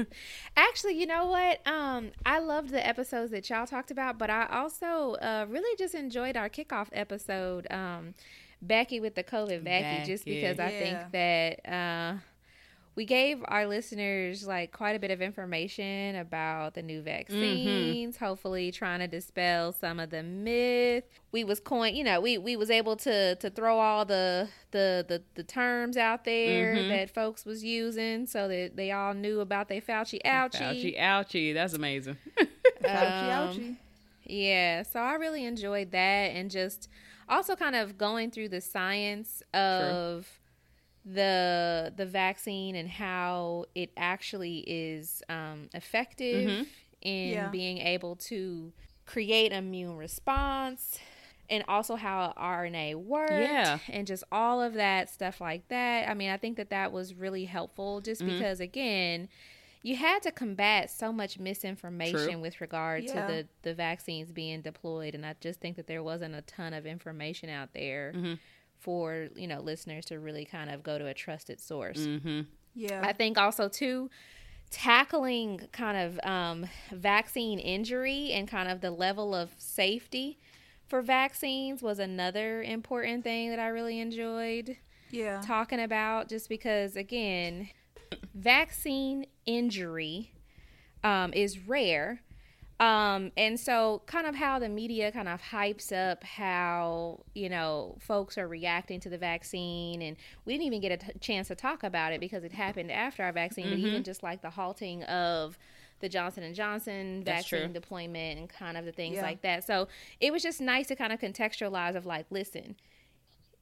Actually, 0.56 1.00
you 1.00 1.06
know 1.06 1.26
what? 1.26 1.66
Um, 1.66 2.11
I 2.26 2.38
loved 2.38 2.70
the 2.70 2.87
episodes 2.87 3.30
that 3.30 3.48
y'all 3.48 3.66
talked 3.66 3.90
about, 3.90 4.18
but 4.18 4.30
I 4.30 4.46
also 4.46 5.14
uh, 5.14 5.46
really 5.48 5.76
just 5.76 5.94
enjoyed 5.94 6.37
our 6.37 6.48
kickoff 6.48 6.88
episode, 6.92 7.66
um, 7.70 8.14
Becky 8.62 9.00
with 9.00 9.14
the 9.14 9.24
COVID 9.24 9.64
Becky, 9.64 10.04
just 10.04 10.24
Becky. 10.24 10.40
because 10.40 10.59
I 10.59 10.70
think 10.70 10.98
that 11.12 11.72
uh, 11.72 12.18
we 13.01 13.07
gave 13.07 13.43
our 13.49 13.67
listeners 13.67 14.47
like 14.47 14.73
quite 14.73 14.95
a 14.95 14.99
bit 14.99 15.11
of 15.11 15.23
information 15.23 16.17
about 16.17 16.75
the 16.75 16.83
new 16.83 17.01
vaccines. 17.01 18.19
Hopefully, 18.19 18.71
trying 18.71 18.99
to 18.99 19.07
dispel 19.09 19.73
some 19.73 19.99
of 19.99 20.11
the 20.11 20.23
myth. 20.23 21.05
We 21.33 21.43
was 21.45 21.61
coin, 21.61 21.95
you 21.95 22.05
know, 22.05 22.21
we 22.21 22.37
we 22.37 22.57
was 22.57 22.71
able 22.71 22.97
to 22.97 23.37
to 23.37 23.49
throw 23.49 23.79
all 23.79 24.05
the 24.05 24.51
the 24.73 25.07
the, 25.09 25.23
the 25.35 25.43
terms 25.43 25.97
out 25.97 26.27
there 26.27 26.75
that 26.89 27.09
folks 27.09 27.47
was 27.47 27.65
using, 27.65 28.27
so 28.27 28.49
that 28.49 28.77
they 28.77 28.91
all 28.93 29.15
knew 29.15 29.41
about 29.41 29.69
their 29.71 29.81
Fauci 29.81 30.21
ouchie. 30.23 30.61
Ouchie, 30.61 31.01
ouchie. 31.01 31.55
That's 31.55 31.73
amazing. 31.73 32.19
ouchie, 32.85 32.85
Um, 32.85 33.49
ouchie. 33.49 33.77
Yeah, 34.27 34.83
so 34.83 35.01
I 35.01 35.15
really 35.15 35.47
enjoyed 35.47 35.91
that 35.93 36.33
and 36.37 36.51
just 36.51 36.91
also 37.31 37.57
kind 37.57 37.77
of 37.77 37.97
going 37.97 38.31
through 38.31 38.51
the 38.51 38.61
science 38.61 39.43
of 39.55 40.29
the 41.05 41.93
the 41.97 42.07
vaccine 42.07 42.77
and 42.77 42.89
how 42.89 43.65
it 43.75 43.91
actually 43.97 44.59
is 44.67 45.23
um, 45.29 45.69
effective 45.75 46.49
mm-hmm. 46.49 46.63
in 47.03 47.31
Yeah. 47.31 47.49
being 47.49 47.79
able 47.79 48.17
to 48.17 48.73
create 49.07 49.53
immune 49.53 49.97
response 49.97 50.99
and 51.49 51.65
also 51.67 51.97
how 51.97 52.33
RNA 52.37 52.95
worked 52.95 53.33
Yeah. 53.33 53.79
and 53.89 54.07
just 54.07 54.23
all 54.31 54.63
of 54.63 54.75
that 54.75 55.11
stuff 55.11 55.41
like 55.41 55.67
that. 55.69 56.09
I 56.09 56.15
mean, 56.15 56.31
I 56.31 56.37
think 56.37 56.57
that 56.59 56.71
that 56.71 56.93
was 56.93 57.15
really 57.15 57.45
helpful 57.45 58.01
just 58.01 58.23
mm-hmm. 58.23 58.39
because 58.39 58.61
again, 58.61 59.29
you 59.83 59.97
had 59.97 60.23
to 60.23 60.31
combat 60.31 60.91
so 60.91 61.13
much 61.13 61.39
misinformation 61.39 62.33
True. 62.33 62.39
with 62.39 62.61
regard 62.61 63.05
Yeah. 63.05 63.27
to 63.27 63.33
the 63.33 63.49
the 63.63 63.75
vaccines 63.75 64.31
being 64.31 64.61
deployed 64.61 65.15
and 65.15 65.25
I 65.25 65.35
just 65.41 65.61
think 65.61 65.77
that 65.77 65.87
there 65.87 66.03
wasn't 66.03 66.35
a 66.35 66.43
ton 66.43 66.75
of 66.75 66.87
information 66.87 67.49
out 67.49 67.73
there 67.73 68.13
mm-hmm. 68.15 68.35
For, 68.81 69.29
you 69.37 69.47
know, 69.47 69.61
listeners 69.61 70.07
to 70.07 70.19
really 70.19 70.45
kind 70.45 70.71
of 70.71 70.83
go 70.83 70.99
to 70.99 71.07
a 71.07 71.14
trusted 71.14 71.61
source. 71.61 71.99
Mm-hmm. 71.99 72.40
Yeah. 72.75 73.03
I 73.05 73.12
think 73.12 73.38
also 73.38 73.69
too 73.69 74.11
tackling 74.71 75.61
kind 75.73 75.97
of 75.97 76.21
um, 76.29 76.66
vaccine 76.93 77.59
injury 77.59 78.33
and 78.33 78.49
kind 78.49 78.71
of 78.71 78.81
the 78.81 78.90
level 78.90 79.35
of 79.35 79.51
safety 79.59 80.38
for 80.87 81.03
vaccines 81.03 81.83
was 81.83 81.99
another 81.99 82.62
important 82.62 83.25
thing 83.25 83.51
that 83.51 83.59
I 83.59 83.69
really 83.69 84.01
enjoyed 84.01 84.77
yeah. 85.11 85.40
talking 85.40 85.81
about 85.81 86.29
just 86.29 86.49
because 86.49 86.97
again 86.97 87.69
vaccine 88.35 89.27
injury 89.47 90.33
um, 91.03 91.33
is 91.33 91.59
rare 91.66 92.23
um, 92.81 93.31
and 93.37 93.61
so 93.61 94.03
kind 94.07 94.27
of 94.27 94.35
how 94.35 94.59
the 94.59 94.69
media 94.69 95.12
kind 95.12 95.29
of 95.29 95.40
hypes 95.40 95.93
up 95.93 96.25
how 96.25 97.21
you 97.35 97.49
know 97.49 97.97
folks 98.01 98.37
are 98.38 98.49
reacting 98.49 98.99
to 99.01 99.09
the 99.09 99.19
vaccine 99.19 100.03
and 100.03 100.16
we 100.45 100.55
didn't 100.55 100.66
even 100.66 100.81
get 100.81 100.93
a 100.93 100.97
t- 100.97 101.19
chance 101.21 101.49
to 101.49 101.55
talk 101.55 101.83
about 101.83 102.12
it 102.12 102.21
because 102.21 102.43
it 102.43 102.53
happened 102.53 102.90
after 102.90 103.23
our 103.23 103.33
vaccine 103.33 103.69
but 103.71 103.79
even 103.79 104.03
just 104.03 104.23
like 104.23 104.40
the 104.43 104.51
halting 104.51 105.03
of 105.05 105.57
the 106.01 106.09
Johnson 106.09 106.43
and 106.43 106.55
Johnson 106.55 107.23
vaccine 107.23 107.73
deployment 107.75 108.38
and 108.38 108.49
kind 108.49 108.77
of 108.79 108.87
the 108.87 108.93
things 108.93 109.16
Yeah. 109.16 109.23
like 109.23 109.43
that. 109.43 109.64
So 109.66 109.87
it 110.19 110.33
was 110.33 110.43
just 110.43 110.59
nice 110.59 110.87
to 110.88 110.97
kind 110.97 111.12
of 111.12 111.21
contextualize 111.21 111.95
of 111.95 112.07
like, 112.07 112.25
listen, 112.31 112.77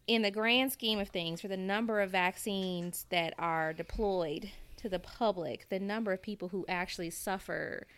in 0.06 0.22
the 0.22 0.30
grand 0.30 0.72
scheme 0.72 1.00
of 1.00 1.08
things, 1.08 1.40
for 1.40 1.48
the 1.48 1.56
number 1.56 2.00
of 2.00 2.10
vaccines 2.12 3.06
that 3.10 3.34
are 3.40 3.72
deployed 3.72 4.50
to 4.76 4.88
the 4.88 5.00
public, 5.00 5.68
the 5.68 5.80
number 5.80 6.12
of 6.12 6.22
people 6.22 6.48
who 6.50 6.64
actually 6.68 7.10
suffer, 7.10 7.88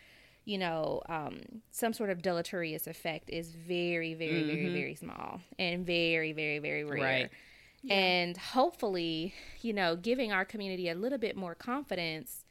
you 0.51 0.59
know, 0.59 1.01
um, 1.09 1.39
some 1.71 1.93
sort 1.93 2.11
of 2.11 2.23
deleterious 2.23 2.89
effect 2.89 3.31
is 3.31 3.53
very, 3.53 4.15
very, 4.15 4.43
very, 4.43 4.69
very 4.69 4.95
small 4.97 5.41
and 5.61 5.87
very, 5.87 6.33
very, 6.33 6.59
very 6.59 6.83
rare. 6.83 7.01
Right. 7.03 7.31
And 7.89 8.37
hopefully, 8.37 9.33
you 9.63 9.73
know, 9.73 9.95
giving 9.95 10.33
our 10.33 10.45
community 10.45 10.89
a 10.89 10.97
little 10.97 11.19
bit 11.19 11.37
more 11.37 11.55
confidence 11.55 12.45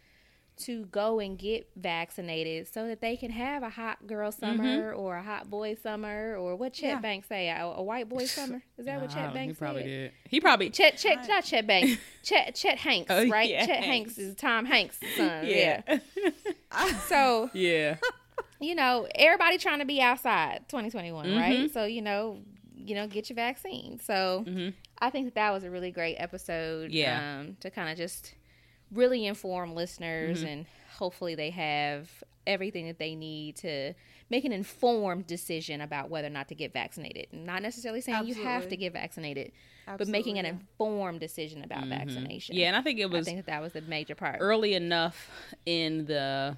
to 0.59 0.85
go 0.85 1.19
and 1.19 1.37
get 1.37 1.69
vaccinated 1.75 2.67
so 2.67 2.87
that 2.87 3.01
they 3.01 3.15
can 3.17 3.31
have 3.31 3.63
a 3.63 3.69
hot 3.69 4.05
girl 4.07 4.31
summer 4.31 4.93
or 4.93 5.17
a 5.17 5.23
hot 5.23 5.49
boy 5.49 5.75
summer 5.81 6.35
or 6.37 6.55
what 6.55 6.73
Chet 6.73 6.89
Yeah. 6.89 6.99
Banks 6.99 7.27
say 7.27 7.49
a, 7.49 7.63
a 7.65 7.81
white 7.81 8.07
boy 8.09 8.25
summer 8.25 8.61
is 8.77 8.85
that 8.85 8.99
what 9.01 9.09
Chet 9.09 9.33
Banks 9.33 9.55
He 9.57 9.59
probably 9.59 9.81
said? 9.83 9.87
did. 9.87 10.11
He 10.29 10.39
probably. 10.41 10.69
Chet 10.69 10.97
Chet 10.97 11.27
not 11.27 11.43
Chet 11.43 11.65
Banks 11.67 11.97
Chet 12.23 12.55
Chet 12.55 12.77
Hanks 12.77 13.09
Oh, 13.09 13.27
right 13.27 13.49
yeah, 13.49 13.65
Chet 13.65 13.83
Hanks. 13.83 14.15
Hanks 14.15 14.17
is 14.17 14.35
Tom 14.35 14.65
Hanks' 14.65 14.99
son 15.15 15.45
yeah, 15.47 15.81
Yeah. 15.87 16.99
so 17.07 17.49
yeah. 17.53 17.95
you 18.59 18.75
know 18.75 19.07
everybody 19.15 19.57
trying 19.57 19.79
to 19.79 19.85
be 19.85 20.01
outside 20.01 20.61
2021 20.69 21.25
Mm-hmm. 21.27 21.37
right 21.37 21.73
so 21.73 21.85
you 21.85 22.01
know 22.01 22.39
you 22.75 22.95
know 22.95 23.07
get 23.07 23.29
your 23.29 23.35
vaccine 23.35 23.99
so 24.03 24.45
I 25.01 25.09
think 25.09 25.27
that 25.27 25.35
that 25.35 25.51
was 25.51 25.63
a 25.63 25.69
really 25.71 25.91
great 25.91 26.15
episode 26.17 26.89
Mm-hmm. 26.89 26.97
Yeah. 26.97 27.39
um, 27.39 27.57
to 27.61 27.69
kind 27.69 27.89
of 27.89 27.97
just 27.97 28.33
really 28.91 29.25
inform 29.25 29.75
listeners 29.75 30.39
Mm-hmm. 30.39 30.47
and 30.47 30.65
hopefully 30.97 31.35
they 31.35 31.49
have 31.51 32.09
everything 32.47 32.87
that 32.87 32.97
they 32.99 33.15
need 33.15 33.55
to 33.57 33.93
make 34.29 34.43
an 34.43 34.51
informed 34.51 35.27
decision 35.27 35.81
about 35.81 36.09
whether 36.09 36.27
or 36.27 36.31
not 36.31 36.47
to 36.47 36.55
get 36.55 36.73
vaccinated. 36.73 37.27
Not 37.31 37.61
necessarily 37.61 38.01
saying 38.01 38.25
you 38.25 38.35
have 38.43 38.67
to 38.69 38.75
get 38.77 38.93
vaccinated, 38.93 39.51
but 39.85 40.07
making 40.07 40.39
an 40.39 40.45
informed 40.45 41.19
decision 41.19 41.63
about 41.63 41.85
vaccination. 41.85 42.53
Mm-hmm. 42.53 42.59
Yeah, 42.61 42.67
and 42.69 42.75
I 42.75 42.81
think 42.81 42.99
it 42.99 43.09
was 43.09 43.27
I 43.27 43.31
think 43.31 43.45
that 43.45 43.51
that 43.51 43.61
was 43.61 43.73
the 43.73 43.81
major 43.81 44.15
part. 44.15 44.37
early 44.39 44.73
enough 44.73 45.29
in 45.65 46.05
the 46.05 46.57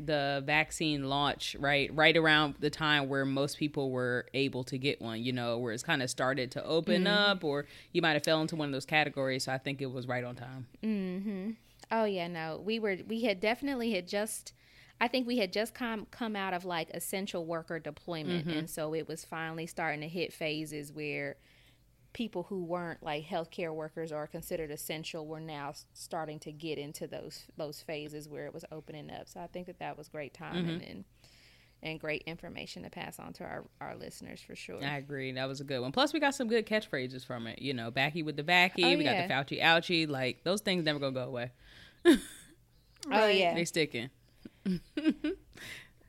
the 0.00 0.42
vaccine 0.46 1.08
launch, 1.08 1.56
right? 1.58 1.92
Right 1.92 2.16
around 2.16 2.54
the 2.60 2.70
time 2.70 3.08
where 3.08 3.24
most 3.24 3.58
people 3.58 3.90
were 3.90 4.26
able 4.32 4.62
to 4.64 4.78
get 4.78 5.00
one, 5.02 5.22
you 5.22 5.32
know, 5.32 5.58
where 5.58 5.72
it's 5.72 5.82
kind 5.82 6.02
of 6.02 6.10
started 6.10 6.52
to 6.52 6.64
open 6.64 7.08
up 7.08 7.42
or 7.42 7.64
you 7.92 8.00
might 8.00 8.12
have 8.12 8.22
fell 8.22 8.40
into 8.40 8.54
one 8.54 8.68
of 8.68 8.72
those 8.72 8.86
categories, 8.86 9.44
so 9.44 9.52
I 9.52 9.58
think 9.58 9.82
it 9.82 9.90
was 9.90 10.06
right 10.06 10.22
on 10.22 10.36
time. 10.36 10.66
Oh 11.90 12.04
yeah, 12.04 12.28
no. 12.28 12.62
We 12.64 12.78
were 12.78 12.98
we 13.06 13.22
had 13.22 13.40
definitely 13.40 13.92
had 13.92 14.06
just 14.06 14.52
I 15.00 15.08
think 15.08 15.26
we 15.26 15.38
had 15.38 15.52
just 15.52 15.74
come 15.74 16.06
come 16.10 16.36
out 16.36 16.54
of 16.54 16.64
like 16.64 16.90
essential 16.90 17.46
worker 17.46 17.78
deployment 17.78 18.46
mm-hmm. 18.46 18.58
and 18.58 18.70
so 18.70 18.94
it 18.94 19.06
was 19.08 19.24
finally 19.24 19.66
starting 19.66 20.00
to 20.00 20.08
hit 20.08 20.32
phases 20.32 20.92
where 20.92 21.36
people 22.12 22.44
who 22.44 22.64
weren't 22.64 23.02
like 23.02 23.24
healthcare 23.24 23.72
workers 23.72 24.10
or 24.10 24.26
considered 24.26 24.70
essential 24.70 25.26
were 25.26 25.40
now 25.40 25.72
starting 25.92 26.38
to 26.40 26.50
get 26.50 26.78
into 26.78 27.06
those 27.06 27.44
those 27.56 27.80
phases 27.80 28.28
where 28.28 28.46
it 28.46 28.54
was 28.54 28.64
opening 28.72 29.10
up. 29.10 29.28
So 29.28 29.40
I 29.40 29.46
think 29.46 29.66
that 29.66 29.78
that 29.78 29.96
was 29.96 30.08
great 30.08 30.34
timing 30.34 30.80
mm-hmm. 30.80 30.90
and 30.90 31.04
and 31.82 32.00
great 32.00 32.22
information 32.26 32.82
to 32.82 32.90
pass 32.90 33.18
on 33.18 33.32
to 33.34 33.44
our, 33.44 33.64
our 33.80 33.96
listeners 33.96 34.40
for 34.40 34.56
sure. 34.56 34.82
I 34.82 34.96
agree. 34.96 35.32
That 35.32 35.46
was 35.46 35.60
a 35.60 35.64
good 35.64 35.80
one. 35.80 35.92
Plus, 35.92 36.12
we 36.12 36.20
got 36.20 36.34
some 36.34 36.48
good 36.48 36.66
catchphrases 36.66 37.24
from 37.24 37.46
it. 37.46 37.60
You 37.60 37.74
know, 37.74 37.90
backy 37.90 38.22
with 38.22 38.36
the 38.36 38.42
backy. 38.42 38.84
Oh, 38.84 38.96
we 38.96 39.04
yeah. 39.04 39.26
got 39.28 39.48
the 39.48 39.56
Fauci 39.56 39.62
ouchie. 39.62 40.08
Like, 40.08 40.42
those 40.44 40.60
things 40.60 40.84
never 40.84 40.98
going 40.98 41.14
to 41.14 41.20
go 41.20 41.26
away. 41.26 41.52
Oh 43.10 43.26
yeah. 43.28 43.54
they're 43.54 43.64
sticking. 43.64 44.10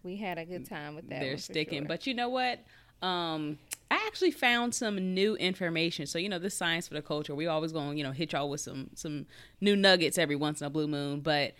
We 0.04 0.16
had 0.16 0.38
a 0.38 0.46
good 0.46 0.66
time 0.66 0.96
with 0.96 1.10
that. 1.10 1.20
They're 1.20 1.38
sticking. 1.38 1.80
sure. 1.80 1.88
But 1.88 2.08
you 2.08 2.14
know 2.14 2.30
what? 2.30 2.64
Um, 3.02 3.58
I 3.92 3.96
actually 4.08 4.32
found 4.32 4.74
some 4.76 5.14
new 5.14 5.36
information. 5.36 6.06
So 6.06 6.20
you 6.20 6.30
know, 6.30 6.40
this 6.40 6.56
science 6.56 6.88
for 6.88 6.94
the 6.94 7.02
culture. 7.02 7.36
We 7.36 7.48
always 7.48 7.72
gonna 7.72 7.96
you 7.96 8.04
know, 8.04 8.12
hit 8.12 8.34
y'all 8.34 8.50
with 8.50 8.62
some 8.62 8.90
some 8.96 9.26
new 9.62 9.76
nuggets 9.76 10.18
every 10.18 10.36
once 10.36 10.62
in 10.62 10.68
a 10.68 10.70
blue 10.70 10.88
moon. 10.88 11.22
But 11.22 11.54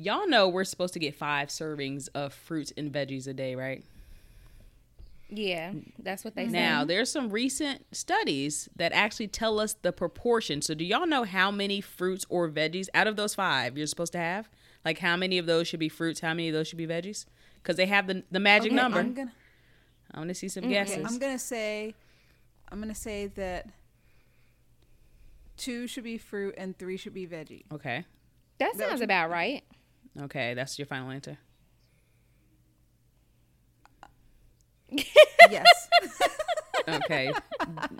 y'all 0.00 0.28
know 0.28 0.48
we're 0.48 0.64
supposed 0.64 0.94
to 0.94 0.98
get 0.98 1.14
five 1.14 1.48
servings 1.48 2.08
of 2.14 2.32
fruits 2.32 2.72
and 2.76 2.92
veggies 2.92 3.26
a 3.26 3.34
day, 3.34 3.54
right? 3.54 3.84
Yeah, 5.32 5.72
that's 5.98 6.24
what 6.24 6.34
they 6.34 6.44
mm-hmm. 6.44 6.52
say. 6.52 6.60
Now, 6.60 6.84
there's 6.84 7.10
some 7.10 7.30
recent 7.30 7.86
studies 7.94 8.68
that 8.76 8.92
actually 8.92 9.28
tell 9.28 9.60
us 9.60 9.74
the 9.74 9.92
proportion. 9.92 10.60
So, 10.60 10.74
do 10.74 10.84
y'all 10.84 11.06
know 11.06 11.24
how 11.24 11.50
many 11.50 11.80
fruits 11.80 12.26
or 12.28 12.48
veggies 12.48 12.88
out 12.94 13.06
of 13.06 13.16
those 13.16 13.34
five 13.34 13.78
you're 13.78 13.86
supposed 13.86 14.12
to 14.12 14.18
have? 14.18 14.48
Like, 14.84 14.98
how 14.98 15.16
many 15.16 15.38
of 15.38 15.46
those 15.46 15.68
should 15.68 15.80
be 15.80 15.88
fruits? 15.88 16.20
How 16.20 16.30
many 16.30 16.48
of 16.48 16.54
those 16.54 16.66
should 16.66 16.78
be 16.78 16.86
veggies? 16.86 17.26
Because 17.62 17.76
they 17.76 17.86
have 17.86 18.06
the 18.06 18.24
the 18.30 18.40
magic 18.40 18.72
Okay, 18.72 18.76
number. 18.76 18.98
I'm 18.98 19.14
gonna, 19.14 19.32
I 20.12 20.18
want 20.18 20.28
to 20.30 20.34
see 20.34 20.48
some 20.48 20.64
okay, 20.64 20.72
guesses. 20.72 21.06
I'm 21.06 21.18
gonna 21.18 21.38
say, 21.38 21.94
I'm 22.70 22.80
gonna 22.80 22.94
say 22.94 23.26
that 23.28 23.66
two 25.56 25.86
should 25.86 26.04
be 26.04 26.18
fruit 26.18 26.54
and 26.56 26.76
three 26.76 26.96
should 26.96 27.14
be 27.14 27.26
veggie. 27.26 27.64
okay. 27.72 28.04
that 28.58 28.72
that 28.72 28.88
sounds 28.88 29.00
what 29.00 29.04
about 29.04 29.30
right. 29.30 29.62
Okay, 30.18 30.54
that's 30.54 30.78
your 30.78 30.86
final 30.86 31.10
answer. 31.10 31.38
yes. 35.50 35.66
Okay. 36.88 37.30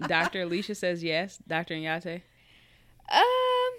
Dr. 0.09 0.43
Alicia 0.43 0.75
says 0.75 1.05
yes. 1.05 1.39
Dr. 1.47 1.75
Nyate? 1.75 2.23
Um, 3.13 3.73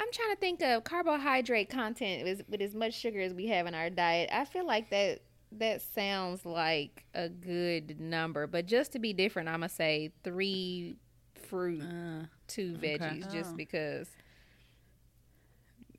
I'm 0.00 0.08
trying 0.12 0.30
to 0.30 0.36
think 0.40 0.62
of 0.62 0.82
carbohydrate 0.82 1.68
content 1.68 2.24
with, 2.24 2.42
with 2.48 2.60
as 2.62 2.74
much 2.74 2.94
sugar 2.94 3.20
as 3.20 3.34
we 3.34 3.46
have 3.48 3.66
in 3.66 3.74
our 3.74 3.90
diet. 3.90 4.30
I 4.32 4.46
feel 4.46 4.66
like 4.66 4.88
that 4.90 5.20
that 5.52 5.82
sounds 5.82 6.44
like 6.46 7.04
a 7.14 7.28
good 7.28 8.00
number, 8.00 8.46
but 8.46 8.66
just 8.66 8.92
to 8.92 8.98
be 8.98 9.12
different, 9.12 9.48
I'm 9.48 9.56
gonna 9.60 9.68
say 9.68 10.10
three 10.24 10.96
fruit, 11.48 11.82
Uh, 11.82 12.24
two 12.48 12.74
okay. 12.78 12.98
veggies, 12.98 13.30
just 13.30 13.52
Oh. 13.52 13.56
because. 13.56 14.08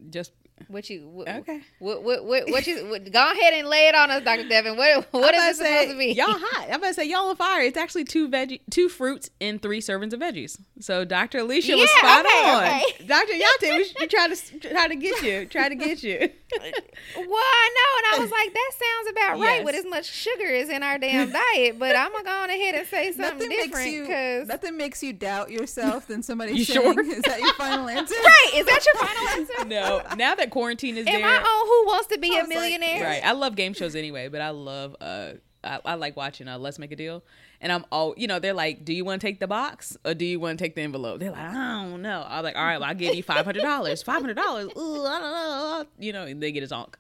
just 0.09 0.31
What 0.67 0.89
you 0.89 1.07
what, 1.07 1.27
Okay. 1.27 1.61
What 1.79 2.03
what 2.03 2.25
what, 2.25 2.49
what 2.49 2.67
you 2.67 2.87
what, 2.89 3.11
go 3.11 3.31
ahead 3.31 3.53
and 3.53 3.67
lay 3.67 3.87
it 3.87 3.95
on 3.95 4.09
us, 4.11 4.23
Doctor 4.23 4.47
Devin. 4.47 4.77
What 4.77 5.07
what 5.11 5.33
is 5.33 5.59
it 5.59 5.63
about 5.63 5.67
supposed 5.67 5.91
to 5.91 5.97
be? 5.97 6.05
Y'all 6.13 6.27
hot. 6.31 6.65
I'm 6.69 6.75
about 6.75 6.87
to 6.89 6.93
say 6.95 7.05
y'all 7.09 7.29
on 7.29 7.35
fire. 7.35 7.61
It's 7.61 7.77
actually 7.77 8.03
two 8.05 8.29
veggie, 8.29 8.61
two 8.69 8.89
fruits 8.89 9.29
and 9.39 9.61
three 9.61 9.79
servings 9.81 10.13
of 10.13 10.19
veggies. 10.19 10.59
So 10.79 11.05
Dr. 11.05 11.39
Alicia 11.39 11.75
was 11.75 11.89
Yeah, 11.91 11.97
spot 11.99 12.25
okay, 12.25 12.49
on. 12.49 12.63
okay. 12.63 13.05
Dr. 13.05 13.33
Nyate, 13.33 13.77
we, 13.77 13.93
we 14.01 14.07
try 14.07 14.27
to 14.27 14.59
try 14.59 14.87
to 14.87 14.95
get 14.95 15.21
you, 15.23 15.45
try 15.45 15.69
to 15.69 15.75
get 15.75 16.03
you. 16.03 16.29
Well, 17.15 17.25
I 17.27 17.69
know, 17.75 17.97
and 17.97 18.05
I 18.13 18.23
was 18.23 18.29
like, 18.31 18.53
that 18.53 18.71
sounds 18.73 19.11
about 19.11 19.39
right 19.39 19.57
Yes. 19.59 19.65
with 19.65 19.75
as 19.75 19.85
much 19.85 20.05
sugar 20.05 20.53
as 20.53 20.67
in 20.69 20.83
our 20.83 20.97
damn 20.97 21.31
diet. 21.31 21.79
But 21.79 21.95
I'm 21.95 22.11
gonna 22.11 22.23
go 22.25 22.29
on 22.31 22.49
ahead 22.49 22.75
and 22.75 22.85
say 22.87 23.11
something 23.13 23.47
Nothing 23.47 23.49
different 23.49 24.01
because 24.01 24.47
nothing 24.49 24.75
makes 24.77 25.01
you 25.01 25.13
doubt 25.13 25.49
yourself 25.51 26.07
than 26.07 26.21
somebody 26.21 26.53
You 26.57 26.65
saying, 26.65 26.93
sure? 26.93 27.01
"Is 27.05 27.21
that 27.23 27.39
your 27.39 27.53
final 27.53 27.87
answer?" 27.87 28.15
right. 28.15 28.51
Is 28.55 28.65
that 28.65 28.85
your 28.85 28.95
final 29.07 29.27
answer? 29.29 29.65
No, 29.65 30.15
now 30.17 30.35
that 30.35 30.49
quarantine 30.51 30.97
is 30.97 31.07
Am 31.07 31.21
there, 31.21 31.27
I 31.29 31.37
on 31.37 31.67
Who 31.67 31.87
Wants 31.87 32.07
to 32.07 32.17
Be 32.19 32.31
I 32.35 32.39
a 32.39 32.41
was 32.41 32.49
like, 32.49 32.57
Millionaire? 32.57 33.03
right? 33.03 33.25
I 33.25 33.31
love 33.31 33.55
game 33.55 33.73
shows 33.73 33.95
anyway, 33.95 34.27
but 34.27 34.41
I 34.41 34.49
love 34.49 34.95
uh. 35.01 35.31
I, 35.63 35.79
I 35.85 35.93
like 35.93 36.17
watching 36.17 36.47
uh, 36.47 36.57
Let's 36.57 36.79
Make 36.79 36.91
a 36.91 36.95
Deal, 36.95 37.23
and 37.61 37.71
I'm 37.71 37.85
all 37.91 38.15
you 38.17 38.25
know. 38.25 38.39
They're 38.39 38.51
like, 38.51 38.83
"Do 38.83 38.93
you 38.95 39.05
want 39.05 39.21
to 39.21 39.27
take 39.27 39.39
the 39.39 39.45
box 39.45 39.95
or 40.03 40.15
do 40.15 40.25
you 40.25 40.39
want 40.39 40.57
to 40.57 40.65
take 40.65 40.73
the 40.73 40.81
envelope?" 40.81 41.19
They're 41.19 41.29
like, 41.29 41.39
"I 41.39 41.83
don't 41.83 42.01
know." 42.01 42.25
I'm 42.27 42.43
like, 42.43 42.55
"All 42.55 42.63
right, 42.63 42.79
well, 42.79 42.89
I'll 42.89 42.95
give 42.95 43.13
you 43.13 43.21
five 43.21 43.45
hundred 43.45 43.61
dollars. 43.61 44.01
Five 44.01 44.21
hundred 44.21 44.37
dollars. 44.37 44.71
Ooh, 44.75 45.05
I 45.05 45.19
don't 45.19 45.31
know." 45.31 45.85
You 45.99 46.13
know, 46.13 46.23
and 46.23 46.41
they 46.41 46.51
get 46.51 46.63
a 46.63 46.65
zonk. 46.65 46.95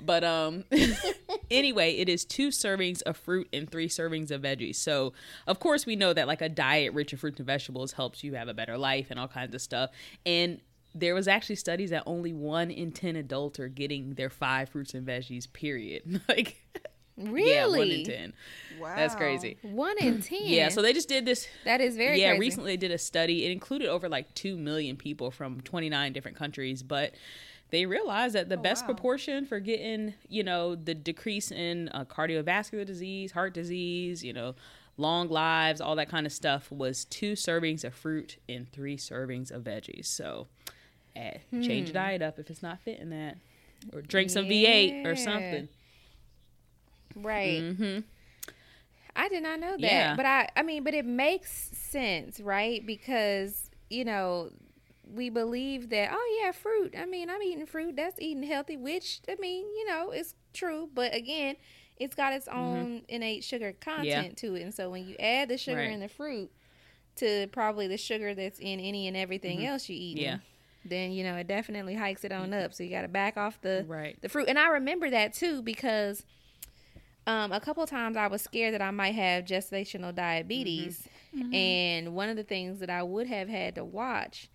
But 0.00 0.22
um, 0.22 0.62
anyway, 1.50 1.94
it 1.96 2.08
is 2.08 2.24
two 2.24 2.50
servings 2.50 3.02
of 3.02 3.16
fruit 3.16 3.48
and 3.52 3.68
three 3.68 3.88
servings 3.88 4.30
of 4.30 4.42
veggies. 4.42 4.76
So, 4.76 5.12
of 5.48 5.58
course, 5.58 5.84
we 5.84 5.96
know 5.96 6.12
that 6.12 6.28
like 6.28 6.42
a 6.42 6.48
diet 6.48 6.92
rich 6.92 7.12
in 7.12 7.18
fruits 7.18 7.40
and 7.40 7.46
vegetables 7.46 7.92
helps 7.92 8.22
you 8.22 8.34
have 8.34 8.46
a 8.46 8.54
better 8.54 8.78
life 8.78 9.08
and 9.10 9.18
all 9.18 9.26
kinds 9.28 9.52
of 9.52 9.60
stuff. 9.60 9.90
And 10.24 10.60
there 10.98 11.14
was 11.14 11.28
actually 11.28 11.56
studies 11.56 11.90
that 11.90 12.02
only 12.06 12.32
one 12.32 12.70
in 12.70 12.92
ten 12.92 13.16
adults 13.16 13.60
are 13.60 13.68
getting 13.68 14.14
their 14.14 14.30
five 14.30 14.68
fruits 14.70 14.94
and 14.94 15.06
veggies. 15.06 15.52
Period. 15.52 16.20
like, 16.28 16.62
Really? 17.16 17.50
yeah, 17.50 17.66
one 17.66 17.90
in 17.90 18.04
ten. 18.04 18.32
Wow. 18.78 18.94
That's 18.94 19.14
crazy. 19.14 19.56
One 19.62 19.96
in 19.98 20.22
ten. 20.22 20.38
Yeah, 20.44 20.68
so 20.68 20.82
they 20.82 20.92
just 20.92 21.08
did 21.08 21.24
this. 21.24 21.48
that 21.64 21.80
is 21.80 21.96
very 21.96 22.20
yeah, 22.20 22.30
crazy. 22.30 22.40
recently 22.40 22.72
they 22.72 22.76
did 22.76 22.90
a 22.90 22.98
study. 22.98 23.44
It 23.44 23.52
included 23.52 23.88
over 23.88 24.08
like 24.08 24.34
two 24.34 24.56
million 24.56 24.96
people 24.96 25.30
from 25.30 25.60
twenty 25.62 25.88
nine 25.88 26.12
different 26.12 26.36
countries, 26.36 26.82
but 26.82 27.14
they 27.70 27.86
realized 27.86 28.34
that 28.34 28.48
the 28.48 28.56
best 28.56 28.84
wow. 28.84 28.94
proportion 28.94 29.44
for 29.44 29.58
getting, 29.58 30.14
you 30.28 30.44
know, 30.44 30.76
the 30.76 30.94
decrease 30.94 31.50
in 31.50 31.88
uh, 31.88 32.04
cardiovascular 32.04 32.86
disease, 32.86 33.32
heart 33.32 33.54
disease, 33.54 34.22
you 34.22 34.32
know, 34.32 34.54
long 34.96 35.28
lives, 35.28 35.80
all 35.80 35.96
that 35.96 36.08
kind 36.08 36.26
of 36.26 36.32
stuff 36.32 36.70
was 36.70 37.04
two 37.06 37.32
servings 37.32 37.84
of 37.84 37.94
fruit 37.94 38.36
and 38.48 38.70
three 38.72 38.96
servings 38.96 39.50
of 39.50 39.64
veggies. 39.64 40.06
So, 40.06 40.46
eh, 41.16 41.38
change 41.62 41.88
your 41.88 41.94
diet 41.94 42.22
up 42.22 42.38
if 42.38 42.50
it's 42.50 42.62
not 42.62 42.78
fitting 42.80 43.10
that, 43.10 43.36
or 43.92 44.02
drink 44.02 44.30
some 44.30 44.44
V8 44.46 45.04
or 45.06 45.16
something. 45.16 45.68
Right. 47.14 47.62
hmm 47.74 47.98
I 49.18 49.28
did 49.30 49.42
not 49.42 49.58
know 49.60 49.72
that. 49.72 49.80
Yeah. 49.80 50.16
But 50.16 50.26
I 50.26 50.48
I 50.56 50.62
mean, 50.62 50.84
but 50.84 50.92
it 50.94 51.06
makes 51.06 51.50
sense, 51.50 52.38
right? 52.38 52.84
Because, 52.84 53.70
you 53.88 54.04
know, 54.04 54.50
we 55.14 55.30
believe 55.30 55.88
that, 55.90 56.10
oh 56.12 56.40
yeah, 56.42 56.52
fruit. 56.52 56.94
I 56.98 57.06
mean, 57.06 57.30
I'm 57.30 57.42
eating 57.42 57.64
fruit. 57.64 57.96
That's 57.96 58.20
eating 58.20 58.42
healthy, 58.42 58.76
which 58.76 59.20
I 59.28 59.36
mean, 59.40 59.64
you 59.64 59.86
know, 59.88 60.10
it's 60.10 60.34
true, 60.52 60.90
but 60.94 61.14
again, 61.14 61.56
it's 61.98 62.14
got 62.14 62.34
its 62.34 62.46
own 62.48 63.02
innate 63.08 63.42
sugar 63.42 63.72
content 63.80 64.36
to 64.38 64.54
it. 64.54 64.62
And 64.62 64.74
so 64.74 64.90
when 64.90 65.06
you 65.08 65.16
add 65.18 65.48
the 65.48 65.56
sugar 65.56 65.78
Right. 65.78 65.90
in 65.90 66.00
the 66.00 66.08
fruit 66.08 66.50
to 67.16 67.46
probably 67.52 67.86
the 67.88 67.96
sugar 67.96 68.34
that's 68.34 68.58
in 68.58 68.80
any 68.80 69.08
and 69.08 69.16
everything 69.16 69.64
else 69.64 69.88
you 69.88 69.96
eat, 69.98 70.18
Yeah. 70.18 70.38
Then 70.88 71.12
you 71.12 71.24
know, 71.24 71.36
it 71.36 71.46
definitely 71.46 71.94
hikes 71.94 72.24
it 72.24 72.32
on 72.32 72.52
up. 72.54 72.74
So 72.74 72.82
you 72.82 72.90
got 72.90 73.02
to 73.02 73.08
back 73.08 73.36
off 73.36 73.60
the 73.60 73.84
Right. 73.88 74.20
the 74.20 74.28
fruit. 74.28 74.48
And 74.48 74.58
I 74.58 74.68
remember 74.68 75.10
that 75.10 75.32
too 75.34 75.62
because 75.62 76.24
um, 77.26 77.50
a 77.52 77.60
couple 77.60 77.82
of 77.82 77.90
times 77.90 78.16
I 78.16 78.28
was 78.28 78.42
scared 78.42 78.72
that 78.74 78.82
I 78.82 78.90
might 78.92 79.14
have 79.16 79.44
gestational 79.44 80.14
diabetes, 80.14 81.08
and 81.52 82.14
one 82.14 82.28
of 82.28 82.36
the 82.36 82.44
things 82.44 82.78
that 82.80 82.88
I 82.90 83.02
would 83.02 83.26
have 83.26 83.48
had 83.48 83.74
to 83.74 83.84
watch 83.84 84.48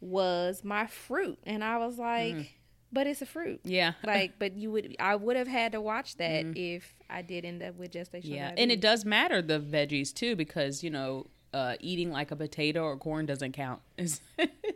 was 0.00 0.62
my 0.62 0.86
fruit, 0.86 1.38
and 1.44 1.64
I 1.64 1.78
was 1.78 1.98
like, 1.98 2.54
"But 2.92 3.08
it's 3.08 3.20
a 3.20 3.26
fruit." 3.26 3.60
Yeah. 3.64 3.94
Like, 4.04 4.38
but 4.38 4.56
you 4.56 4.70
would, 4.70 4.94
I 5.00 5.16
would 5.16 5.34
have 5.36 5.48
had 5.48 5.72
to 5.72 5.80
watch 5.80 6.16
that 6.18 6.46
if 6.56 6.94
I 7.10 7.22
did 7.22 7.44
end 7.44 7.62
up 7.64 7.74
with 7.74 7.90
gestational 7.90 8.22
Yeah, 8.30 8.48
diabetes. 8.50 8.62
and 8.62 8.70
it 8.72 8.80
does 8.80 9.04
matter 9.04 9.42
the 9.42 9.58
veggies 9.58 10.14
too 10.14 10.36
because 10.36 10.84
you 10.84 10.90
know 10.90 11.26
uh, 11.52 11.74
eating 11.80 12.12
like 12.12 12.30
a 12.30 12.36
potato 12.36 12.82
or 12.84 12.96
corn 12.96 13.26
doesn't 13.26 13.52
count. 13.52 13.80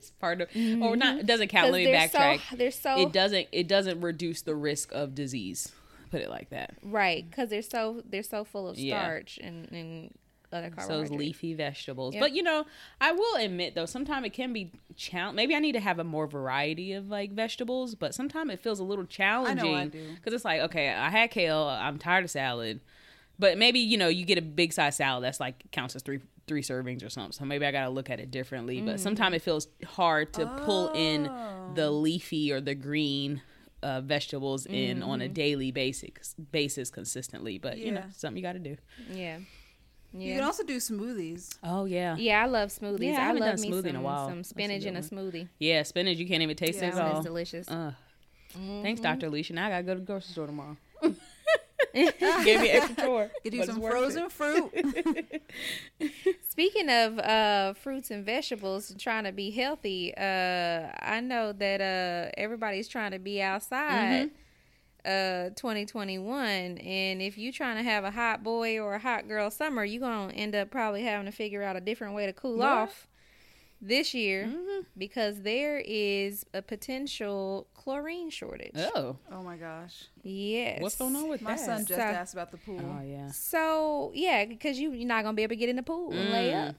It's, 0.03 0.09
it's 0.11 0.19
part 0.19 0.41
of 0.41 0.49
or 0.55 0.97
not. 0.97 1.15
Mm-hmm. 1.15 1.19
It 1.21 1.27
doesn't 1.27 1.49
count. 1.49 1.67
'Cause 1.67 1.73
Let 1.73 1.79
me 1.79 1.85
they're 1.85 2.09
backtrack. 2.09 2.41
So, 2.51 2.57
they're 2.57 2.71
so 2.71 3.01
it 3.01 3.12
doesn't. 3.12 3.49
It 3.53 3.69
doesn't 3.69 4.01
reduce 4.01 4.43
the 4.43 4.55
risk 4.55 4.93
of 4.93 5.15
disease. 5.15 5.73
Put 6.11 6.21
it 6.21 6.29
like 6.31 6.51
that. 6.51 6.75
right 6.83 7.25
because 7.29 7.49
they're 7.51 7.62
so 7.62 8.03
they're 8.09 8.23
so 8.23 8.45
full 8.45 8.69
of 8.69 8.79
Yeah. 8.79 9.01
starch 9.03 9.38
and 9.43 9.71
and 9.73 10.15
other 10.53 10.69
Those 10.69 10.87
carbohydrates. 10.87 11.19
leafy 11.19 11.55
vegetables. 11.55 12.12
Yep. 12.12 12.21
But 12.21 12.33
you 12.35 12.43
know, 12.43 12.67
I 13.01 13.12
will 13.12 13.37
admit 13.37 13.75
though, 13.75 13.87
sometimes 13.87 14.27
it 14.27 14.35
can 14.35 14.53
be 14.53 14.71
challenge. 14.97 15.35
Maybe 15.37 15.55
I 15.55 15.59
need 15.61 15.73
to 15.73 15.81
have 15.81 15.99
a 15.99 16.05
more 16.05 16.27
variety 16.27 16.93
of 16.93 17.09
like 17.09 17.31
vegetables, 17.33 17.95
but 17.95 18.15
sometimes 18.15 18.53
it 18.53 18.61
feels 18.61 18.79
a 18.79 18.85
little 18.85 19.07
challenging 19.07 19.88
do. 19.88 20.07
because 20.17 20.35
it's 20.35 20.45
like, 20.45 20.61
okay, 20.61 20.91
I 20.91 21.09
had 21.09 21.31
kale. 21.31 21.62
I'm 21.62 21.97
tired 21.99 22.25
of 22.25 22.31
salad, 22.31 22.81
but 23.38 23.57
maybe 23.57 23.79
you 23.79 23.97
know 23.97 24.09
you 24.09 24.27
get 24.27 24.37
a 24.37 24.43
big 24.43 24.75
size 24.75 24.97
salad 24.97 25.25
that's 25.25 25.41
like 25.41 25.71
counts 25.71 25.97
as 25.97 26.03
three 26.03 26.21
three 26.47 26.63
servings 26.63 27.05
or 27.05 27.09
something. 27.11 27.33
So 27.33 27.45
maybe 27.45 27.65
I 27.67 27.73
got 27.73 27.85
to 27.85 27.91
look 27.91 28.11
at 28.11 28.21
it 28.21 28.31
differently. 28.31 28.81
But 28.81 29.01
sometimes 29.01 29.37
it 29.37 29.43
feels 29.43 29.69
hard 29.87 30.33
to 30.35 30.47
pull 30.65 30.91
in 30.95 31.31
the 31.75 31.91
leafy 31.91 32.53
or 32.53 32.61
the 32.61 32.75
green. 32.75 33.43
Uh, 33.85 34.01
vegetables 34.01 34.65
in 34.67 35.03
on 35.03 35.21
a 35.21 35.29
daily 35.29 35.73
basis 35.73 36.37
basis 36.53 36.89
consistently, 36.89 37.59
but 37.59 37.79
you 37.79 37.91
know 37.91 38.05
something 38.15 38.37
you 38.37 38.43
got 38.45 38.53
to 38.53 38.61
do. 38.61 38.77
yeah, 39.13 39.39
You 40.17 40.37
can 40.37 40.45
also 40.45 40.63
do 40.63 40.77
smoothies. 40.77 41.59
Oh 41.65 41.85
yeah, 41.87 42.15
Yeah, 42.17 42.45
I 42.45 42.47
love 42.47 42.69
smoothies. 42.69 43.01
Yeah, 43.03 43.15
I 43.15 43.23
I, 43.23 43.25
haven't 43.25 43.41
love 43.43 43.57
done 43.57 43.61
me 43.61 43.71
smoothie 43.73 43.81
some, 43.81 43.87
in 43.87 43.97
a 43.97 44.01
while. 44.01 44.29
some 44.29 44.37
That's 44.37 44.51
a 44.51 44.55
spinach 44.55 44.85
in 44.85 44.95
a 44.97 45.01
smoothie. 45.01 45.49
Yeah, 45.59 45.83
spinach 45.83 46.17
you 46.19 46.29
can't 46.29 46.45
even 46.45 46.55
taste 46.57 46.81
Yeah. 46.81 46.91
it 46.91 46.95
at 46.95 47.01
all. 47.13 47.19
is 47.19 47.25
delicious. 47.25 47.67
Ugh. 47.69 47.93
Mm-hmm. 48.57 48.83
Thanks, 48.83 49.01
Dr. 49.01 49.27
Alicia. 49.27 49.53
Now 49.55 49.67
I 49.67 49.71
gotta 49.71 49.83
go 49.83 49.95
to 49.95 49.99
the 50.01 50.07
grocery 50.07 50.31
store 50.31 50.47
tomorrow. 50.47 50.77
Give 52.45 52.61
me 52.61 52.71
extra 52.71 53.05
chore. 53.05 53.31
Get 53.45 53.53
you 53.55 53.65
some 53.65 53.81
frozen 53.81 54.25
it. 54.25 54.33
fruit. 54.33 55.43
Speaking 56.49 56.89
of 56.91 57.19
uh, 57.19 57.75
fruits 57.75 58.11
and 58.11 58.25
vegetables 58.25 58.91
and 58.91 58.99
trying 59.01 59.25
to 59.25 59.33
be 59.33 59.51
healthy, 59.51 60.13
uh, 60.17 60.89
I 61.01 61.21
know 61.23 61.53
that 61.53 61.81
uh, 61.81 62.31
everybody's 62.37 62.89
trying 62.89 63.13
to 63.13 63.19
be 63.19 63.41
outside 63.43 64.31
Mm-hmm. 65.05 65.49
uh, 65.49 65.55
2021. 65.57 66.79
And 66.79 67.23
if 67.23 67.37
you're 67.39 67.53
trying 67.53 67.77
to 67.77 67.83
have 67.83 68.05
a 68.05 68.11
hot 68.11 68.43
boy 68.43 68.79
or 68.81 68.95
a 68.95 68.99
hot 68.99 69.29
girl 69.29 69.51
summer, 69.51 69.85
you're 69.85 70.01
going 70.01 70.31
to 70.31 70.35
end 70.35 70.55
up 70.55 70.71
probably 70.71 71.03
having 71.03 71.27
to 71.27 71.33
figure 71.33 71.63
out 71.63 71.77
a 71.77 71.81
different 71.81 72.15
way 72.15 72.27
to 72.27 72.33
cool 72.33 72.59
Yeah. 72.59 72.65
off 72.83 73.07
this 73.85 74.15
year. 74.15 74.47
Mhm. 74.47 74.87
because 74.97 75.43
there 75.43 75.83
is 75.85 76.47
a 76.55 76.63
potential 76.63 77.67
chlorine 77.75 78.31
shortage. 78.31 78.73
Oh, 78.95 79.17
Oh 79.31 79.43
my 79.43 79.57
gosh. 79.57 80.05
Yes. 80.23 80.81
what's 80.81 80.97
going 80.97 81.15
on 81.17 81.29
with 81.29 81.43
My 81.43 81.57
that? 81.57 81.61
son 81.67 81.79
just 81.85 81.99
So- 82.01 82.07
asked 82.07 82.33
about 82.35 82.51
the 82.53 82.59
pool. 82.59 82.81
oh 82.81 83.03
yeah. 83.05 83.31
So 83.33 84.13
yeah, 84.15 84.45
because 84.45 84.79
you 84.79 84.93
you're 84.93 85.07
not 85.09 85.25
gonna 85.25 85.35
be 85.35 85.43
able 85.43 85.51
to 85.51 85.57
get 85.57 85.69
in 85.69 85.77
the 85.77 85.83
pool 85.83 86.13
and 86.13 86.31
lay 86.31 86.51
Mm. 86.51 86.69
up. 86.71 86.77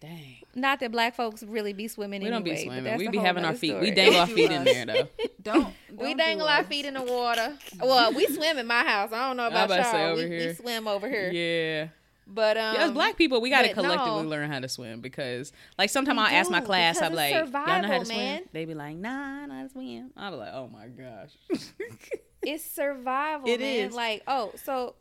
Dang. 0.00 0.36
Not 0.54 0.80
that 0.80 0.92
black 0.92 1.14
folks 1.14 1.42
really 1.42 1.72
be 1.72 1.88
swimming. 1.88 2.20
In 2.22 2.28
there. 2.28 2.30
We 2.30 2.34
don't 2.34 2.44
be 2.44 2.50
anyway, 2.50 2.66
but 2.66 2.74
swimming. 2.82 2.98
We 2.98 3.06
a 3.06 3.10
be 3.10 3.18
having 3.18 3.44
our 3.44 3.50
nother 3.52 3.58
feet. 3.58 3.80
We 3.80 3.90
dangle 3.90 4.20
our 4.20 4.26
feet 4.38 4.50
in 4.50 4.64
there 4.64 4.86
though. 4.86 5.08
Don't, 5.42 5.74
We 5.90 6.08
don't 6.08 6.16
dangle 6.18 6.46
do 6.46 6.52
our 6.52 6.60
us. 6.60 6.66
feet 6.66 6.84
in 6.84 6.94
the 6.94 7.02
water. 7.02 7.56
Well, 7.80 8.12
we 8.12 8.26
swim 8.26 8.58
in 8.58 8.66
my 8.66 8.84
house. 8.84 9.12
I 9.12 9.28
don't 9.28 9.36
know 9.38 9.46
about 9.46 9.66
about 9.66 9.82
y'all. 9.82 9.92
say 9.92 10.04
over 10.04 10.28
we, 10.28 10.46
we 10.46 10.52
swim 10.54 10.86
over 10.88 11.08
here. 11.08 11.30
Yeah. 11.32 11.88
But 12.26 12.56
um, 12.56 12.74
Yeah, 12.74 12.84
as 12.86 12.92
black 12.92 13.16
people, 13.16 13.40
we 13.40 13.50
got 13.50 13.62
to 13.62 13.72
collectively 13.74 14.22
no. 14.22 14.28
learn 14.28 14.50
how 14.50 14.58
to 14.60 14.68
swim 14.68 15.00
because, 15.00 15.52
like, 15.78 15.90
sometimes 15.90 16.18
I'll 16.18 16.26
ask 16.26 16.50
my 16.50 16.60
class, 16.60 16.96
because 16.96 17.10
I'm 17.10 17.14
like, 17.16 17.34
it's 17.34 17.52
y'all 17.52 17.52
know 17.52 17.66
how 17.66 17.74
survival, 17.82 17.98
to 18.00 18.04
swim? 18.06 18.18
man. 18.18 18.42
They 18.52 18.64
be 18.64 18.74
like, 18.74 18.96
nah, 18.96 19.42
I 19.42 19.46
know 19.46 19.54
how 19.54 19.62
to 19.64 19.68
swim. 19.70 20.10
I'll 20.16 20.30
be 20.30 20.36
like, 20.38 20.52
oh 20.54 20.68
my 20.72 20.86
gosh. 20.88 21.30
it's 22.42 22.64
survival, 22.64 23.48
It 23.48 23.60
man. 23.60 23.88
is. 23.90 23.94
Like, 23.94 24.22
oh, 24.26 24.52
so 24.64 24.94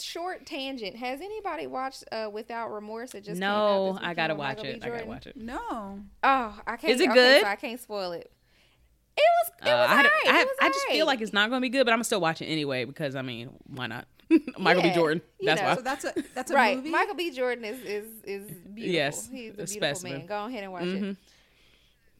short 0.00 0.44
tangent. 0.46 0.96
Has 0.96 1.20
anybody 1.20 1.66
watched 1.66 2.04
uh, 2.12 2.28
Without 2.32 2.72
Remorse? 2.72 3.14
It 3.14 3.24
just 3.24 3.40
came 3.40 3.48
out 3.48 3.68
no, 3.68 3.92
this 3.94 4.02
I 4.04 4.14
gotta 4.14 4.34
watch 4.34 4.62
it. 4.64 4.82
I 4.82 4.88
gotta 4.88 5.06
watch 5.06 5.26
it. 5.26 5.36
No. 5.36 6.00
Oh, 6.22 6.60
I 6.66 6.76
can't. 6.76 6.92
Is 6.94 7.00
it 7.00 7.08
okay, 7.10 7.14
good? 7.14 7.42
so 7.42 7.48
I 7.48 7.56
can't 7.56 7.80
spoil 7.80 8.12
it. 8.12 8.30
It 9.16 9.22
was. 9.44 9.52
It 9.68 9.70
Uh, 9.70 9.76
was 9.76 9.90
I, 9.90 9.94
had- 9.94 10.06
alright. 10.06 10.10
I, 10.26 10.40
It 10.40 10.46
was 10.46 10.56
I 10.60 10.68
just 10.68 10.86
feel 10.88 11.06
like 11.06 11.20
it's 11.20 11.32
not 11.32 11.50
going 11.50 11.60
to 11.60 11.64
be 11.64 11.68
good, 11.68 11.84
but 11.84 11.92
I'm 11.92 12.02
still 12.02 12.20
watching 12.20 12.48
anyway 12.48 12.84
because, 12.84 13.14
I 13.14 13.22
mean, 13.22 13.50
why 13.66 13.86
not? 13.86 14.06
Michael 14.58 14.82
B. 14.82 14.88
Yeah, 14.88 14.94
Jordan. 14.94 15.22
you 15.40 15.46
That's 15.46 15.60
know. 15.60 15.66
why. 15.68 15.74
So 15.76 15.82
that's 15.82 16.04
a 16.04 16.14
that's 16.34 16.50
a 16.50 16.54
right. 16.54 16.76
movie. 16.76 16.90
Michael 16.90 17.14
B. 17.14 17.30
Jordan 17.30 17.64
is 17.64 17.80
is 17.82 18.06
is 18.24 18.50
beautiful. 18.50 18.94
Yes, 18.94 19.28
he's 19.30 19.50
a 19.50 19.52
a 19.52 19.52
beautiful 19.56 19.66
specimen. 19.66 20.18
man. 20.18 20.26
Go 20.26 20.44
ahead 20.46 20.62
and 20.64 20.72
watch 20.72 20.84
Mhm. 20.84 21.10
it. 21.12 21.16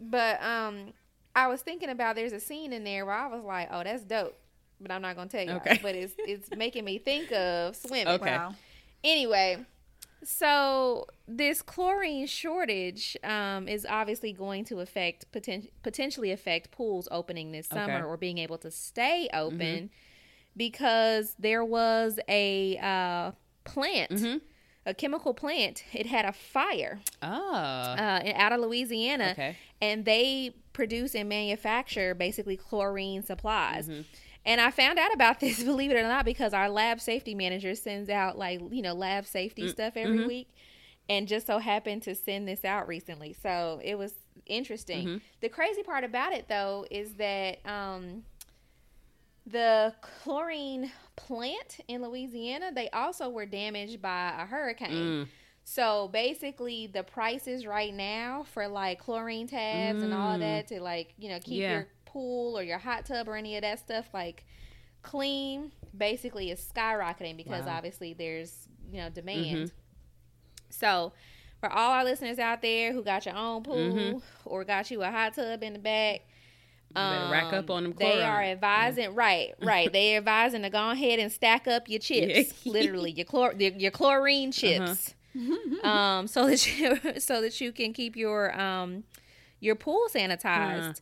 But 0.01 0.43
um, 0.43 0.93
I 1.37 1.47
was 1.49 1.63
thinking 1.63 1.89
about 1.91 2.17
there's 2.17 2.33
a 2.33 2.41
scene 2.41 2.73
in 2.73 2.85
there 2.85 3.07
where 3.07 3.15
I 3.15 3.27
was 3.29 3.45
like, 3.45 3.69
oh, 3.71 3.83
that's 3.85 4.03
dope. 4.05 4.37
But 4.81 4.91
I'm 4.91 5.03
not 5.03 5.15
gonna 5.17 5.29
tell 5.31 5.45
you. 5.45 5.53
Okay. 5.53 5.79
But 5.83 5.95
it's 5.95 6.15
it's 6.19 6.51
making 6.57 6.85
me 6.85 6.99
think 6.99 7.31
of 7.33 7.77
swimming. 7.77 8.09
Okay. 8.09 8.37
Wow. 8.37 8.55
Anyway, 9.05 9.65
so 10.25 11.07
this 11.27 11.63
chlorine 11.63 12.27
shortage 12.27 13.17
um, 13.25 13.69
is 13.69 13.87
obviously 13.89 14.33
going 14.33 14.65
to 14.67 14.81
affect 14.81 15.31
poten- 15.33 15.71
potentially 15.83 16.31
affect 16.33 16.71
pools 16.71 17.09
opening 17.11 17.53
this 17.53 17.67
summer 17.69 17.83
Okay. 17.85 17.93
Mm-hmm. 17.95 18.07
or 18.07 18.17
being 18.17 18.39
able 18.39 18.59
to 18.59 18.71
stay 18.71 19.29
open 19.33 19.91
because 20.57 21.35
there 21.39 21.65
was 21.65 22.19
a 22.29 22.77
uh, 22.79 23.33
plant, 23.65 24.11
Mhm. 24.11 24.41
a 24.87 24.95
chemical 24.95 25.33
plant. 25.35 25.85
It 25.93 26.07
had 26.07 26.25
a 26.25 26.33
fire 26.33 27.01
Ah. 27.23 28.17
uh, 28.19 28.23
in- 28.25 28.37
out 28.37 28.53
of 28.53 28.61
Louisiana, 28.61 29.31
Okay. 29.33 29.57
and 29.81 30.05
they 30.05 30.55
produce 30.73 31.15
and 31.15 31.29
manufacture 31.29 32.15
basically 32.15 32.57
chlorine 32.57 33.23
supplies. 33.23 33.89
Mm-hmm. 33.89 34.03
And 34.45 34.61
I 34.61 34.71
found 34.73 34.99
out 34.99 35.15
about 35.15 35.39
this, 35.41 35.63
believe 35.63 35.91
it 35.91 35.97
or 35.97 36.03
not, 36.03 36.25
because 36.25 36.53
our 36.53 36.69
lab 36.69 37.01
safety 37.01 37.35
manager 37.35 37.75
sends 37.75 38.11
out 38.11 38.37
like 38.37 38.61
you 38.71 38.83
know 38.83 38.93
lab 38.95 39.27
safety 39.27 39.69
stuff 39.69 39.97
every 39.97 40.19
mhm. 40.19 40.27
week, 40.27 40.49
and 41.09 41.29
just 41.29 41.47
so 41.47 41.59
happened 41.59 42.03
to 42.03 42.15
send 42.15 42.49
this 42.49 42.65
out 42.65 42.89
recently. 42.89 43.33
So 43.33 43.81
it 43.85 43.97
was 43.97 44.15
interesting. 44.47 45.07
Mhm. 45.07 45.21
The 45.41 45.49
crazy 45.49 45.83
part 45.85 46.03
about 46.03 46.33
it 46.33 46.49
though 46.49 46.87
is 46.91 47.15
that 47.15 47.65
um, 47.65 48.25
the 49.47 49.95
chlorine 50.01 50.90
plant 51.16 51.80
in 51.88 52.03
Louisiana 52.03 52.70
they 52.72 52.88
also 52.90 53.28
were 53.28 53.47
damaged 53.47 54.01
by 54.01 54.32
a 54.38 54.47
hurricane. 54.47 54.90
Mm. 55.24 55.28
So 55.64 56.09
basically, 56.12 56.86
the 56.88 57.03
prices 57.05 57.66
right 57.66 57.95
now 57.95 58.45
for 58.53 58.66
like 58.68 58.99
chlorine 59.01 59.47
tabs 59.47 60.03
and 60.03 60.12
all 60.12 60.36
Mm. 60.36 60.40
that 60.40 60.66
to 60.68 60.80
like 60.80 61.14
you 61.18 61.28
know 61.28 61.38
keep 61.40 61.61
Yeah. 61.61 61.72
your 61.72 61.88
pool 62.05 62.59
or 62.59 62.62
your 62.62 62.78
hot 62.78 63.07
tub 63.07 63.28
or 63.28 63.36
any 63.36 63.57
of 63.57 63.62
that 63.62 63.78
stuff 63.78 64.09
like 64.12 64.45
clean, 65.03 65.72
basically 65.97 66.51
is 66.51 66.61
skyrocketing 66.74 67.36
because 67.36 67.64
Wow. 67.66 67.76
obviously 67.76 68.12
there's 68.12 68.68
you 68.90 68.99
know 68.99 69.09
demand. 69.11 69.72
So 70.70 71.12
for 71.61 71.70
all 71.70 71.93
our 71.93 72.05
listeners 72.05 72.38
out 72.38 72.61
there 72.62 72.93
who 72.93 73.03
got 73.03 73.24
your 73.26 73.36
own 73.36 73.62
pool 73.62 73.76
Mhm. 73.76 74.22
or 74.45 74.64
got 74.64 74.90
you 74.90 75.03
a 75.03 75.11
hot 75.11 75.34
tub 75.34 75.62
in 75.62 75.72
the 75.74 75.78
back. 75.78 76.22
Better 76.95 77.30
rack 77.30 77.53
up 77.53 77.70
um, 77.70 77.76
on 77.76 77.82
them 77.84 77.95
They 77.99 78.22
are 78.22 78.43
advising, 78.43 79.14
right, 79.14 79.55
right. 79.62 79.93
They 79.93 80.14
are 80.14 80.18
advising 80.18 80.62
to 80.62 80.70
go 80.70 80.90
ahead 80.90 81.18
and 81.18 81.30
stack 81.32 81.66
up 81.68 81.88
your 81.88 82.01
chips, 82.01 82.53
Yeah. 82.64 82.72
literally 82.72 83.11
your 83.12 83.26
chlor 83.26 83.59
your, 83.61 83.72
your 83.72 83.90
chlorine 83.90 84.53
chips, 84.53 85.14
um, 85.82 86.26
so 86.26 86.47
that 86.47 86.78
you 86.78 86.99
so 87.18 87.40
that 87.40 87.61
you 87.61 87.72
can 87.72 87.93
keep 87.93 88.16
your 88.16 88.59
um 88.61 89.05
your 89.61 89.74
pool 89.74 90.07
sanitized 90.12 91.01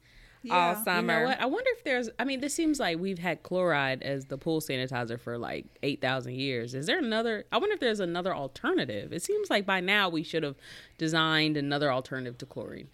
all 0.50 0.72
Yeah. 0.72 0.84
summer. 0.84 1.14
You 1.14 1.20
know 1.20 1.26
what? 1.28 1.40
I 1.40 1.46
wonder 1.46 1.68
if 1.74 1.84
there's. 1.84 2.08
I 2.18 2.24
mean, 2.24 2.40
this 2.40 2.54
seems 2.54 2.78
like 2.80 2.98
we've 2.98 3.18
had 3.18 3.42
chloride 3.42 4.02
as 4.02 4.26
the 4.26 4.38
pool 4.38 4.60
sanitizer 4.60 5.18
for 5.20 5.36
like 5.36 5.66
eight 5.82 6.00
thousand 6.00 6.34
years. 6.36 6.74
Is 6.74 6.86
there 6.86 6.98
another? 6.98 7.44
I 7.52 7.58
wonder 7.58 7.74
if 7.74 7.80
there's 7.80 8.00
another 8.00 8.34
alternative. 8.34 9.12
It 9.12 9.22
seems 9.22 9.50
like 9.50 9.66
by 9.66 9.80
now 9.80 10.08
we 10.08 10.22
should 10.22 10.42
have 10.42 10.56
designed 10.98 11.56
another 11.56 11.92
alternative 11.92 12.38
to 12.38 12.46
chlorine. 12.46 12.88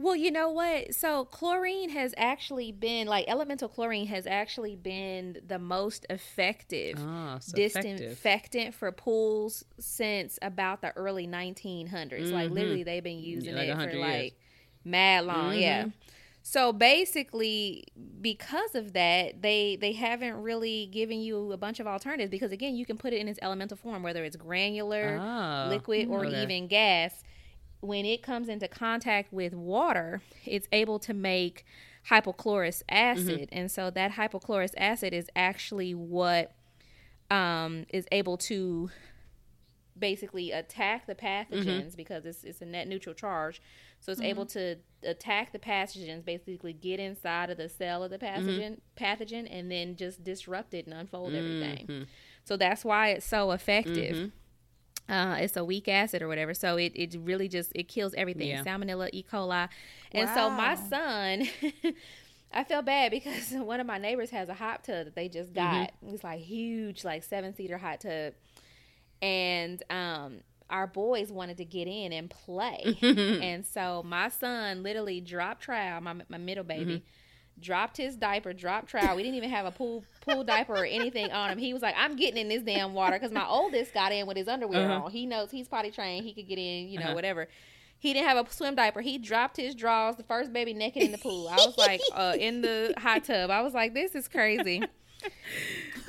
Well, 0.00 0.16
you 0.16 0.30
know 0.30 0.48
what? 0.50 0.94
So 0.94 1.26
chlorine 1.26 1.90
has 1.90 2.14
actually 2.16 2.72
been 2.72 3.06
like 3.06 3.26
elemental 3.28 3.68
chlorine 3.68 4.06
has 4.06 4.26
actually 4.26 4.74
been 4.74 5.42
the 5.46 5.58
most 5.58 6.06
effective 6.08 6.98
Ah, 6.98 7.38
so 7.38 7.58
effective. 7.60 7.98
disinfectant 7.98 8.74
for 8.74 8.90
pools 8.92 9.62
since 9.78 10.38
about 10.40 10.80
the 10.80 10.96
early 10.96 11.26
1900s. 11.26 12.30
Like 12.32 12.48
Mhm. 12.48 12.54
literally, 12.54 12.82
they've 12.82 13.04
been 13.04 13.18
using 13.18 13.54
like 13.54 13.68
it 13.68 13.76
for 13.76 13.90
years. 13.90 14.00
like 14.00 14.34
mad 14.84 15.26
long. 15.26 15.54
Yeah. 15.56 15.84
Mhm. 15.84 15.92
So 16.42 16.72
basically, 16.72 17.84
because 18.22 18.74
of 18.74 18.94
that, 18.94 19.42
they 19.42 19.76
they 19.76 19.92
haven't 19.92 20.36
really 20.42 20.86
given 20.86 21.20
you 21.20 21.52
a 21.52 21.58
bunch 21.58 21.78
of 21.78 21.86
alternatives 21.86 22.30
because 22.30 22.52
again, 22.52 22.74
you 22.74 22.86
can 22.86 22.96
put 22.96 23.12
it 23.12 23.18
in 23.18 23.28
its 23.28 23.38
elemental 23.42 23.76
form, 23.76 24.02
whether 24.02 24.24
it's 24.24 24.36
granular, 24.36 25.18
Ah, 25.20 25.68
liquid, 25.68 26.06
or 26.08 26.24
okay. 26.24 26.42
even 26.42 26.68
gas. 26.68 27.22
When 27.80 28.04
it 28.04 28.22
comes 28.22 28.48
into 28.48 28.68
contact 28.68 29.32
with 29.32 29.54
water, 29.54 30.22
it's 30.44 30.68
able 30.70 30.98
to 31.00 31.14
make 31.14 31.64
hypochlorous 32.08 32.82
acid, 32.88 33.26
mm-hmm. 33.26 33.58
and 33.58 33.70
so 33.70 33.90
that 33.90 34.12
hypochlorous 34.12 34.72
acid 34.76 35.12
is 35.14 35.28
actually 35.34 35.94
what 35.94 36.52
um, 37.30 37.86
is 37.88 38.06
able 38.12 38.36
to 38.36 38.90
basically 39.98 40.50
attack 40.50 41.06
the 41.06 41.14
pathogens 41.14 41.64
mm-hmm. 41.66 41.96
because 41.96 42.24
it's 42.24 42.42
it's 42.42 42.60
a 42.60 42.66
net 42.66 42.88
neutral 42.88 43.14
charge. 43.14 43.60
So 44.00 44.12
it's 44.12 44.20
mm-hmm. 44.20 44.30
able 44.30 44.46
to 44.46 44.76
attack 45.02 45.52
the 45.52 45.58
pathogens, 45.58 46.24
basically 46.24 46.72
get 46.72 46.98
inside 46.98 47.50
of 47.50 47.58
the 47.58 47.68
cell 47.68 48.02
of 48.02 48.10
the 48.10 48.18
pathogen 48.18 48.78
pathogen 48.98 49.46
and 49.50 49.70
then 49.70 49.96
just 49.96 50.24
disrupt 50.24 50.74
it 50.74 50.86
and 50.86 50.94
unfold 50.94 51.34
everything. 51.34 52.06
So 52.44 52.56
that's 52.56 52.84
why 52.84 53.10
it's 53.10 53.26
so 53.26 53.52
effective. 53.52 54.32
Uh, 55.10 55.38
it's 55.40 55.56
a 55.56 55.64
weak 55.64 55.88
acid 55.88 56.22
or 56.22 56.28
whatever, 56.28 56.54
so 56.54 56.76
it, 56.76 56.92
it 56.94 57.16
really 57.20 57.48
just 57.48 57.72
it 57.74 57.88
kills 57.88 58.14
everything. 58.14 58.48
Yeah. 58.48 58.62
Salmonella, 58.62 59.10
E. 59.12 59.24
coli, 59.30 59.68
and 60.12 60.28
so 60.30 60.48
my 60.50 60.76
son, 60.76 61.48
I 62.52 62.62
feel 62.62 62.82
bad 62.82 63.10
because 63.10 63.50
one 63.52 63.80
of 63.80 63.86
my 63.86 63.98
neighbors 63.98 64.30
has 64.30 64.48
a 64.48 64.54
hot 64.54 64.84
tub 64.84 65.06
that 65.06 65.16
they 65.16 65.28
just 65.28 65.52
got. 65.52 65.90
It's 66.06 66.22
like 66.22 66.40
huge, 66.40 67.04
like 67.04 67.24
seven 67.24 67.54
seater 67.56 67.76
hot 67.76 68.02
tub, 68.02 68.34
and 69.20 69.82
um, 69.90 70.42
our 70.70 70.86
boys 70.86 71.32
wanted 71.32 71.56
to 71.56 71.64
get 71.64 71.88
in 71.88 72.12
and 72.12 72.30
play, 72.30 72.96
and 73.02 73.66
so 73.66 74.04
my 74.04 74.28
son 74.28 74.84
literally 74.84 75.20
dropped 75.20 75.62
trial. 75.62 76.00
My 76.00 76.14
my 76.28 76.38
middle 76.38 76.64
baby. 76.64 77.02
Dropped 77.60 77.96
his 77.96 78.16
diaper, 78.16 78.52
dropped 78.52 78.88
trial. 78.88 79.16
We 79.16 79.22
didn't 79.22 79.36
even 79.36 79.50
have 79.50 79.66
a 79.66 79.70
pool 79.70 80.04
pool 80.22 80.44
diaper 80.44 80.74
or 80.74 80.84
anything 80.84 81.30
on 81.30 81.50
him. 81.50 81.58
He 81.58 81.72
was 81.74 81.82
like, 81.82 81.94
"I'm 81.98 82.16
getting 82.16 82.38
in 82.38 82.48
this 82.48 82.62
damn 82.62 82.94
water" 82.94 83.16
because 83.16 83.32
my 83.32 83.46
oldest 83.46 83.92
got 83.92 84.12
in 84.12 84.26
with 84.26 84.36
his 84.36 84.48
underwear 84.48 84.90
Uh-huh. 84.90 85.04
on. 85.04 85.10
He 85.10 85.26
knows 85.26 85.50
he's 85.50 85.68
potty 85.68 85.90
trained. 85.90 86.24
He 86.24 86.32
could 86.32 86.48
get 86.48 86.58
in, 86.58 86.88
you 86.88 86.98
know, 86.98 87.06
Uh-huh. 87.06 87.14
whatever. 87.14 87.48
He 87.98 88.14
didn't 88.14 88.28
have 88.28 88.46
a 88.46 88.50
swim 88.50 88.74
diaper. 88.76 89.02
He 89.02 89.18
dropped 89.18 89.58
his 89.58 89.74
drawers. 89.74 90.16
The 90.16 90.22
first 90.22 90.52
baby 90.54 90.72
naked 90.72 91.02
in 91.02 91.12
the 91.12 91.18
pool. 91.18 91.48
I 91.48 91.56
was 91.56 91.76
like, 91.76 92.00
uh, 92.14 92.34
in 92.38 92.62
the 92.62 92.94
hot 92.96 93.24
tub. 93.24 93.50
I 93.50 93.60
was 93.60 93.74
like, 93.74 93.92
this 93.92 94.14
is 94.14 94.26
crazy. 94.26 94.82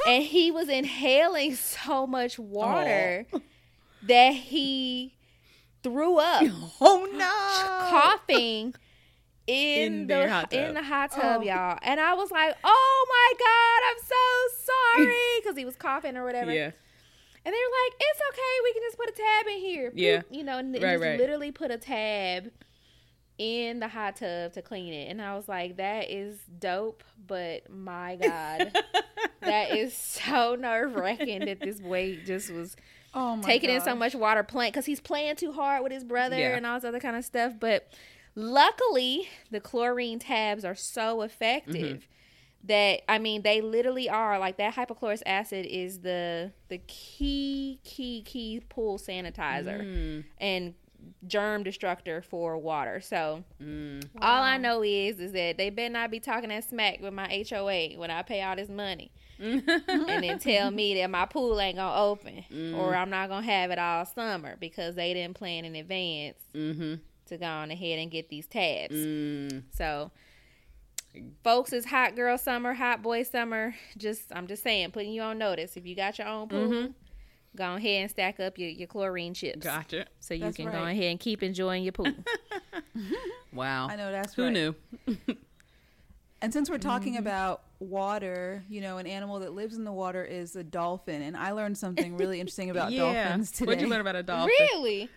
and 0.07 0.23
he 0.23 0.51
was 0.51 0.69
inhaling 0.69 1.55
so 1.55 2.07
much 2.07 2.39
water 2.39 3.25
that 4.03 4.33
he 4.33 5.13
threw 5.83 6.17
up, 6.17 6.43
Oh 6.79 7.09
no! 7.11 7.89
coughing 7.89 8.73
in, 9.51 9.93
In 9.93 9.99
the 10.07 10.13
their 10.13 10.29
hot 10.29 10.51
in 10.53 10.65
tub. 10.67 10.75
the 10.75 10.83
hot 10.83 11.11
tub, 11.11 11.41
Oh. 11.41 11.43
y'all. 11.43 11.77
And 11.81 11.99
I 11.99 12.13
was 12.13 12.31
like, 12.31 12.55
oh 12.63 13.05
my 13.09 13.33
god, 13.39 13.81
I'm 13.89 14.03
so 14.07 15.05
sorry 15.05 15.15
because 15.41 15.57
he 15.57 15.65
was 15.65 15.75
coughing 15.75 16.15
or 16.17 16.23
whatever. 16.23 16.53
Yeah. 16.53 16.71
And 17.43 17.51
they 17.53 17.57
were 17.57 17.87
like, 17.87 17.93
"It's 17.99 18.19
okay. 18.29 18.53
We 18.63 18.73
can 18.73 18.81
just 18.83 18.97
put 18.97 19.09
a 19.09 19.13
tab 19.13 19.47
in 19.47 19.57
here." 19.59 19.91
Yeah. 19.95 20.21
You 20.29 20.43
know, 20.43 20.59
and 20.59 20.73
Right, 20.75 20.81
just 20.81 21.01
right. 21.03 21.19
literally 21.19 21.51
put 21.51 21.71
a 21.71 21.77
tab 21.79 22.51
in 23.39 23.79
the 23.79 23.87
hot 23.87 24.17
tub 24.17 24.53
to 24.53 24.61
clean 24.61 24.93
it. 24.93 25.09
And 25.09 25.19
I 25.21 25.35
was 25.35 25.47
like, 25.49 25.77
"That 25.77 26.11
is 26.11 26.37
dope." 26.59 27.03
But 27.25 27.67
my 27.71 28.15
God, 28.21 28.71
that 29.41 29.71
is 29.75 29.95
so 29.97 30.53
nerve 30.55 30.95
wracking 30.95 31.45
that 31.45 31.59
this 31.61 31.81
weight 31.81 32.27
just 32.27 32.51
was 32.51 32.75
Oh 33.15 33.35
my 33.37 33.41
taking 33.43 33.71
in 33.71 33.81
so 33.81 33.95
much 33.95 34.13
water, 34.13 34.43
playing 34.43 34.71
because 34.71 34.85
he's 34.85 35.01
playing 35.01 35.35
too 35.35 35.51
hard 35.51 35.81
with 35.81 35.91
his 35.91 36.03
brother 36.03 36.37
Yeah. 36.37 36.55
and 36.55 36.65
all 36.65 36.75
this 36.79 36.87
other 36.87 36.99
kind 36.99 37.15
of 37.15 37.25
stuff. 37.25 37.53
But 37.59 37.87
luckily, 38.35 39.27
the 39.49 39.59
chlorine 39.59 40.19
tabs 40.19 40.65
are 40.65 40.75
so 40.75 41.21
effective 41.21 41.99
mm-hmm. 41.99 42.67
that 42.67 43.01
I 43.09 43.19
mean 43.19 43.41
they 43.41 43.61
literally 43.61 44.09
are 44.09 44.39
like 44.39 44.57
that. 44.57 44.75
Hypochlorous 44.75 45.21
acid 45.25 45.65
is 45.65 45.99
the 45.99 46.51
the 46.69 46.79
key 46.87 47.79
key 47.83 48.23
key 48.25 48.61
pool 48.69 48.97
sanitizer 48.97 49.81
mm. 49.81 50.23
and 50.39 50.73
germ 51.27 51.63
destructor 51.63 52.21
for 52.21 52.57
water. 52.57 53.01
So 53.01 53.43
mm. 53.61 54.03
all 54.21 54.43
I 54.43 54.57
know 54.57 54.83
is 54.83 55.19
is 55.19 55.31
that 55.33 55.57
they 55.57 55.69
better 55.69 55.91
not 55.91 56.11
be 56.11 56.19
talking 56.19 56.49
that 56.49 56.63
smack 56.63 57.01
with 57.01 57.13
my 57.13 57.45
HOA 57.49 57.97
when 57.97 58.11
I 58.11 58.21
pay 58.21 58.41
all 58.43 58.55
this 58.55 58.69
money. 58.69 59.11
Mm. 59.39 59.67
and 59.87 60.23
then 60.23 60.37
tell 60.37 60.69
me 60.69 60.93
that 60.95 61.09
my 61.09 61.25
pool 61.25 61.59
ain't 61.59 61.77
gonna 61.77 61.99
open 61.99 62.75
or 62.75 62.95
I'm 62.95 63.09
not 63.09 63.27
gonna 63.27 63.45
have 63.45 63.71
it 63.71 63.79
all 63.79 64.05
summer 64.05 64.55
because 64.59 64.93
they 64.93 65.15
didn't 65.15 65.35
plan 65.35 65.65
in 65.65 65.75
advance 65.75 66.37
Mm-hmm. 66.53 66.95
To 67.31 67.37
go 67.37 67.45
on 67.47 67.71
ahead 67.71 67.99
and 67.99 68.11
get 68.11 68.29
these 68.29 68.45
tabs. 68.47 68.95
Mm. 68.95 69.63
So 69.73 70.11
folks 71.43 71.73
it's 71.73 71.85
hot 71.87 72.15
girl 72.15 72.37
summer, 72.37 72.73
hot 72.73 73.01
boy 73.01 73.23
summer. 73.23 73.75
Just 73.97 74.31
I'm 74.33 74.47
just 74.47 74.63
saying, 74.63 74.91
putting 74.91 75.11
you 75.11 75.21
on 75.23 75.37
notice. 75.37 75.75
If 75.75 75.85
you 75.85 75.95
got 75.95 76.17
your 76.19 76.27
own 76.27 76.47
pool, 76.47 76.89
go 77.55 77.75
ahead 77.75 78.01
and 78.03 78.09
stack 78.11 78.39
up 78.39 78.57
your, 78.57 78.69
your 78.69 78.87
chlorine 78.87 79.33
chips. 79.33 79.63
Gotcha. 79.65 80.05
So 80.19 80.33
you 80.33 80.41
That's 80.41 80.55
can 80.57 80.71
go 80.71 80.83
ahead 80.83 81.03
and 81.03 81.19
keep 81.19 81.43
enjoying 81.43 81.83
your 81.83 81.93
pool. 81.93 82.07
Wow. 83.53 83.89
I 83.89 83.97
know 83.97 84.11
that's 84.13 84.33
Who 84.35 84.43
right. 84.45 84.53
knew? 84.53 84.75
And 86.41 86.53
since 86.53 86.69
we're 86.69 86.77
talking 86.77 87.13
Mm-hmm. 87.13 87.21
about 87.21 87.63
water, 87.79 88.63
you 88.69 88.79
know, 88.79 88.97
an 88.97 89.05
animal 89.07 89.39
that 89.39 89.53
lives 89.53 89.75
in 89.75 89.83
the 89.83 89.91
water 89.91 90.23
is 90.23 90.55
a 90.55 90.63
dolphin. 90.63 91.21
And 91.21 91.35
I 91.35 91.51
learned 91.51 91.77
something 91.77 92.15
really 92.15 92.39
interesting 92.39 92.69
about 92.69 92.93
dolphins 92.93 93.51
today. 93.51 93.65
What'd 93.67 93.81
you 93.81 93.89
learn 93.89 93.99
about 94.01 94.15
a 94.15 94.23
dolphin? 94.23 94.53
really? 94.71 95.09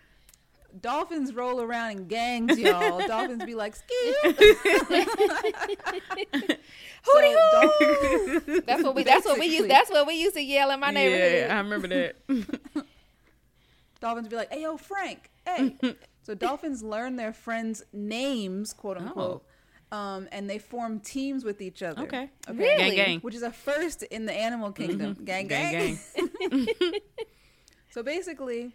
Dolphins 0.81 1.33
roll 1.35 1.61
around 1.61 1.91
in 1.93 2.07
gangs, 2.09 2.59
y'all. 2.59 2.99
Dolphins 3.07 3.45
be 3.45 3.55
like, 3.55 3.77
"Skew." 3.77 4.14
Hooty 7.07 7.35
So, 7.35 7.70
hoo! 7.79 8.61
That's 8.62 8.83
what 8.83 8.95
we. 8.95 9.03
That's 9.05 9.25
what 9.27 9.39
we 9.39 9.47
Basically. 9.47 9.57
used. 9.57 9.70
That's 9.70 9.91
what 9.91 10.07
we 10.07 10.14
used 10.14 10.35
to 10.37 10.43
yell 10.43 10.70
in 10.70 10.81
my 10.81 10.91
neighborhood. 10.91 11.47
Yeah, 11.49 11.55
I 11.55 11.59
remember 11.59 11.89
that. 11.89 12.16
dolphins 14.01 14.29
be 14.29 14.37
like, 14.37 14.53
"Hey, 14.53 14.62
yo, 14.62 14.77
Frank, 14.77 15.31
hey." 15.47 15.77
so 16.22 16.35
dolphins 16.35 16.83
learn 16.83 17.16
their 17.16 17.33
friends' 17.33 17.83
names, 17.93 18.72
quote 18.72 18.97
unquote, 18.97 19.45
um, 19.93 20.29
and 20.33 20.49
they 20.49 20.59
form 20.59 20.99
teams 21.01 21.45
with 21.45 21.61
each 21.61 21.83
other. 21.83 22.03
Okay. 22.03 22.31
Okay. 22.49 22.59
Really? 22.59 22.77
Gang, 22.79 22.95
gang. 22.95 23.20
Which 23.20 23.35
is 23.35 23.43
a 23.43 23.53
first 23.53 24.03
in 24.05 24.25
the 24.27 24.33
animal 24.33 24.72
kingdom. 24.72 25.14
Gang, 25.25 25.47
gang, 25.47 25.72
Gang, 25.72 25.99
gang. 26.51 26.97
So 27.91 28.03
basically, 28.03 28.72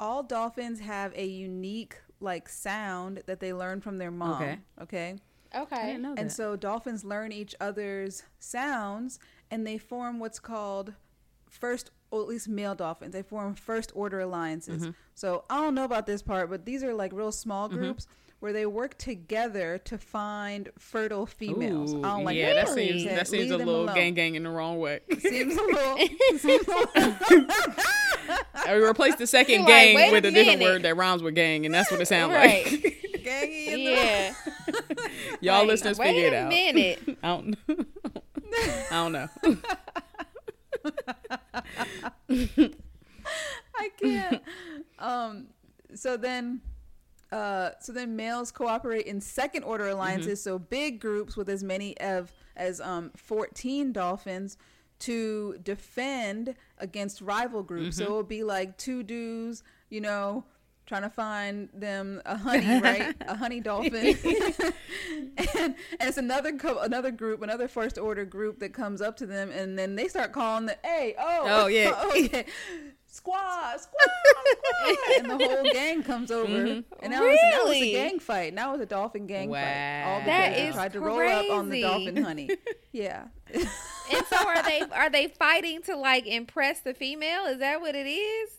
all 0.00 0.22
dolphins 0.22 0.80
have 0.80 1.12
a 1.16 1.26
unique 1.26 1.96
like 2.20 2.48
sound 2.48 3.22
that 3.26 3.40
they 3.40 3.52
learn 3.52 3.80
from 3.80 3.98
their 3.98 4.10
mom. 4.10 4.42
Okay. 4.42 4.58
Okay. 4.82 5.16
Okay. 5.54 5.76
I 5.76 5.86
didn't 5.86 6.02
know 6.02 6.14
that. 6.14 6.20
And 6.20 6.32
so 6.32 6.56
dolphins 6.56 7.04
learn 7.04 7.32
each 7.32 7.54
other's 7.60 8.22
sounds 8.38 9.18
and 9.50 9.66
they 9.66 9.78
form 9.78 10.18
what's 10.18 10.40
called 10.40 10.94
first 11.48 11.90
or 12.10 12.22
at 12.22 12.28
least 12.28 12.48
male 12.48 12.74
dolphins. 12.74 13.12
They 13.12 13.22
form 13.22 13.54
first 13.54 13.92
order 13.94 14.20
alliances. 14.20 14.82
Mm-hmm. 14.82 14.90
So 15.14 15.44
I 15.50 15.60
don't 15.60 15.74
know 15.74 15.84
about 15.84 16.06
this 16.06 16.22
part, 16.22 16.50
but 16.50 16.64
these 16.64 16.82
are 16.82 16.94
like 16.94 17.12
real 17.12 17.32
small 17.32 17.68
groups 17.68 18.06
where 18.40 18.52
they 18.52 18.66
work 18.66 18.96
together 18.98 19.78
to 19.78 19.98
find 19.98 20.68
fertile 20.78 21.26
females. 21.26 21.92
Ooh, 21.94 21.98
I 22.04 22.08
don't 22.16 22.24
like 22.24 22.36
yeah, 22.36 22.54
that 22.54 22.68
Really? 22.68 22.98
seems 23.00 23.04
that 23.04 23.26
seems 23.28 23.50
a 23.50 23.56
little 23.56 23.82
alone. 23.84 23.94
gang 23.94 24.14
gang 24.14 24.34
in 24.36 24.44
the 24.44 24.50
wrong 24.50 24.78
way. 24.78 25.00
Seems 25.18 25.56
a 25.56 25.62
little. 25.62 25.98
seems 26.38 26.68
a 26.68 26.72
little 26.72 27.46
I 28.66 28.72
replaced 28.74 29.18
the 29.18 29.26
second 29.26 29.60
Like, 29.62 29.68
gang 29.68 29.96
wait 29.96 30.08
a 30.10 30.12
with 30.12 30.24
a 30.26 30.30
different 30.30 30.60
word 30.62 30.82
that 30.82 30.96
rhymes 30.96 31.22
with 31.22 31.34
gang, 31.34 31.64
and 31.66 31.74
that's 31.74 31.90
what 31.90 32.00
it 32.00 32.06
sounds 32.06 32.32
Right. 32.34 32.64
like. 32.70 33.22
gangy 33.24 33.66
in 33.68 33.84
the 33.84 33.90
Yeah. 33.90 34.34
Y'all 35.40 35.58
Like, 35.60 35.68
listeners 35.68 35.98
wait 35.98 36.08
figure 36.14 36.26
it 36.28 36.32
a 36.34 36.38
out. 36.42 36.48
minute. 36.48 37.18
I 37.22 37.28
don't. 37.28 37.56
I 38.90 38.90
don't 38.90 39.12
know. 39.12 39.28
I 43.74 43.90
can't. 44.00 44.42
um, 44.98 45.46
so 45.94 46.16
then, 46.16 46.60
uh, 47.32 47.70
so 47.80 47.92
then 47.92 48.16
males 48.16 48.50
cooperate 48.50 49.06
in 49.06 49.20
second 49.20 49.62
order 49.64 49.88
alliances. 49.88 50.42
So 50.42 50.58
big 50.58 51.00
groups 51.00 51.36
with 51.36 51.48
as 51.48 51.62
many 51.62 51.98
of 52.00 52.32
as 52.56 52.80
um 52.80 53.10
fourteen 53.16 53.92
dolphins 53.92 54.56
to 55.00 55.58
defend 55.62 56.54
against 56.78 57.20
rival 57.20 57.62
groups. 57.62 57.96
So 57.96 58.04
it 58.14 58.16
would 58.16 58.28
be 58.28 58.42
like 58.44 58.76
two 58.78 59.02
dudes, 59.02 59.62
you 59.90 60.00
know. 60.00 60.44
Trying 60.86 61.02
to 61.02 61.10
find 61.10 61.68
them 61.74 62.22
a 62.24 62.34
honey, 62.38 62.80
right? 62.80 63.14
A 63.20 63.36
honey 63.36 63.60
dolphin, 63.68 64.16
and, 65.36 65.48
and 65.58 65.74
it's 66.00 66.16
another 66.16 66.52
co- 66.56 66.78
another 66.78 67.10
group, 67.10 67.42
another 67.42 67.68
first 67.68 67.98
order 67.98 68.24
group 68.24 68.58
that 68.60 68.72
comes 68.72 69.02
up 69.02 69.16
to 69.18 69.26
them, 69.26 69.50
and 69.50 69.78
then 69.78 69.96
they 69.96 70.08
start 70.08 70.32
calling 70.32 70.64
the, 70.64 70.78
"Hey, 70.82 71.14
oh, 71.18 71.42
Oh, 71.46 71.66
yeah. 71.68 72.04
okay, 72.26 72.46
squad, 73.18 73.80
squad, 73.80 74.10
squad, 74.24 75.18
and 75.18 75.30
the 75.30 75.46
whole 75.46 75.62
gang 75.72 76.02
comes 76.02 76.30
over, 76.30 76.46
and 76.46 76.84
now, 77.10 77.22
it's, 77.24 77.42
now 77.42 77.48
it's 77.50 77.64
Really? 77.64 77.94
a 77.94 77.98
gang 78.08 78.18
fight. 78.20 78.54
Now 78.54 78.74
it's 78.74 78.82
a 78.82 78.86
dolphin 78.86 79.26
gang 79.26 79.50
fight. 79.50 80.02
All 80.06 80.20
Wow. 80.20 80.26
That 80.26 80.56
they 80.56 80.70
tried 80.72 80.92
to 80.94 81.00
roll 81.00 81.20
up 81.20 81.50
on 81.50 81.68
the 81.68 81.82
dolphin 81.82 82.16
honey. 82.22 82.50
Yeah, 82.90 83.24
And 83.52 84.26
so 84.30 84.36
are 84.48 84.62
they? 84.62 84.80
Are 84.80 85.10
they 85.10 85.28
fighting 85.28 85.82
to 85.82 85.94
like 85.96 86.26
impress 86.26 86.80
the 86.80 86.94
female? 86.94 87.44
Is 87.46 87.58
that 87.58 87.80
what 87.80 87.94
it 87.94 88.06
is? 88.08 88.50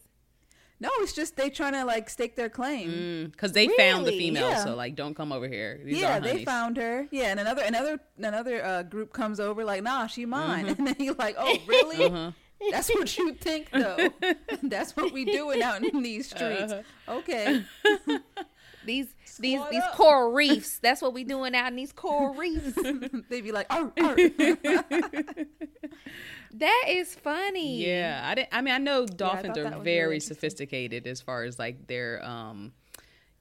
no, 0.82 0.90
it's 1.00 1.12
just 1.12 1.36
they 1.36 1.50
trying 1.50 1.74
to 1.74 1.84
like 1.84 2.10
stake 2.10 2.36
their 2.38 2.48
claim. 2.48 3.32
Because 3.32 3.52
they 3.52 3.68
found 3.70 4.06
the 4.06 4.12
female, 4.12 4.50
Yeah. 4.50 4.64
so 4.64 4.76
like, 4.76 4.96
don't 4.96 5.14
come 5.16 5.34
over 5.34 5.48
here. 5.48 5.78
These 5.84 6.00
yeah, 6.00 6.20
they 6.20 6.46
found 6.46 6.78
her. 6.78 7.08
Yeah, 7.12 7.32
and 7.32 7.40
another 7.40 7.64
another 7.64 8.00
another 8.18 8.64
uh, 8.64 8.84
group 8.84 9.12
comes 9.12 9.40
over 9.42 9.66
like, 9.66 9.84
nah, 9.84 10.08
she 10.08 10.26
mine. 10.26 10.68
Mm-hmm. 10.68 10.76
And 10.78 10.88
then 10.88 10.96
you're 11.00 11.16
like, 11.16 11.36
oh, 11.38 11.58
really? 11.68 12.06
Uh-huh. 12.06 12.32
That's 12.72 12.90
what 12.90 13.18
you 13.18 13.34
think, 13.34 13.70
though. 13.72 14.10
That's 14.64 14.96
what 14.96 15.14
we 15.14 15.26
doing 15.26 15.62
out 15.62 15.84
in 15.84 16.04
these 16.04 16.30
streets. 16.30 16.72
Uh-huh. 16.72 17.18
Okay. 17.18 17.64
These 18.86 19.08
these 19.40 19.60
Squad 19.60 19.72
these 19.72 19.84
up. 19.84 19.96
coral 19.96 20.32
reefs. 20.32 20.80
That's 20.80 21.02
what 21.02 21.14
we 21.14 21.24
doing 21.24 21.54
out 21.54 21.68
in 21.68 21.76
these 21.76 21.92
coral 21.92 22.34
reefs. 22.36 22.78
They 23.30 23.42
be 23.42 23.52
like, 23.52 23.68
oh, 23.70 23.92
oh. 24.00 24.16
that 26.54 26.86
is 26.88 27.14
funny. 27.16 27.86
Yeah, 27.86 28.22
I 28.24 28.36
didn't. 28.36 28.50
I 28.54 28.62
mean, 28.62 28.74
I 28.74 28.78
know 28.78 29.06
dolphins 29.06 29.48
thought 29.48 29.58
are 29.58 29.64
that 29.64 29.78
was 29.80 29.86
really 29.86 29.98
very 29.98 30.20
sophisticated 30.20 31.08
as 31.08 31.22
far 31.22 31.44
as 31.44 31.60
like 31.60 31.88
their 31.88 32.26
um, 32.26 32.72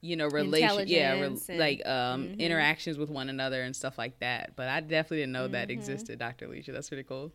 you 0.00 0.16
know, 0.16 0.28
relation. 0.28 0.88
Yeah, 0.88 1.12
re- 1.12 1.22
and- 1.22 1.40
like 1.58 1.86
um, 1.86 2.34
interactions 2.38 2.98
with 2.98 3.10
one 3.10 3.28
another 3.28 3.62
and 3.62 3.74
stuff 3.74 3.98
like 3.98 4.18
that. 4.20 4.54
But 4.56 4.68
I 4.68 4.80
definitely 4.80 5.18
didn't 5.18 5.32
know 5.32 5.48
that 5.48 5.70
existed, 5.70 6.18
Dr. 6.18 6.46
Alicia. 6.46 6.72
That's 6.72 6.88
pretty 6.88 7.04
cool. 7.04 7.32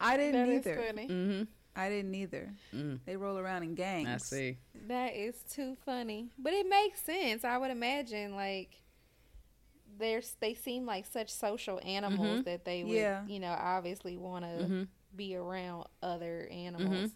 I 0.00 0.16
didn't 0.16 0.32
That 0.32 0.48
is 0.48 0.66
either. 0.66 0.82
funny. 0.86 1.08
mm-hmm. 1.08 1.42
I 1.76 1.88
didn't 1.88 2.14
either. 2.14 2.52
Mm. 2.74 3.00
They 3.04 3.16
roll 3.16 3.36
around 3.36 3.64
in 3.64 3.74
gangs. 3.74 4.08
I 4.08 4.16
see. 4.18 4.58
That 4.86 5.14
is 5.16 5.34
too 5.50 5.76
funny. 5.84 6.30
But 6.38 6.52
it 6.52 6.68
makes 6.68 7.00
sense. 7.00 7.44
I 7.44 7.58
would 7.58 7.70
imagine 7.72 8.36
like 8.36 8.80
there's 9.98 10.36
they 10.40 10.54
seem 10.54 10.86
like 10.86 11.06
such 11.06 11.30
social 11.30 11.80
animals 11.84 12.28
mm-hmm. 12.28 12.42
that 12.42 12.64
they 12.64 12.84
would, 12.84 12.92
Yeah. 12.92 13.24
you 13.26 13.40
know, 13.40 13.56
obviously 13.58 14.16
want 14.16 14.44
to 14.44 14.64
mm-hmm. 14.64 14.82
be 15.16 15.36
around 15.36 15.86
other 16.02 16.48
mm-hmm. 16.50 16.66
animals. 16.76 17.10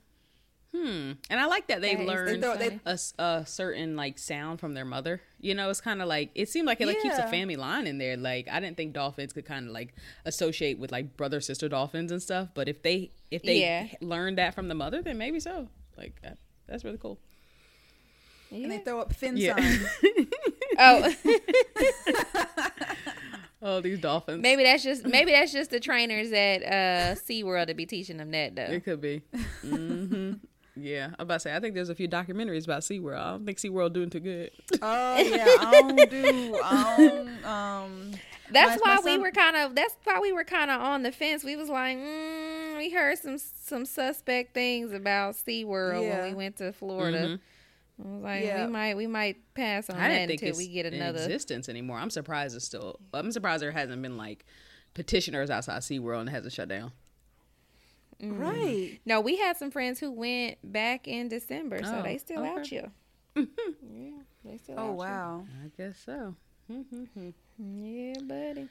Hmm. 0.74 1.12
And 1.30 1.40
I 1.40 1.46
like 1.46 1.66
that 1.68 1.80
they 1.80 1.94
That 1.94 2.02
is 2.02 2.08
learned 2.08 2.28
They 2.28 2.46
throw- 2.46 2.56
they- 2.58 2.68
funny. 2.68 2.80
a, 2.84 2.90
s- 2.90 3.14
a 3.18 3.44
certain 3.46 3.96
like 3.96 4.18
sound 4.18 4.60
from 4.60 4.74
their 4.74 4.84
mother. 4.84 5.22
You 5.40 5.54
know, 5.54 5.70
it's 5.70 5.80
kind 5.80 6.02
of 6.02 6.08
like 6.08 6.30
it 6.34 6.48
seemed 6.50 6.66
like 6.66 6.80
it 6.82 6.86
like 6.86 7.00
keeps 7.00 7.16
a 7.16 7.26
family 7.28 7.56
line 7.56 7.86
in 7.86 7.96
there. 7.98 8.16
Like 8.18 8.48
I 8.50 8.60
didn't 8.60 8.76
think 8.76 8.92
dolphins 8.92 9.32
could 9.32 9.46
kind 9.46 9.66
of 9.66 9.72
like 9.72 9.94
associate 10.26 10.78
with 10.78 10.92
like 10.92 11.16
brother 11.16 11.40
sister 11.40 11.68
dolphins 11.70 12.12
and 12.12 12.20
stuff. 12.22 12.48
But 12.54 12.68
if 12.68 12.82
they 12.82 13.12
if 13.30 13.42
they 13.42 13.60
Yeah. 13.60 13.86
learned 14.02 14.36
that 14.38 14.54
from 14.54 14.68
the 14.68 14.74
mother, 14.74 15.00
then 15.00 15.16
maybe 15.16 15.40
so. 15.40 15.68
Like 15.96 16.20
that, 16.22 16.36
that's 16.66 16.84
really 16.84 16.98
cool. 16.98 17.18
And 18.50 18.70
they 18.70 18.78
throw 18.78 19.00
up 19.00 19.14
fin 19.14 19.36
Yeah. 19.38 19.56
signs. 19.56 19.86
Oh, 20.80 21.12
Oh, 23.60 23.80
these 23.80 23.98
dolphins. 23.98 24.40
maybe 24.40 24.62
that's 24.62 24.84
just 24.84 25.04
maybe 25.04 25.32
that's 25.32 25.52
just 25.52 25.70
the 25.70 25.80
trainers 25.80 26.30
at 26.30 26.62
uh 26.62 27.14
SeaWorld 27.16 27.66
to 27.66 27.74
be 27.74 27.86
teaching 27.86 28.16
them 28.16 28.30
that 28.30 28.54
though. 28.54 28.62
It 28.62 28.84
could 28.84 29.00
be. 29.00 29.22
hmm 29.62 30.34
Yeah, 30.80 31.06
I'm 31.18 31.24
about 31.24 31.34
to 31.34 31.40
say. 31.40 31.54
I 31.56 31.60
think 31.60 31.74
there's 31.74 31.88
a 31.88 31.94
few 31.94 32.08
documentaries 32.08 32.64
about 32.64 32.82
SeaWorld. 32.82 33.18
I 33.18 33.30
don't 33.30 33.44
think 33.46 33.58
SeaWorld 33.58 33.92
doing 33.92 34.10
too 34.10 34.20
good. 34.20 34.50
Oh 34.82 35.16
yeah, 35.18 35.46
I 35.60 35.70
don't 35.82 36.10
do. 36.10 36.60
I 36.62 36.94
don't. 36.98 37.44
Um, 37.44 38.10
That's 38.50 38.80
My- 38.82 38.96
why 38.96 39.00
my 39.02 39.16
we 39.16 39.18
were 39.22 39.30
kind 39.32 39.56
of. 39.56 39.74
That's 39.74 39.96
why 40.04 40.20
we 40.20 40.32
were 40.32 40.44
kind 40.44 40.70
of 40.70 40.80
on 40.80 41.02
the 41.02 41.12
fence. 41.12 41.42
We 41.44 41.56
was 41.56 41.68
like, 41.68 41.96
mm, 41.98 42.76
we 42.78 42.90
heard 42.90 43.18
some 43.18 43.38
some 43.38 43.84
suspect 43.84 44.54
things 44.54 44.92
about 44.92 45.34
SeaWorld 45.34 46.02
Yeah. 46.02 46.20
when 46.20 46.28
we 46.30 46.34
went 46.34 46.56
to 46.58 46.72
Florida. 46.72 47.38
I 48.00 48.08
was 48.08 48.22
like, 48.22 48.44
Yeah. 48.44 48.66
we 48.66 48.72
might 48.72 48.96
we 48.96 49.06
might 49.06 49.36
pass 49.54 49.90
on 49.90 49.96
I 49.96 50.08
that 50.10 50.28
think 50.28 50.40
until 50.42 50.48
it's 50.50 50.58
we 50.58 50.68
get 50.68 50.86
in 50.86 50.94
another. 50.94 51.18
existence 51.18 51.68
anymore. 51.68 51.98
I'm 51.98 52.10
surprised 52.10 52.54
it's 52.54 52.64
still. 52.64 53.00
I'm 53.12 53.32
surprised 53.32 53.62
there 53.62 53.72
hasn't 53.72 54.00
been 54.02 54.16
like 54.16 54.44
petitioners 54.94 55.50
outside 55.50 55.80
SeaWorld 55.82 56.20
and 56.20 56.28
it 56.28 56.32
hasn't 56.32 56.52
shut 56.52 56.68
down. 56.68 56.92
Mm-hmm. 58.22 58.40
Right. 58.40 59.00
No, 59.06 59.20
we 59.20 59.36
had 59.36 59.56
some 59.56 59.70
friends 59.70 60.00
who 60.00 60.10
went 60.10 60.58
back 60.64 61.06
in 61.06 61.28
December, 61.28 61.82
so 61.84 61.98
Oh, 61.98 62.02
they 62.02 62.18
still 62.18 62.42
out 62.44 62.60
okay. 62.60 62.68
here. 62.68 62.90
Mm-hmm. 63.36 63.70
yeah, 63.96 64.10
they 64.44 64.58
still 64.58 64.74
Oh 64.78 64.90
out 64.90 64.96
wow. 64.96 65.46
I 65.64 65.70
guess 65.76 65.98
so. 66.04 66.34
Mm-hmm. 66.70 67.30
Yeah, 67.58 68.14
buddy. 68.22 68.68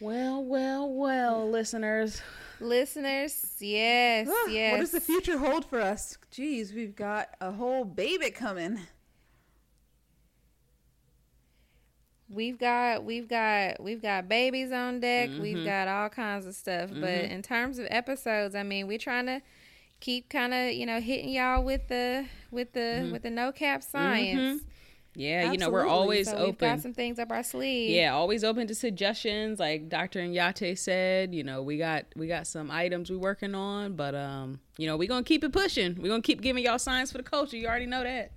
Well, 0.00 0.42
well, 0.42 0.88
well, 0.90 1.46
mm. 1.46 1.50
listeners. 1.52 2.22
Listeners, 2.58 3.54
yes, 3.60 4.28
Ah, 4.30 4.46
yes. 4.48 4.72
What 4.72 4.80
does 4.80 4.90
the 4.92 5.00
future 5.00 5.38
hold 5.38 5.64
for 5.66 5.80
us? 5.80 6.16
Geez, 6.30 6.72
we've 6.72 6.96
got 6.96 7.28
a 7.40 7.52
whole 7.52 7.84
baby 7.84 8.30
coming. 8.30 8.80
We've 12.32 12.58
got 12.58 13.04
we've 13.04 13.28
got 13.28 13.82
we've 13.82 14.00
got 14.00 14.28
babies 14.28 14.70
on 14.72 15.00
deck. 15.00 15.30
Mm-hmm. 15.30 15.42
We've 15.42 15.64
got 15.64 15.88
all 15.88 16.08
kinds 16.08 16.46
of 16.46 16.54
stuff. 16.54 16.90
But 16.92 17.08
in 17.24 17.42
terms 17.42 17.78
of 17.78 17.86
episodes, 17.90 18.54
I 18.54 18.62
mean, 18.62 18.86
we're 18.86 18.98
trying 18.98 19.26
to 19.26 19.42
keep 19.98 20.30
kind 20.30 20.54
of 20.54 20.72
you 20.72 20.86
know 20.86 21.00
hitting 21.00 21.30
y'all 21.30 21.62
with 21.64 21.88
the 21.88 22.26
with 22.50 22.72
the 22.72 22.80
Mm-hmm. 22.80 23.12
with 23.12 23.22
the 23.22 23.30
no 23.30 23.50
cap 23.52 23.82
science. 23.82 24.62
Yeah, 25.16 25.50
you 25.50 25.58
know, 25.58 25.70
we're 25.70 25.88
always 25.88 26.30
So 26.30 26.44
we've 26.46 26.56
got 26.56 26.66
open. 26.68 26.80
some 26.82 26.94
things 26.94 27.18
up 27.18 27.32
our 27.32 27.42
sleeve. 27.42 27.90
Yeah, 27.90 28.14
always 28.14 28.44
open 28.44 28.68
to 28.68 28.76
suggestions. 28.76 29.58
Like 29.58 29.88
Dr. 29.88 30.20
Nyate 30.20 30.78
said, 30.78 31.34
you 31.34 31.42
know, 31.42 31.62
we 31.64 31.78
got 31.78 32.04
we 32.14 32.28
got 32.28 32.46
some 32.46 32.70
items 32.70 33.10
we 33.10 33.16
working 33.16 33.56
on, 33.56 33.96
but 33.96 34.14
um, 34.14 34.60
you 34.78 34.86
know, 34.86 34.96
we're 34.96 35.08
gonna 35.08 35.24
keep 35.24 35.42
it 35.42 35.52
pushing. 35.52 35.96
We're 36.00 36.08
gonna 36.10 36.22
keep 36.22 36.40
giving 36.42 36.62
y'all 36.62 36.78
science 36.78 37.10
for 37.10 37.18
the 37.18 37.24
culture. 37.24 37.56
You 37.56 37.66
already 37.66 37.86
know 37.86 38.04
that. 38.04 38.30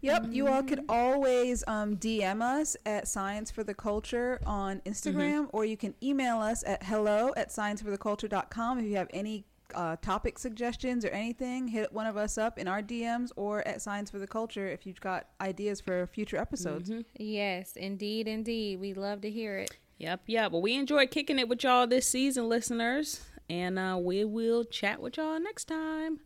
Yep, 0.00 0.26
you 0.30 0.46
all 0.46 0.62
could 0.62 0.84
always 0.88 1.64
um, 1.66 1.96
DM 1.96 2.40
us 2.40 2.76
at 2.86 3.08
Science 3.08 3.50
for 3.50 3.64
the 3.64 3.74
Culture 3.74 4.40
on 4.46 4.80
Instagram, 4.86 5.48
or 5.52 5.64
you 5.64 5.76
can 5.76 5.94
email 6.02 6.38
us 6.38 6.62
at 6.64 6.84
hello 6.84 7.32
at 7.36 7.48
sciencefortheculture.com 7.48 8.78
if 8.78 8.84
you 8.84 8.96
have 8.96 9.08
any 9.12 9.44
uh, 9.74 9.96
topic 10.00 10.38
suggestions 10.38 11.04
or 11.04 11.08
anything. 11.08 11.68
Hit 11.68 11.92
one 11.92 12.06
of 12.06 12.16
us 12.16 12.38
up 12.38 12.58
in 12.58 12.68
our 12.68 12.80
DMs 12.82 13.30
or 13.36 13.66
at 13.66 13.82
Science 13.82 14.10
for 14.10 14.18
the 14.18 14.26
Culture 14.26 14.68
if 14.68 14.86
you've 14.86 15.00
got 15.00 15.28
ideas 15.40 15.80
for 15.80 16.06
future 16.06 16.36
episodes. 16.36 16.90
Yes, 17.16 17.72
indeed, 17.76 18.28
indeed. 18.28 18.80
We 18.80 18.94
love 18.94 19.20
to 19.22 19.30
hear 19.30 19.58
it. 19.58 19.76
Yep, 19.98 20.22
yep. 20.26 20.52
But 20.52 20.60
we 20.60 20.74
enjoyed 20.74 21.10
kicking 21.10 21.38
it 21.40 21.48
with 21.48 21.64
y'all 21.64 21.86
this 21.86 22.06
season, 22.06 22.48
listeners. 22.48 23.22
And 23.50 23.78
uh, 23.78 23.98
we 24.00 24.24
will 24.24 24.64
chat 24.64 25.00
with 25.00 25.16
y'all 25.16 25.40
next 25.40 25.64
time. 25.64 26.20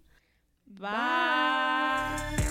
Bye. 0.79 2.43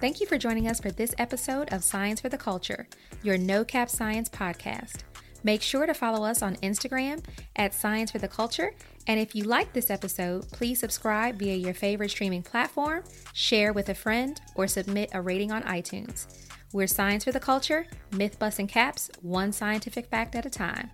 Thank 0.00 0.18
you 0.18 0.26
for 0.26 0.38
joining 0.38 0.66
us 0.66 0.80
for 0.80 0.90
this 0.90 1.14
episode 1.18 1.70
of 1.74 1.84
Science 1.84 2.22
for 2.22 2.30
the 2.30 2.38
Culture, 2.38 2.88
your 3.22 3.36
no 3.36 3.66
cap 3.66 3.90
science 3.90 4.30
podcast. 4.30 5.02
Make 5.44 5.60
sure 5.60 5.84
to 5.84 5.92
follow 5.92 6.24
us 6.24 6.40
on 6.40 6.56
Instagram 6.56 7.22
at 7.56 7.74
Science 7.74 8.10
for 8.10 8.18
the 8.18 8.26
Culture. 8.26 8.72
And 9.06 9.20
if 9.20 9.34
you 9.34 9.44
like 9.44 9.74
this 9.74 9.90
episode, 9.90 10.50
please 10.52 10.80
subscribe 10.80 11.38
via 11.38 11.54
your 11.54 11.74
favorite 11.74 12.10
streaming 12.10 12.42
platform, 12.42 13.04
share 13.34 13.74
with 13.74 13.90
a 13.90 13.94
friend, 13.94 14.40
or 14.54 14.66
submit 14.66 15.10
a 15.12 15.20
rating 15.20 15.52
on 15.52 15.64
iTunes. 15.64 16.48
We're 16.72 16.86
Science 16.86 17.24
for 17.24 17.32
the 17.32 17.38
Culture, 17.38 17.86
myth 18.10 18.38
busting 18.38 18.68
caps, 18.68 19.10
one 19.20 19.52
scientific 19.52 20.06
fact 20.06 20.34
at 20.34 20.46
a 20.46 20.50
time. 20.50 20.88